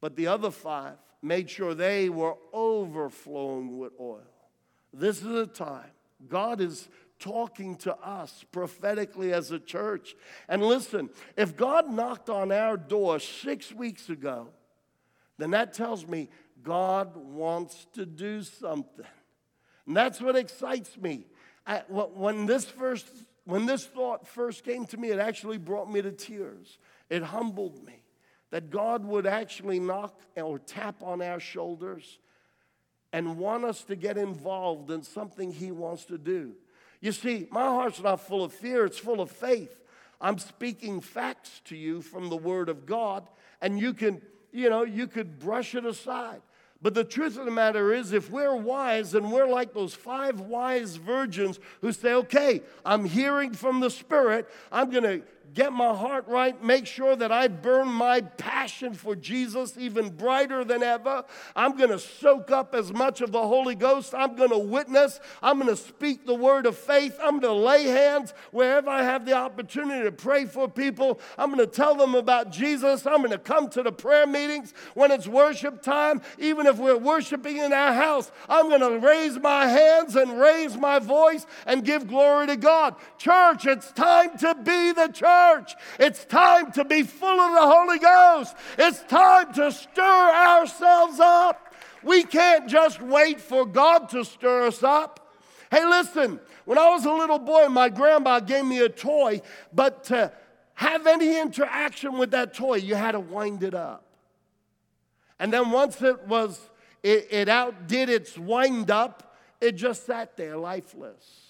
but 0.00 0.16
the 0.16 0.26
other 0.26 0.50
five 0.50 0.96
made 1.26 1.50
sure 1.50 1.74
they 1.74 2.08
were 2.08 2.36
overflowing 2.52 3.78
with 3.78 3.92
oil. 4.00 4.22
This 4.92 5.18
is 5.22 5.26
a 5.26 5.46
time 5.46 5.90
God 6.28 6.60
is 6.60 6.88
talking 7.18 7.76
to 7.76 7.96
us 7.96 8.44
prophetically 8.52 9.32
as 9.32 9.50
a 9.50 9.58
church. 9.58 10.14
And 10.48 10.62
listen, 10.62 11.10
if 11.36 11.56
God 11.56 11.90
knocked 11.90 12.28
on 12.30 12.52
our 12.52 12.76
door 12.76 13.18
six 13.18 13.72
weeks 13.72 14.08
ago, 14.08 14.48
then 15.38 15.50
that 15.50 15.72
tells 15.72 16.06
me 16.06 16.28
God 16.62 17.16
wants 17.16 17.86
to 17.94 18.06
do 18.06 18.42
something. 18.42 19.06
And 19.86 19.96
that's 19.96 20.20
what 20.20 20.36
excites 20.36 20.96
me. 20.96 21.26
I, 21.66 21.82
when, 21.88 22.46
this 22.46 22.64
first, 22.64 23.08
when 23.44 23.66
this 23.66 23.86
thought 23.86 24.26
first 24.26 24.64
came 24.64 24.84
to 24.86 24.96
me, 24.96 25.10
it 25.10 25.18
actually 25.18 25.58
brought 25.58 25.90
me 25.90 26.02
to 26.02 26.12
tears. 26.12 26.78
It 27.08 27.22
humbled 27.22 27.84
me 27.84 28.02
that 28.56 28.70
God 28.70 29.04
would 29.04 29.26
actually 29.26 29.78
knock 29.78 30.18
or 30.34 30.58
tap 30.58 31.02
on 31.02 31.20
our 31.20 31.38
shoulders 31.38 32.18
and 33.12 33.36
want 33.36 33.66
us 33.66 33.84
to 33.84 33.94
get 33.94 34.16
involved 34.16 34.90
in 34.90 35.02
something 35.02 35.52
He 35.52 35.70
wants 35.70 36.06
to 36.06 36.16
do. 36.16 36.54
You 37.02 37.12
see, 37.12 37.48
my 37.50 37.66
heart's 37.66 38.02
not 38.02 38.26
full 38.26 38.42
of 38.42 38.54
fear, 38.54 38.86
it's 38.86 38.96
full 38.96 39.20
of 39.20 39.30
faith. 39.30 39.82
I'm 40.22 40.38
speaking 40.38 41.02
facts 41.02 41.60
to 41.66 41.76
you 41.76 42.00
from 42.00 42.30
the 42.30 42.36
Word 42.38 42.70
of 42.70 42.86
God, 42.86 43.28
and 43.60 43.78
you 43.78 43.92
can, 43.92 44.22
you 44.52 44.70
know, 44.70 44.84
you 44.84 45.06
could 45.06 45.38
brush 45.38 45.74
it 45.74 45.84
aside. 45.84 46.40
But 46.80 46.94
the 46.94 47.04
truth 47.04 47.38
of 47.38 47.44
the 47.44 47.50
matter 47.50 47.92
is, 47.92 48.14
if 48.14 48.30
we're 48.30 48.56
wise 48.56 49.14
and 49.14 49.30
we're 49.30 49.48
like 49.48 49.74
those 49.74 49.92
five 49.92 50.40
wise 50.40 50.96
virgins 50.96 51.58
who 51.82 51.92
say, 51.92 52.14
okay, 52.14 52.62
I'm 52.86 53.04
hearing 53.04 53.52
from 53.52 53.80
the 53.80 53.90
Spirit, 53.90 54.48
I'm 54.72 54.90
going 54.90 55.04
to 55.04 55.22
get 55.54 55.72
my 55.72 55.94
heart 55.94 56.26
right, 56.28 56.62
make 56.62 56.86
sure 56.86 57.16
that 57.16 57.30
I 57.30 57.48
burn 57.48 57.88
my 57.88 58.20
passion 58.20 58.94
for 58.94 59.14
Jesus 59.14 59.76
even 59.78 60.10
brighter 60.10 60.64
than 60.64 60.82
ever. 60.82 61.24
I'm 61.54 61.76
going 61.76 61.90
to 61.90 61.98
soak 61.98 62.50
up 62.50 62.74
as 62.74 62.92
much 62.92 63.20
of 63.20 63.32
the 63.32 63.46
Holy 63.46 63.74
Ghost. 63.74 64.14
I'm 64.14 64.36
going 64.36 64.50
to 64.50 64.58
witness. 64.58 65.20
I'm 65.42 65.58
going 65.58 65.70
to 65.70 65.76
speak 65.76 66.26
the 66.26 66.34
word 66.34 66.66
of 66.66 66.76
faith. 66.76 67.18
I'm 67.22 67.38
going 67.38 67.54
to 67.54 67.64
lay 67.66 67.84
hands 67.84 68.34
wherever 68.50 68.90
I 68.90 69.02
have 69.02 69.24
the 69.24 69.34
opportunity 69.34 70.04
to 70.04 70.12
pray 70.12 70.46
for 70.46 70.68
people. 70.68 71.20
I'm 71.38 71.54
going 71.54 71.66
to 71.66 71.72
tell 71.72 71.94
them 71.94 72.14
about 72.14 72.50
Jesus. 72.50 73.06
I'm 73.06 73.18
going 73.18 73.30
to 73.30 73.38
come 73.38 73.68
to 73.70 73.82
the 73.82 73.92
prayer 73.92 74.26
meetings 74.26 74.74
when 74.94 75.10
it's 75.10 75.26
worship 75.26 75.82
time, 75.82 76.22
even 76.38 76.66
if 76.66 76.78
we're 76.78 76.96
worshiping 76.96 77.58
in 77.58 77.72
our 77.72 77.92
house. 77.92 78.30
I'm 78.48 78.68
going 78.68 78.80
to 78.80 78.98
raise 79.06 79.38
my 79.38 79.66
hands 79.66 80.16
and 80.16 80.40
raise 80.40 80.76
my 80.76 80.98
voice 80.98 81.46
and 81.66 81.84
give 81.84 82.08
glory 82.08 82.46
to 82.48 82.56
God. 82.56 82.96
Church, 83.18 83.66
it's 83.66 83.92
time 83.92 84.36
to 84.38 84.54
be 84.54 84.92
the 84.92 85.08
church 85.08 85.35
church. 85.36 85.74
It's 85.98 86.24
time 86.24 86.72
to 86.72 86.84
be 86.84 87.02
full 87.02 87.40
of 87.40 87.52
the 87.52 87.66
Holy 87.66 87.98
Ghost. 87.98 88.54
It's 88.78 89.02
time 89.02 89.52
to 89.54 89.72
stir 89.72 90.02
ourselves 90.02 91.20
up. 91.20 91.74
We 92.02 92.22
can't 92.22 92.68
just 92.68 93.02
wait 93.02 93.40
for 93.40 93.66
God 93.66 94.08
to 94.10 94.24
stir 94.24 94.66
us 94.66 94.82
up. 94.82 95.34
Hey, 95.70 95.84
listen, 95.84 96.40
when 96.64 96.78
I 96.78 96.90
was 96.90 97.04
a 97.04 97.12
little 97.12 97.38
boy, 97.38 97.68
my 97.68 97.88
grandma 97.88 98.38
gave 98.40 98.64
me 98.64 98.78
a 98.80 98.88
toy, 98.88 99.42
but 99.72 100.04
to 100.04 100.32
have 100.74 101.06
any 101.06 101.40
interaction 101.40 102.18
with 102.18 102.30
that 102.30 102.54
toy, 102.54 102.76
you 102.76 102.94
had 102.94 103.12
to 103.12 103.20
wind 103.20 103.62
it 103.62 103.74
up. 103.74 104.04
And 105.38 105.52
then 105.52 105.70
once 105.70 106.00
it 106.00 106.26
was, 106.26 106.60
it, 107.02 107.28
it 107.30 107.48
outdid 107.48 108.08
its 108.08 108.38
wind 108.38 108.90
up, 108.90 109.36
it 109.60 109.72
just 109.72 110.06
sat 110.06 110.36
there 110.36 110.56
lifeless. 110.56 111.46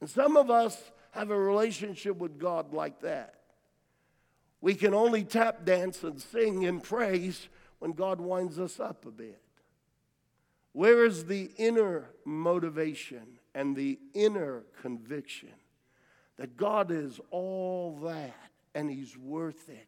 And 0.00 0.10
some 0.10 0.36
of 0.36 0.50
us 0.50 0.90
have 1.14 1.30
a 1.30 1.38
relationship 1.38 2.16
with 2.16 2.38
God 2.38 2.74
like 2.74 3.00
that. 3.02 3.34
We 4.60 4.74
can 4.74 4.94
only 4.94 5.22
tap 5.22 5.64
dance 5.64 6.02
and 6.02 6.20
sing 6.20 6.66
and 6.66 6.82
praise 6.82 7.48
when 7.78 7.92
God 7.92 8.20
winds 8.20 8.58
us 8.58 8.80
up 8.80 9.06
a 9.06 9.12
bit. 9.12 9.40
Where 10.72 11.04
is 11.04 11.26
the 11.26 11.50
inner 11.56 12.10
motivation 12.24 13.38
and 13.54 13.76
the 13.76 14.00
inner 14.12 14.64
conviction 14.82 15.52
that 16.36 16.56
God 16.56 16.90
is 16.90 17.20
all 17.30 17.96
that 18.04 18.50
and 18.74 18.90
He's 18.90 19.16
worth 19.16 19.68
it? 19.68 19.86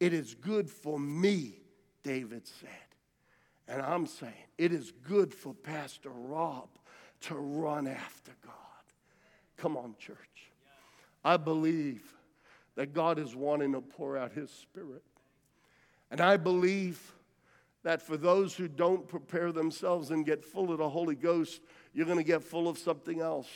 It 0.00 0.14
is 0.14 0.34
good 0.34 0.70
for 0.70 0.98
me, 0.98 1.60
David 2.02 2.46
said. 2.46 2.70
And 3.68 3.82
I'm 3.82 4.06
saying 4.06 4.32
it 4.56 4.72
is 4.72 4.92
good 5.06 5.34
for 5.34 5.52
Pastor 5.52 6.10
Rob 6.10 6.70
to 7.22 7.34
run 7.34 7.86
after 7.86 8.32
God. 8.46 8.61
Come 9.62 9.76
on, 9.76 9.94
church. 9.96 10.50
I 11.24 11.36
believe 11.36 12.02
that 12.74 12.92
God 12.92 13.20
is 13.20 13.36
wanting 13.36 13.74
to 13.74 13.80
pour 13.80 14.18
out 14.18 14.32
His 14.32 14.50
Spirit. 14.50 15.04
And 16.10 16.20
I 16.20 16.36
believe 16.36 17.14
that 17.84 18.02
for 18.02 18.16
those 18.16 18.56
who 18.56 18.66
don't 18.66 19.06
prepare 19.06 19.52
themselves 19.52 20.10
and 20.10 20.26
get 20.26 20.44
full 20.44 20.72
of 20.72 20.78
the 20.78 20.88
Holy 20.88 21.14
Ghost, 21.14 21.60
you're 21.94 22.06
going 22.06 22.18
to 22.18 22.24
get 22.24 22.42
full 22.42 22.68
of 22.68 22.76
something 22.76 23.20
else. 23.20 23.46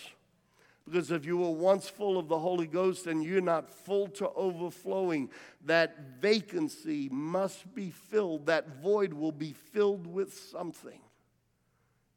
Because 0.84 1.11
if 1.11 1.26
you 1.26 1.38
were 1.38 1.50
once 1.50 1.88
full 1.88 2.20
of 2.20 2.28
the 2.28 2.38
Holy 2.38 2.68
Ghost 2.68 3.09
and 3.09 3.24
you're 3.24 3.40
not 3.40 3.68
full 3.68 4.07
to 4.07 4.30
overflowing, 4.30 5.28
that 5.64 6.20
vacancy 6.20 7.09
must 7.11 7.74
be 7.74 7.90
filled. 7.90 8.46
That 8.46 8.80
void 8.80 9.12
will 9.12 9.32
be 9.32 9.54
filled 9.72 10.07
with 10.07 10.32
something. 10.32 11.00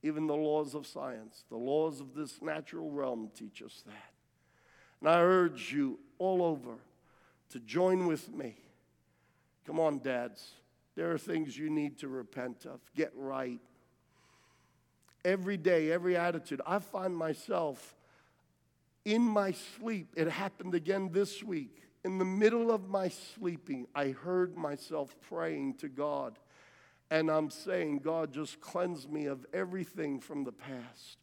Even 0.02 0.28
the 0.28 0.36
laws 0.36 0.76
of 0.76 0.88
science, 0.88 1.44
the 1.50 1.58
laws 1.58 2.00
of 2.00 2.14
this 2.16 2.42
natural 2.42 2.90
realm 2.90 3.30
teach 3.36 3.62
us 3.62 3.84
that. 3.86 4.14
And 5.02 5.10
I 5.10 5.20
urge 5.20 5.74
you 5.74 6.00
all 6.18 6.42
over 6.42 6.76
to 7.50 7.60
join 7.60 8.08
with 8.08 8.34
me. 8.34 8.56
Come 9.66 9.80
on, 9.80 10.00
dads. 10.00 10.52
There 10.96 11.12
are 11.12 11.18
things 11.18 11.58
you 11.58 11.70
need 11.70 11.98
to 12.00 12.08
repent 12.08 12.66
of, 12.66 12.80
get 12.96 13.12
right. 13.16 13.60
Every 15.26 15.58
day, 15.58 15.92
every 15.92 16.16
attitude. 16.16 16.62
I 16.66 16.80
find 16.80 17.16
myself 17.16 17.96
in 19.06 19.22
my 19.22 19.52
sleep. 19.52 20.14
It 20.16 20.30
happened 20.30 20.76
again 20.76 21.10
this 21.12 21.44
week. 21.44 21.84
In 22.06 22.18
the 22.18 22.26
middle 22.26 22.72
of 22.72 22.88
my 22.88 23.10
sleeping, 23.10 23.88
I 23.94 24.10
heard 24.10 24.56
myself 24.56 25.16
praying 25.30 25.76
to 25.76 25.90
God. 25.90 26.40
And 27.12 27.30
I'm 27.30 27.50
saying, 27.50 28.00
God, 28.00 28.32
just 28.32 28.62
cleanse 28.62 29.08
me 29.08 29.26
of 29.26 29.46
everything 29.52 30.20
from 30.20 30.44
the 30.44 30.52
past. 30.52 31.18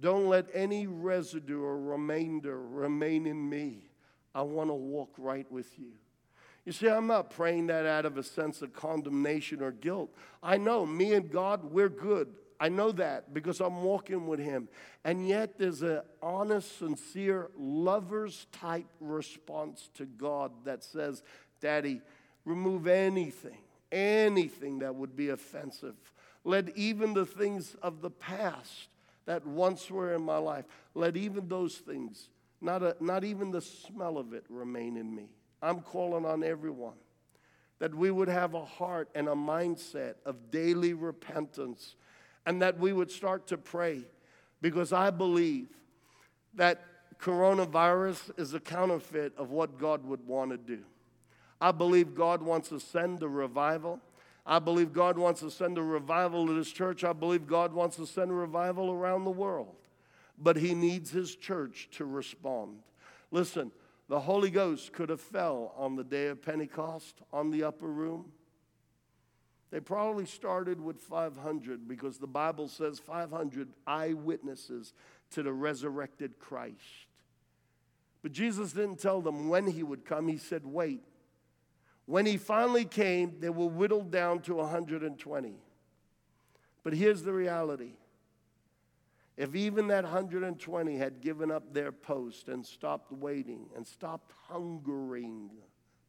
Don't 0.00 0.28
let 0.28 0.46
any 0.54 0.86
residue 0.86 1.62
or 1.62 1.78
remainder 1.78 2.60
remain 2.60 3.26
in 3.26 3.48
me. 3.48 3.90
I 4.34 4.42
want 4.42 4.70
to 4.70 4.74
walk 4.74 5.14
right 5.18 5.50
with 5.50 5.78
you. 5.78 5.92
You 6.64 6.72
see, 6.72 6.88
I'm 6.88 7.06
not 7.06 7.30
praying 7.30 7.68
that 7.68 7.86
out 7.86 8.06
of 8.06 8.16
a 8.18 8.22
sense 8.22 8.62
of 8.62 8.72
condemnation 8.72 9.62
or 9.62 9.72
guilt. 9.72 10.10
I 10.42 10.56
know 10.56 10.84
me 10.84 11.14
and 11.14 11.30
God, 11.30 11.64
we're 11.64 11.88
good. 11.88 12.28
I 12.58 12.68
know 12.68 12.92
that 12.92 13.32
because 13.32 13.60
I'm 13.60 13.82
walking 13.82 14.26
with 14.26 14.40
Him. 14.40 14.68
And 15.04 15.26
yet, 15.26 15.58
there's 15.58 15.80
an 15.80 16.02
honest, 16.22 16.78
sincere, 16.78 17.50
lover's 17.56 18.46
type 18.52 18.86
response 19.00 19.88
to 19.94 20.04
God 20.04 20.52
that 20.64 20.84
says, 20.84 21.22
Daddy, 21.60 22.02
remove 22.44 22.86
anything 22.86 23.58
anything 23.92 24.80
that 24.80 24.94
would 24.94 25.16
be 25.16 25.30
offensive. 25.30 25.94
Let 26.44 26.76
even 26.76 27.14
the 27.14 27.26
things 27.26 27.76
of 27.82 28.00
the 28.00 28.10
past 28.10 28.88
that 29.26 29.46
once 29.46 29.90
were 29.90 30.14
in 30.14 30.22
my 30.22 30.38
life, 30.38 30.64
let 30.94 31.16
even 31.16 31.48
those 31.48 31.76
things, 31.76 32.28
not, 32.60 32.82
a, 32.82 32.96
not 33.00 33.24
even 33.24 33.50
the 33.50 33.60
smell 33.60 34.18
of 34.18 34.32
it, 34.32 34.44
remain 34.48 34.96
in 34.96 35.14
me. 35.14 35.28
I'm 35.62 35.80
calling 35.80 36.24
on 36.24 36.42
everyone 36.42 36.96
that 37.78 37.94
we 37.94 38.10
would 38.10 38.28
have 38.28 38.54
a 38.54 38.64
heart 38.64 39.08
and 39.14 39.28
a 39.28 39.34
mindset 39.34 40.14
of 40.24 40.50
daily 40.50 40.92
repentance 40.92 41.96
and 42.46 42.62
that 42.62 42.78
we 42.78 42.92
would 42.92 43.10
start 43.10 43.46
to 43.48 43.58
pray 43.58 44.02
because 44.60 44.92
I 44.92 45.10
believe 45.10 45.68
that 46.54 46.82
coronavirus 47.18 48.38
is 48.38 48.54
a 48.54 48.60
counterfeit 48.60 49.32
of 49.36 49.50
what 49.50 49.78
God 49.78 50.04
would 50.04 50.26
want 50.26 50.50
to 50.50 50.56
do. 50.56 50.80
I 51.60 51.72
believe 51.72 52.14
God 52.14 52.42
wants 52.42 52.70
to 52.70 52.80
send 52.80 53.22
a 53.22 53.28
revival. 53.28 54.00
I 54.46 54.58
believe 54.58 54.92
God 54.92 55.18
wants 55.18 55.40
to 55.40 55.50
send 55.50 55.76
a 55.78 55.82
revival 55.82 56.46
to 56.46 56.54
this 56.54 56.72
church. 56.72 57.04
I 57.04 57.12
believe 57.12 57.46
God 57.46 57.72
wants 57.72 57.96
to 57.96 58.06
send 58.06 58.30
a 58.30 58.34
revival 58.34 58.90
around 58.90 59.24
the 59.24 59.30
world. 59.30 59.76
But 60.38 60.56
He 60.56 60.74
needs 60.74 61.10
His 61.10 61.36
church 61.36 61.88
to 61.92 62.04
respond. 62.04 62.78
Listen, 63.30 63.70
the 64.08 64.20
Holy 64.20 64.50
Ghost 64.50 64.92
could 64.92 65.10
have 65.10 65.20
fell 65.20 65.74
on 65.76 65.96
the 65.96 66.02
day 66.02 66.28
of 66.28 66.42
Pentecost 66.42 67.20
on 67.32 67.50
the 67.50 67.64
upper 67.64 67.86
room. 67.86 68.32
They 69.70 69.78
probably 69.78 70.26
started 70.26 70.80
with 70.80 70.98
500 70.98 71.86
because 71.86 72.18
the 72.18 72.26
Bible 72.26 72.66
says 72.66 72.98
500 72.98 73.68
eyewitnesses 73.86 74.94
to 75.30 75.44
the 75.44 75.52
resurrected 75.52 76.40
Christ. 76.40 77.06
But 78.22 78.32
Jesus 78.32 78.72
didn't 78.72 78.98
tell 78.98 79.20
them 79.20 79.48
when 79.48 79.68
he 79.68 79.82
would 79.82 80.04
come. 80.04 80.26
He 80.26 80.38
said, 80.38 80.66
wait. 80.66 81.04
When 82.10 82.26
he 82.26 82.38
finally 82.38 82.86
came, 82.86 83.36
they 83.38 83.50
were 83.50 83.68
whittled 83.68 84.10
down 84.10 84.40
to 84.40 84.56
120. 84.56 85.54
But 86.82 86.92
here's 86.92 87.22
the 87.22 87.32
reality 87.32 87.92
if 89.36 89.54
even 89.54 89.86
that 89.86 90.02
120 90.02 90.96
had 90.96 91.20
given 91.20 91.52
up 91.52 91.72
their 91.72 91.92
post 91.92 92.48
and 92.48 92.66
stopped 92.66 93.12
waiting 93.12 93.68
and 93.76 93.86
stopped 93.86 94.32
hungering, 94.48 95.50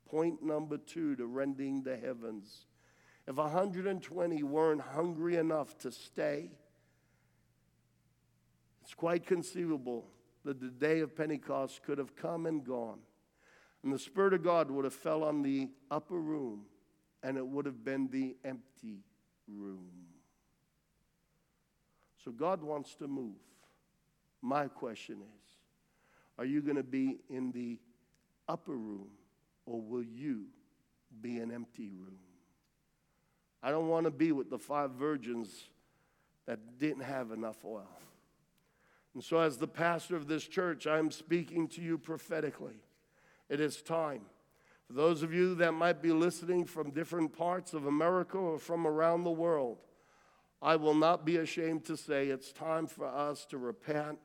point 0.10 0.42
number 0.42 0.80
two 0.80 1.16
to 1.18 1.28
rending 1.28 1.84
the 1.84 1.96
heavens, 1.96 2.66
if 3.28 3.36
120 3.36 4.42
weren't 4.42 4.82
hungry 4.82 5.36
enough 5.36 5.78
to 5.78 5.92
stay, 5.92 6.50
it's 8.82 8.96
quite 8.96 9.28
conceivable 9.28 10.08
that 10.46 10.60
the 10.60 10.70
day 10.70 11.02
of 11.02 11.16
Pentecost 11.16 11.84
could 11.84 12.00
have 12.00 12.16
come 12.16 12.48
and 12.48 12.64
gone 12.64 13.02
and 13.84 13.94
the 13.94 14.00
Spirit 14.00 14.34
of 14.34 14.44
God 14.44 14.70
would 14.70 14.86
have 14.86 14.94
fell 14.94 15.24
on 15.24 15.42
the 15.42 15.70
upper 15.90 16.20
room, 16.20 16.64
and 17.24 17.38
it 17.38 17.46
would 17.46 17.66
have 17.66 17.84
been 17.84 18.08
the 18.10 18.36
empty 18.44 19.04
room. 19.48 19.90
So 22.24 22.32
God 22.32 22.62
wants 22.62 22.96
to 22.96 23.08
move. 23.08 23.36
My 24.42 24.68
question 24.68 25.18
is 25.22 25.56
Are 26.38 26.46
you 26.46 26.62
going 26.62 26.78
to 26.78 26.84
be 26.84 27.20
in 27.30 27.52
the 27.52 27.80
upper 28.48 28.76
room, 28.76 29.08
or 29.66 29.82
will 29.82 30.04
you 30.04 30.46
be 31.20 31.40
an 31.40 31.52
empty 31.52 31.90
room. 31.90 32.20
I 33.64 33.72
don't 33.72 33.88
want 33.88 34.06
to 34.06 34.12
be 34.12 34.32
with 34.32 34.50
the 34.50 34.58
five 34.58 34.92
virgins 34.92 35.70
that 36.48 36.80
didn't 36.80 37.04
have 37.04 37.32
enough 37.32 37.64
oil. 37.66 37.90
And 39.14 39.24
so, 39.24 39.40
as 39.40 39.58
the 39.58 39.68
pastor 39.68 40.16
of 40.16 40.28
this 40.28 40.48
church, 40.48 40.88
I'm 40.88 41.12
speaking 41.12 41.68
to 41.70 41.82
you 41.82 41.98
prophetically. 41.98 42.82
It 43.52 43.60
is 43.60 43.82
time. 43.82 44.22
For 44.88 44.94
those 44.94 45.24
of 45.24 45.34
you 45.34 45.56
that 45.56 45.74
might 45.74 46.02
be 46.02 46.14
listening 46.14 46.64
from 46.64 46.92
different 46.92 47.38
parts 47.38 47.74
of 47.74 47.86
America 47.86 48.38
or 48.38 48.58
from 48.58 48.88
around 48.88 49.26
the 49.26 49.32
world, 49.32 49.80
I 50.62 50.78
will 50.78 50.94
not 50.94 51.26
be 51.26 51.36
ashamed 51.36 51.84
to 51.86 51.98
say 51.98 52.30
it's 52.30 52.54
time 52.54 52.88
for 52.88 53.06
us 53.06 53.46
to 53.48 53.58
repent 53.58 54.20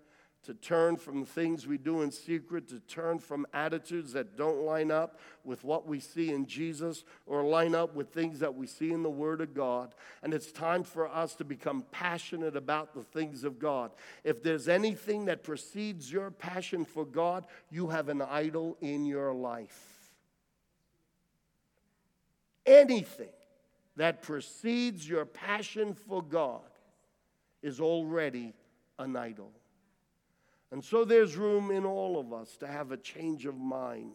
to 0.46 0.54
turn 0.54 0.96
from 0.96 1.24
things 1.24 1.66
we 1.66 1.76
do 1.76 2.02
in 2.02 2.10
secret, 2.10 2.68
to 2.68 2.80
turn 2.80 3.18
from 3.18 3.46
attitudes 3.52 4.12
that 4.12 4.36
don't 4.36 4.62
line 4.62 4.90
up 4.90 5.18
with 5.44 5.64
what 5.64 5.86
we 5.86 6.00
see 6.00 6.32
in 6.32 6.46
Jesus 6.46 7.04
or 7.26 7.42
line 7.42 7.74
up 7.74 7.94
with 7.94 8.10
things 8.10 8.38
that 8.38 8.54
we 8.54 8.66
see 8.66 8.92
in 8.92 9.02
the 9.02 9.10
Word 9.10 9.40
of 9.40 9.54
God. 9.54 9.94
And 10.22 10.32
it's 10.32 10.52
time 10.52 10.84
for 10.84 11.08
us 11.08 11.34
to 11.36 11.44
become 11.44 11.84
passionate 11.90 12.56
about 12.56 12.94
the 12.94 13.02
things 13.02 13.44
of 13.44 13.58
God. 13.58 13.90
If 14.24 14.42
there's 14.42 14.68
anything 14.68 15.26
that 15.26 15.42
precedes 15.42 16.10
your 16.10 16.30
passion 16.30 16.84
for 16.84 17.04
God, 17.04 17.44
you 17.70 17.88
have 17.88 18.08
an 18.08 18.22
idol 18.22 18.76
in 18.80 19.04
your 19.04 19.34
life. 19.34 20.14
Anything 22.64 23.28
that 23.96 24.22
precedes 24.22 25.08
your 25.08 25.24
passion 25.24 25.94
for 25.94 26.22
God 26.22 26.60
is 27.62 27.80
already 27.80 28.54
an 28.98 29.16
idol. 29.16 29.50
And 30.72 30.84
so 30.84 31.04
there's 31.04 31.36
room 31.36 31.70
in 31.70 31.84
all 31.84 32.18
of 32.18 32.32
us 32.32 32.56
to 32.58 32.66
have 32.66 32.92
a 32.92 32.96
change 32.96 33.46
of 33.46 33.56
mind 33.56 34.12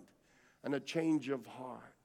and 0.63 0.75
a 0.75 0.79
change 0.79 1.29
of 1.29 1.45
heart. 1.45 1.95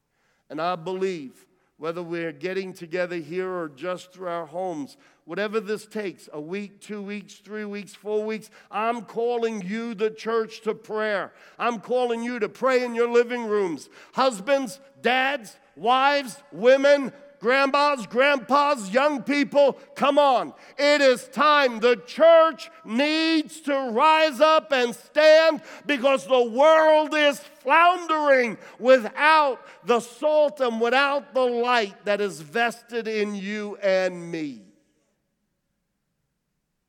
And 0.49 0.61
I 0.61 0.77
believe 0.77 1.47
whether 1.79 2.03
we're 2.03 2.33
getting 2.33 2.73
together 2.73 3.17
here 3.17 3.51
or 3.51 3.69
just 3.69 4.13
through 4.13 4.29
our 4.29 4.47
homes, 4.47 4.97
whatever 5.27 5.61
this 5.61 5.85
takes 5.85 6.29
a 6.33 6.41
week, 6.41 6.81
two 6.81 7.03
weeks, 7.03 7.35
three 7.35 7.67
weeks, 7.67 7.95
four 7.95 8.25
weeks 8.25 8.49
I'm 8.71 9.03
calling 9.03 9.63
you, 9.63 9.95
the 9.95 10.11
church, 10.11 10.63
to 10.63 10.75
prayer. 10.75 11.33
I'm 11.59 11.81
calling 11.81 12.23
you 12.23 12.39
to 12.39 12.49
pray 12.49 12.83
in 12.85 12.95
your 12.95 13.11
living 13.11 13.45
rooms. 13.45 13.91
Husbands, 14.15 14.81
dads, 15.03 15.57
wives, 15.77 16.43
women, 16.51 17.13
grandmas, 17.41 18.07
grandpas, 18.07 18.91
young 18.91 19.23
people, 19.23 19.75
come 19.95 20.19
on. 20.19 20.53
It 20.79 21.01
is 21.01 21.29
time. 21.29 21.81
The 21.81 21.97
church 22.07 22.71
needs 22.85 23.61
to 23.63 23.91
rise 23.93 24.41
up 24.41 24.73
and 24.73 24.95
stand 24.95 25.63
because 25.87 26.27
the 26.27 26.43
world 26.43 27.15
is 27.15 27.39
floundering 27.39 28.59
without 28.79 29.61
the 29.85 30.01
salt 30.01 30.61
and 30.61 30.81
without 30.81 31.35
the 31.35 31.45
light 31.45 32.05
that 32.05 32.21
is 32.21 32.41
vested 32.41 33.09
in 33.09 33.35
you 33.35 33.77
and 33.83 34.31
me. 34.31 34.63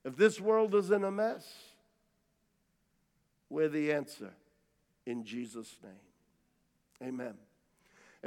If 0.06 0.16
this 0.16 0.40
world 0.40 0.74
is 0.76 0.92
in 0.92 1.04
a 1.04 1.12
mess, 1.12 1.46
we're 3.50 3.70
the 3.70 3.92
answer 3.92 4.32
in 5.06 5.24
Jesus' 5.24 5.76
name. 5.84 7.10
Amen. 7.10 7.34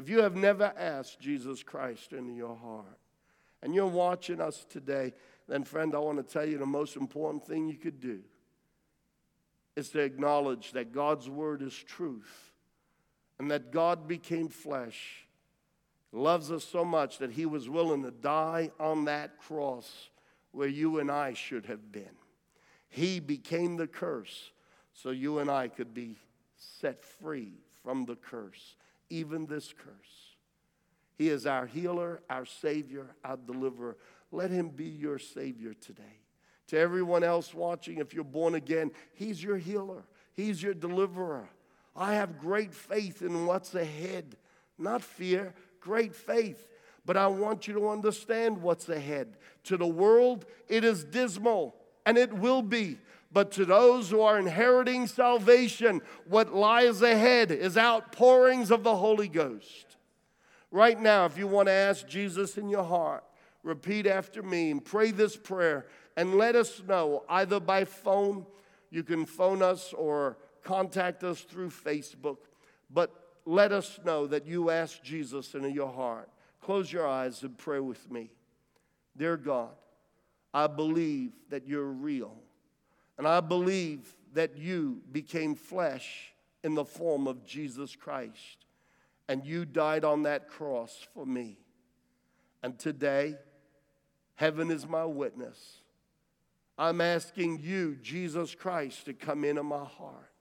If 0.00 0.08
you 0.08 0.22
have 0.22 0.34
never 0.34 0.72
asked 0.78 1.20
Jesus 1.20 1.62
Christ 1.62 2.14
into 2.14 2.32
your 2.32 2.56
heart 2.56 2.98
and 3.62 3.74
you're 3.74 3.84
watching 3.84 4.40
us 4.40 4.64
today, 4.70 5.12
then, 5.46 5.62
friend, 5.62 5.94
I 5.94 5.98
want 5.98 6.16
to 6.16 6.32
tell 6.32 6.48
you 6.48 6.56
the 6.56 6.64
most 6.64 6.96
important 6.96 7.46
thing 7.46 7.68
you 7.68 7.76
could 7.76 8.00
do 8.00 8.20
is 9.76 9.90
to 9.90 10.00
acknowledge 10.00 10.72
that 10.72 10.94
God's 10.94 11.28
word 11.28 11.60
is 11.60 11.74
truth 11.74 12.50
and 13.38 13.50
that 13.50 13.72
God 13.72 14.08
became 14.08 14.48
flesh, 14.48 15.26
loves 16.12 16.50
us 16.50 16.64
so 16.64 16.82
much 16.82 17.18
that 17.18 17.32
he 17.32 17.44
was 17.44 17.68
willing 17.68 18.02
to 18.04 18.10
die 18.10 18.70
on 18.80 19.04
that 19.04 19.38
cross 19.38 20.08
where 20.52 20.66
you 20.66 20.98
and 20.98 21.10
I 21.10 21.34
should 21.34 21.66
have 21.66 21.92
been. 21.92 22.16
He 22.88 23.20
became 23.20 23.76
the 23.76 23.86
curse 23.86 24.50
so 24.94 25.10
you 25.10 25.40
and 25.40 25.50
I 25.50 25.68
could 25.68 25.92
be 25.92 26.16
set 26.56 27.04
free 27.04 27.52
from 27.82 28.06
the 28.06 28.16
curse 28.16 28.76
even 29.10 29.46
this 29.46 29.74
curse. 29.76 30.36
He 31.18 31.28
is 31.28 31.46
our 31.46 31.66
healer, 31.66 32.22
our 32.30 32.46
Savior, 32.46 33.06
our 33.22 33.36
deliverer. 33.36 33.96
Let 34.32 34.50
Him 34.50 34.70
be 34.70 34.86
your 34.86 35.18
Savior 35.18 35.74
today. 35.74 36.20
To 36.68 36.78
everyone 36.78 37.24
else 37.24 37.52
watching, 37.52 37.98
if 37.98 38.14
you're 38.14 38.24
born 38.24 38.54
again, 38.54 38.92
He's 39.12 39.42
your 39.42 39.58
healer, 39.58 40.04
He's 40.32 40.62
your 40.62 40.72
deliverer. 40.72 41.48
I 41.94 42.14
have 42.14 42.38
great 42.38 42.72
faith 42.72 43.20
in 43.20 43.44
what's 43.44 43.74
ahead, 43.74 44.36
not 44.78 45.02
fear, 45.02 45.52
great 45.80 46.14
faith. 46.14 46.68
But 47.04 47.16
I 47.16 47.26
want 47.26 47.66
you 47.66 47.74
to 47.74 47.88
understand 47.88 48.62
what's 48.62 48.88
ahead. 48.88 49.36
To 49.64 49.76
the 49.76 49.86
world, 49.86 50.46
it 50.68 50.84
is 50.84 51.02
dismal, 51.02 51.74
and 52.06 52.16
it 52.16 52.32
will 52.32 52.62
be. 52.62 52.98
But 53.32 53.52
to 53.52 53.64
those 53.64 54.10
who 54.10 54.22
are 54.22 54.38
inheriting 54.38 55.06
salvation, 55.06 56.02
what 56.26 56.54
lies 56.54 57.00
ahead 57.00 57.52
is 57.52 57.76
outpourings 57.76 58.70
of 58.70 58.82
the 58.82 58.96
Holy 58.96 59.28
Ghost. 59.28 59.96
Right 60.72 61.00
now, 61.00 61.26
if 61.26 61.38
you 61.38 61.46
want 61.46 61.68
to 61.68 61.72
ask 61.72 62.06
Jesus 62.08 62.58
in 62.58 62.68
your 62.68 62.84
heart, 62.84 63.24
repeat 63.62 64.06
after 64.06 64.42
me 64.42 64.70
and 64.70 64.84
pray 64.84 65.10
this 65.10 65.36
prayer 65.36 65.86
and 66.16 66.34
let 66.34 66.56
us 66.56 66.82
know 66.86 67.24
either 67.28 67.60
by 67.60 67.84
phone, 67.84 68.46
you 68.90 69.04
can 69.04 69.26
phone 69.26 69.62
us 69.62 69.92
or 69.92 70.36
contact 70.64 71.22
us 71.22 71.40
through 71.42 71.70
Facebook, 71.70 72.38
but 72.90 73.10
let 73.46 73.72
us 73.72 73.98
know 74.04 74.26
that 74.26 74.46
you 74.46 74.70
ask 74.70 75.02
Jesus 75.02 75.54
into 75.54 75.70
your 75.70 75.92
heart. 75.92 76.28
Close 76.60 76.92
your 76.92 77.06
eyes 77.06 77.42
and 77.42 77.56
pray 77.56 77.80
with 77.80 78.10
me. 78.10 78.30
Dear 79.16 79.36
God, 79.36 79.70
I 80.52 80.66
believe 80.66 81.32
that 81.48 81.66
you're 81.66 81.84
real. 81.84 82.36
And 83.20 83.28
I 83.28 83.40
believe 83.40 84.16
that 84.32 84.56
you 84.56 85.02
became 85.12 85.54
flesh 85.54 86.32
in 86.64 86.74
the 86.74 86.86
form 86.86 87.26
of 87.26 87.44
Jesus 87.44 87.94
Christ. 87.94 88.64
And 89.28 89.44
you 89.44 89.66
died 89.66 90.06
on 90.06 90.22
that 90.22 90.48
cross 90.48 91.06
for 91.12 91.26
me. 91.26 91.58
And 92.62 92.78
today, 92.78 93.36
heaven 94.36 94.70
is 94.70 94.88
my 94.88 95.04
witness. 95.04 95.82
I'm 96.78 97.02
asking 97.02 97.60
you, 97.62 97.98
Jesus 98.00 98.54
Christ, 98.54 99.04
to 99.04 99.12
come 99.12 99.44
into 99.44 99.64
my 99.64 99.84
heart. 99.84 100.32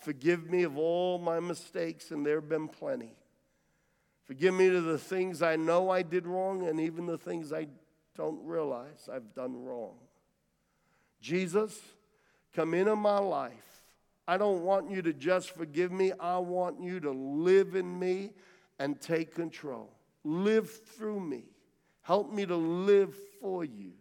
Forgive 0.00 0.50
me 0.50 0.64
of 0.64 0.76
all 0.76 1.18
my 1.18 1.38
mistakes, 1.38 2.10
and 2.10 2.26
there 2.26 2.40
have 2.40 2.48
been 2.48 2.66
plenty. 2.66 3.14
Forgive 4.24 4.52
me 4.52 4.66
of 4.66 4.82
the 4.82 4.98
things 4.98 5.42
I 5.42 5.54
know 5.54 5.90
I 5.90 6.02
did 6.02 6.26
wrong, 6.26 6.66
and 6.66 6.80
even 6.80 7.06
the 7.06 7.18
things 7.18 7.52
I 7.52 7.68
don't 8.16 8.44
realize 8.44 9.08
I've 9.08 9.32
done 9.32 9.62
wrong. 9.62 9.94
Jesus, 11.24 11.80
come 12.54 12.74
into 12.74 12.94
my 12.94 13.18
life. 13.18 13.52
I 14.28 14.36
don't 14.36 14.62
want 14.62 14.90
you 14.90 15.00
to 15.00 15.14
just 15.14 15.56
forgive 15.56 15.90
me. 15.90 16.12
I 16.20 16.36
want 16.36 16.82
you 16.82 17.00
to 17.00 17.12
live 17.12 17.76
in 17.76 17.98
me 17.98 18.32
and 18.78 19.00
take 19.00 19.34
control. 19.34 19.88
Live 20.22 20.70
through 20.70 21.20
me. 21.20 21.44
Help 22.02 22.30
me 22.30 22.44
to 22.44 22.54
live 22.54 23.14
for 23.40 23.64
you. 23.64 23.92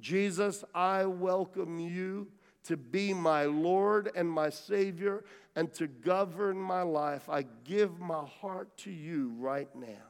Jesus, 0.00 0.64
I 0.74 1.04
welcome 1.04 1.78
you 1.78 2.28
to 2.62 2.78
be 2.78 3.12
my 3.12 3.44
Lord 3.44 4.10
and 4.16 4.26
my 4.26 4.48
Savior 4.48 5.22
and 5.54 5.70
to 5.74 5.86
govern 5.86 6.56
my 6.56 6.80
life. 6.80 7.28
I 7.28 7.44
give 7.64 8.00
my 8.00 8.24
heart 8.40 8.74
to 8.78 8.90
you 8.90 9.34
right 9.36 9.68
now. 9.76 10.08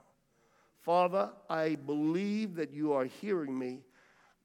Father, 0.82 1.32
I 1.50 1.74
believe 1.74 2.54
that 2.54 2.72
you 2.72 2.92
are 2.92 3.06
hearing 3.06 3.58
me 3.58 3.80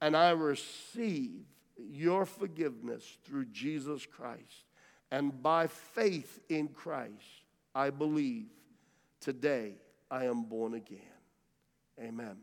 and 0.00 0.16
I 0.16 0.30
receive 0.30 1.44
your 1.88 2.24
forgiveness 2.24 3.18
through 3.24 3.46
Jesus 3.46 4.06
Christ. 4.06 4.66
And 5.10 5.42
by 5.42 5.66
faith 5.66 6.40
in 6.48 6.68
Christ, 6.68 7.44
I 7.74 7.90
believe 7.90 8.46
today 9.20 9.74
I 10.10 10.24
am 10.24 10.44
born 10.44 10.74
again. 10.74 11.00
Amen. 12.00 12.36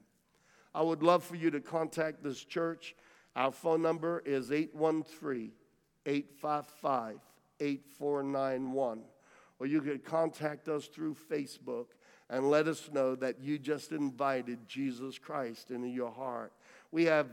I 0.73 0.81
would 0.81 1.01
love 1.01 1.23
for 1.23 1.35
you 1.35 1.49
to 1.51 1.59
contact 1.59 2.23
this 2.23 2.43
church. 2.43 2.95
Our 3.35 3.51
phone 3.51 3.81
number 3.81 4.21
is 4.25 4.51
813 4.51 5.51
855 6.05 7.17
8491. 7.59 9.01
Or 9.59 9.65
you 9.65 9.81
could 9.81 10.03
contact 10.03 10.69
us 10.69 10.85
through 10.85 11.15
Facebook 11.29 11.87
and 12.29 12.49
let 12.49 12.67
us 12.67 12.89
know 12.93 13.15
that 13.15 13.41
you 13.41 13.57
just 13.57 13.91
invited 13.91 14.67
Jesus 14.67 15.17
Christ 15.17 15.71
into 15.71 15.87
your 15.87 16.11
heart. 16.11 16.51
We 16.91 17.05
have 17.05 17.27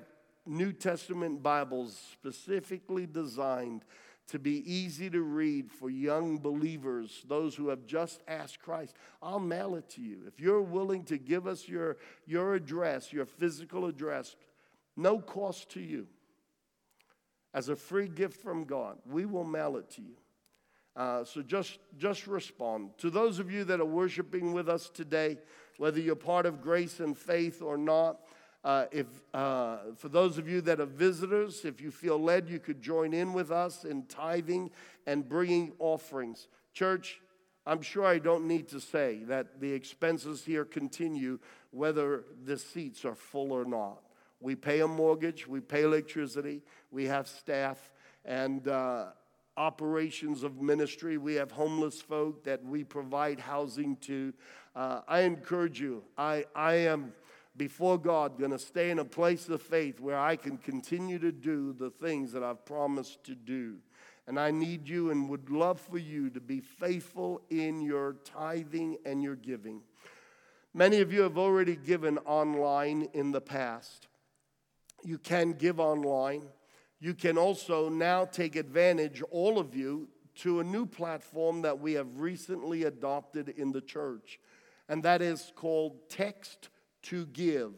New 0.46 0.72
Testament 0.72 1.42
Bibles 1.42 1.98
specifically 2.12 3.06
designed 3.06 3.84
to 4.26 4.38
be 4.38 4.62
easy 4.70 5.10
to 5.10 5.20
read 5.20 5.70
for 5.70 5.90
young 5.90 6.38
believers, 6.38 7.24
those 7.28 7.54
who 7.54 7.68
have 7.68 7.86
just 7.86 8.22
asked 8.26 8.60
Christ. 8.60 8.94
I'll 9.22 9.38
mail 9.40 9.74
it 9.74 9.88
to 9.90 10.00
you. 10.00 10.22
If 10.26 10.40
you're 10.40 10.62
willing 10.62 11.04
to 11.04 11.18
give 11.18 11.46
us 11.46 11.68
your, 11.68 11.98
your 12.26 12.54
address, 12.54 13.12
your 13.12 13.26
physical 13.26 13.86
address, 13.86 14.36
no 14.96 15.18
cost 15.18 15.70
to 15.72 15.80
you, 15.80 16.06
as 17.52 17.68
a 17.68 17.76
free 17.76 18.08
gift 18.08 18.40
from 18.42 18.64
God, 18.64 18.98
we 19.06 19.26
will 19.26 19.44
mail 19.44 19.76
it 19.76 19.90
to 19.92 20.02
you. 20.02 20.16
Uh, 20.96 21.24
so 21.24 21.42
just, 21.42 21.78
just 21.98 22.26
respond. 22.26 22.90
To 22.98 23.10
those 23.10 23.38
of 23.38 23.50
you 23.50 23.64
that 23.64 23.80
are 23.80 23.84
worshiping 23.84 24.52
with 24.52 24.68
us 24.68 24.88
today, 24.88 25.38
whether 25.76 26.00
you're 26.00 26.14
part 26.16 26.46
of 26.46 26.62
grace 26.62 27.00
and 27.00 27.16
faith 27.16 27.60
or 27.60 27.76
not, 27.76 28.20
uh, 28.64 28.86
if, 28.90 29.06
uh, 29.34 29.76
for 29.96 30.08
those 30.08 30.38
of 30.38 30.48
you 30.48 30.62
that 30.62 30.80
are 30.80 30.86
visitors, 30.86 31.64
if 31.66 31.82
you 31.82 31.90
feel 31.90 32.18
led, 32.18 32.48
you 32.48 32.58
could 32.58 32.80
join 32.80 33.12
in 33.12 33.34
with 33.34 33.50
us 33.50 33.84
in 33.84 34.04
tithing 34.04 34.70
and 35.06 35.28
bringing 35.28 35.72
offerings. 35.78 36.48
Church, 36.72 37.20
I'm 37.66 37.82
sure 37.82 38.06
I 38.06 38.18
don't 38.18 38.46
need 38.48 38.68
to 38.68 38.80
say 38.80 39.20
that 39.24 39.60
the 39.60 39.70
expenses 39.70 40.44
here 40.44 40.64
continue 40.64 41.38
whether 41.72 42.24
the 42.44 42.58
seats 42.58 43.04
are 43.04 43.14
full 43.14 43.52
or 43.52 43.66
not. 43.66 44.00
We 44.40 44.54
pay 44.54 44.80
a 44.80 44.88
mortgage, 44.88 45.46
we 45.46 45.60
pay 45.60 45.82
electricity, 45.82 46.62
we 46.90 47.04
have 47.04 47.28
staff, 47.28 47.92
and 48.24 48.66
uh, 48.68 49.06
operations 49.56 50.42
of 50.42 50.60
ministry. 50.60 51.18
We 51.18 51.34
have 51.34 51.50
homeless 51.50 52.00
folk 52.00 52.44
that 52.44 52.64
we 52.64 52.84
provide 52.84 53.40
housing 53.40 53.96
to. 54.02 54.32
Uh, 54.74 55.02
I 55.06 55.20
encourage 55.20 55.80
you, 55.80 56.02
I, 56.18 56.44
I 56.54 56.74
am 56.74 57.12
before 57.56 57.98
God 57.98 58.38
going 58.38 58.50
to 58.50 58.58
stay 58.58 58.90
in 58.90 58.98
a 58.98 59.04
place 59.04 59.48
of 59.48 59.62
faith 59.62 60.00
where 60.00 60.18
I 60.18 60.36
can 60.36 60.58
continue 60.58 61.18
to 61.20 61.30
do 61.30 61.72
the 61.72 61.90
things 61.90 62.32
that 62.32 62.42
I've 62.42 62.64
promised 62.64 63.24
to 63.24 63.34
do. 63.34 63.76
And 64.26 64.40
I 64.40 64.50
need 64.50 64.88
you 64.88 65.10
and 65.10 65.28
would 65.28 65.50
love 65.50 65.80
for 65.80 65.98
you 65.98 66.30
to 66.30 66.40
be 66.40 66.60
faithful 66.60 67.42
in 67.50 67.80
your 67.80 68.16
tithing 68.24 68.96
and 69.04 69.22
your 69.22 69.36
giving. 69.36 69.82
Many 70.72 71.00
of 71.00 71.12
you 71.12 71.22
have 71.22 71.38
already 71.38 71.76
given 71.76 72.18
online 72.18 73.08
in 73.12 73.30
the 73.30 73.40
past. 73.40 74.08
You 75.04 75.18
can 75.18 75.52
give 75.52 75.78
online. 75.78 76.42
You 76.98 77.14
can 77.14 77.36
also 77.36 77.88
now 77.88 78.24
take 78.24 78.56
advantage, 78.56 79.22
all 79.30 79.58
of 79.58 79.76
you, 79.76 80.08
to 80.36 80.58
a 80.58 80.64
new 80.64 80.86
platform 80.86 81.62
that 81.62 81.78
we 81.78 81.92
have 81.92 82.18
recently 82.18 82.84
adopted 82.84 83.50
in 83.50 83.70
the 83.70 83.80
church, 83.80 84.40
and 84.88 85.02
that 85.04 85.22
is 85.22 85.52
called 85.54 86.08
Text 86.08 86.70
to 87.04 87.26
Give. 87.26 87.72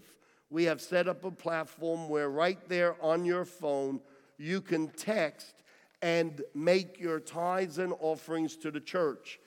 We 0.51 0.65
have 0.65 0.81
set 0.81 1.09
up 1.09 1.25
a 1.25 1.31
platform 1.31 2.09
where 2.09 2.31
right 2.31 2.59
there 2.69 2.97
on 3.03 3.25
your 3.25 3.45
phone 3.45 4.01
you 4.39 4.61
can 4.61 4.89
text 4.89 5.55
and 6.03 6.43
make 6.55 7.01
your 7.01 7.21
tithes 7.21 7.79
and 7.79 7.93
offerings 8.01 8.57
to 8.59 8.71
the 8.71 8.81
church. 8.81 9.41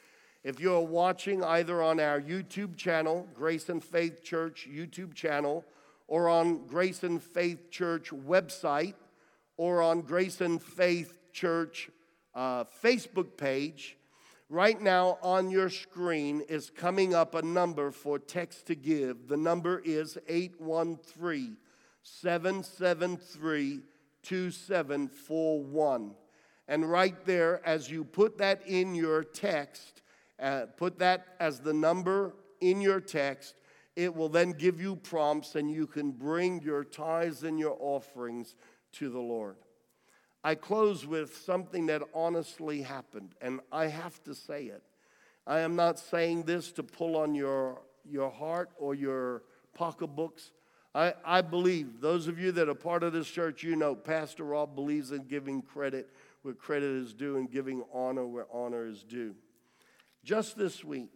If 0.44 0.60
you're 0.60 0.82
watching 0.82 1.44
either 1.44 1.82
on 1.82 2.00
our 2.00 2.22
YouTube 2.22 2.78
channel, 2.78 3.28
Grace 3.34 3.70
and 3.70 3.84
Faith 3.84 4.24
Church 4.24 4.68
YouTube 4.72 5.14
channel, 5.14 5.66
or 6.08 6.30
on 6.30 6.66
Grace 6.66 7.04
and 7.04 7.22
Faith 7.22 7.70
Church 7.70 8.10
website, 8.12 8.96
or 9.58 9.82
on 9.82 10.02
Grace 10.02 10.42
and 10.42 10.62
Faith 10.62 11.20
Church 11.34 11.90
uh, 12.34 12.64
Facebook 12.84 13.38
page, 13.38 13.98
right 14.50 14.82
now 14.82 15.18
on 15.22 15.50
your 15.50 15.70
screen 15.70 16.42
is 16.50 16.70
coming 16.70 17.14
up 17.14 17.36
a 17.36 17.42
number 17.42 17.92
for 17.92 18.20
text 18.20 18.66
to 18.68 18.76
give. 18.76 19.28
The 19.28 19.38
number 19.38 19.82
is 19.86 20.18
813 20.28 21.58
773 22.02 23.82
2741. 24.24 26.12
And 26.68 26.90
right 26.90 27.26
there, 27.26 27.66
as 27.66 27.90
you 27.90 28.04
put 28.04 28.38
that 28.40 28.62
in 28.68 28.94
your 28.94 29.24
text, 29.24 30.02
uh, 30.40 30.66
put 30.78 31.00
that 31.00 31.36
as 31.40 31.60
the 31.60 31.74
number 31.74 32.36
in 32.62 32.82
your 32.82 33.00
text, 33.00 33.56
it 33.96 34.16
will 34.16 34.30
then 34.30 34.52
give 34.52 34.80
you 34.80 34.96
prompts 34.96 35.56
and 35.56 35.72
you 35.72 35.88
can 35.88 36.12
bring 36.12 36.62
your 36.62 36.84
tithes 36.84 37.44
and 37.44 37.60
your 37.60 37.76
offerings 37.80 38.56
to 38.94 39.10
the 39.10 39.20
Lord. 39.20 39.56
I 40.44 40.56
close 40.56 41.06
with 41.06 41.36
something 41.36 41.88
that 41.88 42.02
honestly 42.14 42.82
happened, 42.82 43.36
and 43.42 43.60
I 43.72 43.88
have 43.88 44.24
to 44.24 44.34
say 44.34 44.66
it. 44.66 44.84
I 45.46 45.60
am 45.60 45.76
not 45.76 46.00
saying 46.00 46.44
this 46.44 46.72
to 46.74 46.84
pull 46.84 47.18
on 47.18 47.36
your, 47.36 47.82
your 48.10 48.30
heart 48.30 48.70
or 48.78 48.96
your 48.96 49.44
pocketbooks. 49.74 50.52
I, 50.96 51.14
I 51.26 51.42
believe, 51.42 52.00
those 52.00 52.28
of 52.28 52.40
you 52.40 52.52
that 52.54 52.70
are 52.70 52.76
part 52.76 53.04
of 53.04 53.14
this 53.14 53.28
church, 53.28 53.64
you 53.64 53.76
know 53.76 53.96
Pastor 53.96 54.44
Rob 54.44 54.76
believes 54.76 55.12
in 55.12 55.24
giving 55.24 55.62
credit 55.62 56.10
where 56.42 56.54
credit 56.54 56.90
is 56.90 57.14
due 57.14 57.38
and 57.38 57.52
giving 57.52 57.84
honor 57.94 58.26
where 58.26 58.48
honor 58.54 58.86
is 58.86 59.04
due. 59.04 59.36
Just 60.24 60.58
this 60.58 60.84
week, 60.84 61.12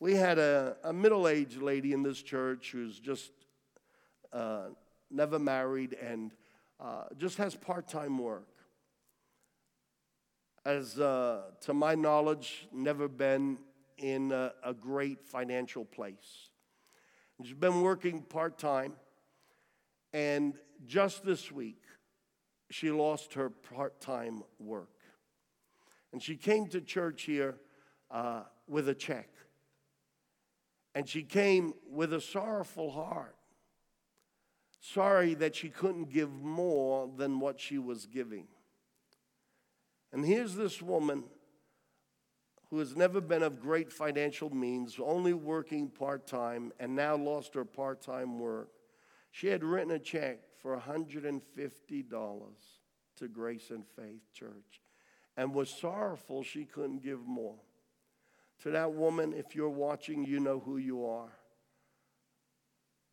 we 0.00 0.14
had 0.14 0.38
a, 0.38 0.76
a 0.84 0.92
middle 0.92 1.28
aged 1.28 1.62
lady 1.62 1.92
in 1.92 2.02
this 2.02 2.20
church 2.20 2.72
who's 2.72 2.98
just 2.98 3.30
uh, 4.32 4.66
never 5.10 5.38
married 5.38 5.94
and 5.94 6.32
uh, 6.80 7.04
just 7.16 7.38
has 7.38 7.54
part 7.54 7.88
time 7.88 8.18
work. 8.18 8.48
As 10.64 10.98
uh, 10.98 11.42
to 11.60 11.74
my 11.74 11.94
knowledge, 11.94 12.66
never 12.72 13.08
been 13.08 13.58
in 13.98 14.32
a, 14.32 14.52
a 14.64 14.74
great 14.74 15.24
financial 15.24 15.84
place. 15.84 16.50
She's 17.42 17.54
been 17.54 17.82
working 17.82 18.22
part 18.22 18.58
time, 18.58 18.94
and 20.12 20.54
just 20.86 21.24
this 21.24 21.52
week, 21.52 21.82
she 22.70 22.90
lost 22.90 23.34
her 23.34 23.50
part 23.50 24.00
time 24.00 24.42
work. 24.58 24.90
And 26.12 26.22
she 26.22 26.36
came 26.36 26.66
to 26.68 26.80
church 26.80 27.22
here 27.22 27.56
uh, 28.10 28.42
with 28.66 28.88
a 28.88 28.94
check. 28.94 29.28
And 30.94 31.06
she 31.08 31.22
came 31.22 31.74
with 31.88 32.14
a 32.14 32.20
sorrowful 32.20 32.90
heart, 32.90 33.35
sorry 34.92 35.34
that 35.34 35.54
she 35.54 35.68
couldn't 35.68 36.10
give 36.10 36.30
more 36.42 37.10
than 37.16 37.40
what 37.40 37.60
she 37.60 37.78
was 37.78 38.06
giving. 38.06 38.46
And 40.12 40.24
here's 40.24 40.54
this 40.54 40.80
woman 40.80 41.24
who 42.70 42.78
has 42.78 42.96
never 42.96 43.20
been 43.20 43.42
of 43.42 43.60
great 43.60 43.92
financial 43.92 44.50
means, 44.50 44.98
only 45.02 45.32
working 45.32 45.88
part 45.88 46.26
time, 46.26 46.72
and 46.80 46.96
now 46.96 47.16
lost 47.16 47.54
her 47.54 47.64
part 47.64 48.00
time 48.00 48.38
work. 48.38 48.68
She 49.30 49.48
had 49.48 49.62
written 49.62 49.92
a 49.92 49.98
check 49.98 50.40
for 50.60 50.76
$150 50.76 51.40
to 53.18 53.28
Grace 53.28 53.70
and 53.70 53.84
Faith 53.86 54.32
Church 54.32 54.80
and 55.36 55.54
was 55.54 55.68
sorrowful 55.68 56.42
she 56.42 56.64
couldn't 56.64 57.02
give 57.02 57.26
more. 57.26 57.56
To 58.62 58.70
that 58.70 58.92
woman, 58.92 59.34
if 59.34 59.54
you're 59.54 59.68
watching, 59.68 60.24
you 60.24 60.40
know 60.40 60.60
who 60.60 60.78
you 60.78 61.06
are. 61.06 61.32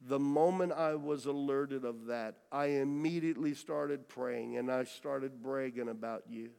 The 0.07 0.19
moment 0.19 0.73
I 0.73 0.95
was 0.95 1.25
alerted 1.25 1.85
of 1.85 2.07
that, 2.07 2.35
I 2.51 2.65
immediately 2.65 3.53
started 3.53 4.09
praying 4.09 4.57
and 4.57 4.71
I 4.71 4.83
started 4.83 5.41
bragging 5.41 5.89
about 5.89 6.23
you. 6.29 6.49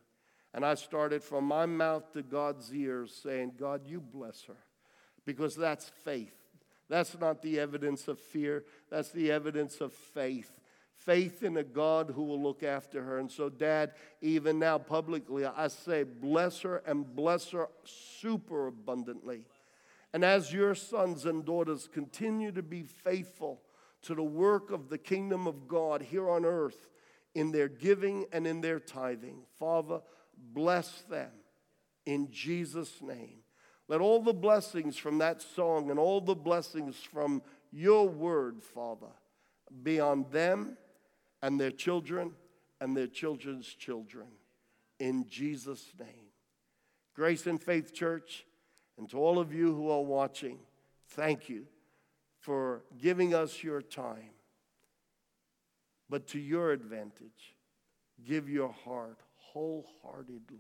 And 0.55 0.65
I 0.65 0.75
started 0.75 1.23
from 1.23 1.45
my 1.45 1.67
mouth 1.67 2.13
to 2.13 2.23
God's 2.23 2.73
ears 2.73 3.19
saying, 3.23 3.53
God, 3.59 3.83
you 3.87 4.01
bless 4.01 4.45
her. 4.45 4.57
Because 5.27 5.57
that's 5.57 5.91
faith. 6.05 6.35
That's 6.89 7.19
not 7.19 7.43
the 7.43 7.59
evidence 7.59 8.09
of 8.09 8.19
fear, 8.19 8.65
that's 8.91 9.11
the 9.11 9.31
evidence 9.31 9.81
of 9.81 9.93
faith 9.93 10.51
faith 11.05 11.43
in 11.43 11.57
a 11.57 11.63
God 11.63 12.13
who 12.15 12.23
will 12.25 12.43
look 12.43 12.63
after 12.63 13.03
her. 13.03 13.19
And 13.19 13.31
so, 13.31 13.49
Dad, 13.49 13.93
even 14.21 14.59
now 14.59 14.79
publicly, 14.79 15.45
I 15.45 15.69
say, 15.69 16.05
bless 16.05 16.61
her 16.63 16.83
and 16.87 17.15
bless 17.15 17.51
her 17.51 17.69
super 17.85 18.69
abundantly. 18.69 19.47
And 20.15 20.25
as 20.25 20.53
your 20.53 20.77
sons 20.77 21.27
and 21.27 21.45
daughters 21.45 21.89
continue 21.93 22.53
to 22.53 22.63
be 22.63 22.85
faithful 22.85 23.63
to 24.03 24.15
the 24.15 24.23
work 24.23 24.71
of 24.71 24.89
the 24.89 24.97
kingdom 24.97 25.49
of 25.49 25.67
God 25.67 26.03
here 26.03 26.31
on 26.31 26.45
earth 26.45 26.89
in 27.35 27.51
their 27.51 27.69
giving 27.69 28.27
and 28.33 28.47
in 28.47 28.61
their 28.61 28.79
tithing, 28.79 29.43
Father, 29.59 30.01
bless 30.53 31.03
them 31.11 31.33
in 32.07 32.31
Jesus' 32.31 33.03
name. 33.03 33.41
Let 33.89 34.01
all 34.01 34.23
the 34.23 34.33
blessings 34.33 34.97
from 34.97 35.19
that 35.19 35.43
song 35.43 35.91
and 35.91 35.99
all 35.99 36.21
the 36.21 36.37
blessings 36.37 36.95
from 36.95 37.43
your 37.73 38.09
word, 38.09 38.63
Father, 38.63 39.11
be 39.83 39.99
on 39.99 40.27
them 40.31 40.77
and 41.43 41.61
their 41.61 41.73
children 41.73 42.35
and 42.81 42.97
their 42.97 43.09
children's 43.09 43.67
children. 43.67 44.29
In 45.01 45.27
Jesus' 45.29 45.93
name. 45.99 46.29
Grace 47.17 47.49
and 47.49 47.61
Faith 47.61 47.93
Church, 47.93 48.47
and 48.99 49.09
to 49.11 49.19
all 49.19 49.39
of 49.39 49.53
you 49.53 49.75
who 49.75 49.91
are 49.91 50.03
watching, 50.03 50.59
thank 51.09 51.49
you 51.49 51.67
for 52.41 52.83
giving 53.01 53.35
us 53.35 53.63
your 53.63 53.83
time. 53.83 54.31
But 56.09 56.27
to 56.29 56.39
your 56.39 56.73
advantage, 56.73 57.57
give 58.25 58.49
your 58.49 58.73
heart 58.85 59.19
wholeheartedly 59.37 60.59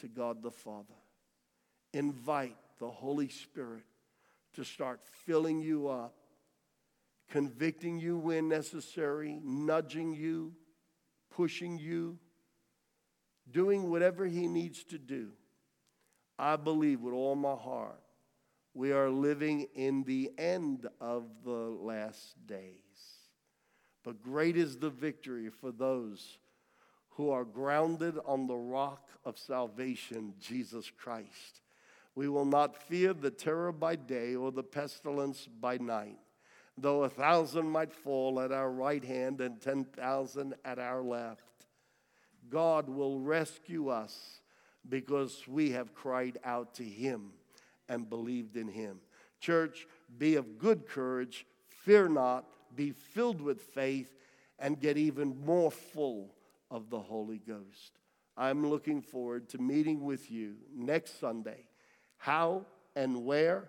to 0.00 0.08
God 0.08 0.42
the 0.42 0.50
Father. 0.50 0.94
Invite 1.92 2.56
the 2.78 2.90
Holy 2.90 3.28
Spirit 3.28 3.84
to 4.54 4.64
start 4.64 5.00
filling 5.24 5.60
you 5.60 5.88
up 5.88 6.14
convicting 7.28 7.98
you 7.98 8.16
when 8.16 8.48
necessary, 8.48 9.38
nudging 9.42 10.14
you, 10.14 10.52
pushing 11.30 11.78
you, 11.78 12.18
doing 13.50 13.90
whatever 13.90 14.26
He 14.26 14.46
needs 14.46 14.84
to 14.84 14.98
do. 14.98 15.30
I 16.38 16.56
believe 16.56 17.00
with 17.00 17.14
all 17.14 17.34
my 17.34 17.54
heart 17.54 18.00
we 18.76 18.92
are 18.92 19.08
living 19.08 19.66
in 19.74 20.04
the 20.04 20.30
end 20.36 20.86
of 21.00 21.24
the 21.44 21.50
last 21.50 22.34
days. 22.46 22.74
But 24.04 24.22
great 24.22 24.54
is 24.54 24.76
the 24.76 24.90
victory 24.90 25.48
for 25.48 25.72
those 25.72 26.36
who 27.08 27.30
are 27.30 27.46
grounded 27.46 28.18
on 28.26 28.46
the 28.46 28.54
rock 28.54 29.08
of 29.24 29.38
salvation, 29.38 30.34
Jesus 30.38 30.92
Christ. 30.94 31.62
We 32.14 32.28
will 32.28 32.44
not 32.44 32.76
fear 32.76 33.14
the 33.14 33.30
terror 33.30 33.72
by 33.72 33.96
day 33.96 34.34
or 34.34 34.52
the 34.52 34.62
pestilence 34.62 35.48
by 35.60 35.78
night. 35.78 36.18
Though 36.76 37.04
a 37.04 37.08
thousand 37.08 37.70
might 37.70 37.94
fall 37.94 38.40
at 38.40 38.52
our 38.52 38.70
right 38.70 39.02
hand 39.02 39.40
and 39.40 39.58
10,000 39.58 40.54
at 40.66 40.78
our 40.78 41.02
left, 41.02 41.66
God 42.50 42.90
will 42.90 43.20
rescue 43.20 43.88
us 43.88 44.42
because 44.88 45.42
we 45.48 45.70
have 45.70 45.94
cried 45.94 46.38
out 46.44 46.74
to 46.74 46.84
Him 46.84 47.30
and 47.88 48.08
believed 48.08 48.56
in 48.56 48.68
Him. 48.68 49.00
Church, 49.40 49.86
be 50.18 50.36
of 50.36 50.58
good 50.58 50.86
courage, 50.86 51.46
fear 51.68 52.08
not, 52.08 52.46
be 52.74 52.90
filled 52.90 53.40
with 53.40 53.60
faith, 53.60 54.14
and 54.58 54.80
get 54.80 54.96
even 54.96 55.44
more 55.44 55.70
full 55.70 56.34
of 56.70 56.90
the 56.90 56.98
Holy 56.98 57.38
Ghost. 57.38 57.98
I'm 58.36 58.68
looking 58.68 59.00
forward 59.00 59.48
to 59.50 59.58
meeting 59.58 60.04
with 60.04 60.30
you 60.30 60.56
next 60.74 61.20
Sunday. 61.20 61.64
How 62.18 62.66
and 62.94 63.24
where? 63.24 63.68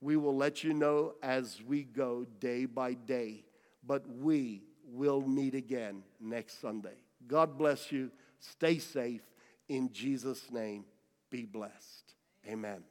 We 0.00 0.16
will 0.16 0.36
let 0.36 0.64
you 0.64 0.72
know 0.72 1.14
as 1.22 1.60
we 1.66 1.82
go 1.82 2.26
day 2.38 2.64
by 2.64 2.94
day, 2.94 3.44
but 3.86 4.04
we 4.08 4.62
will 4.86 5.20
meet 5.20 5.54
again 5.54 6.02
next 6.18 6.60
Sunday. 6.60 6.96
God 7.26 7.58
bless 7.58 7.92
you. 7.92 8.10
Stay 8.38 8.78
safe. 8.78 9.22
In 9.70 9.92
Jesus' 9.92 10.50
name, 10.50 10.84
be 11.30 11.44
blessed. 11.44 12.16
Amen. 12.44 12.82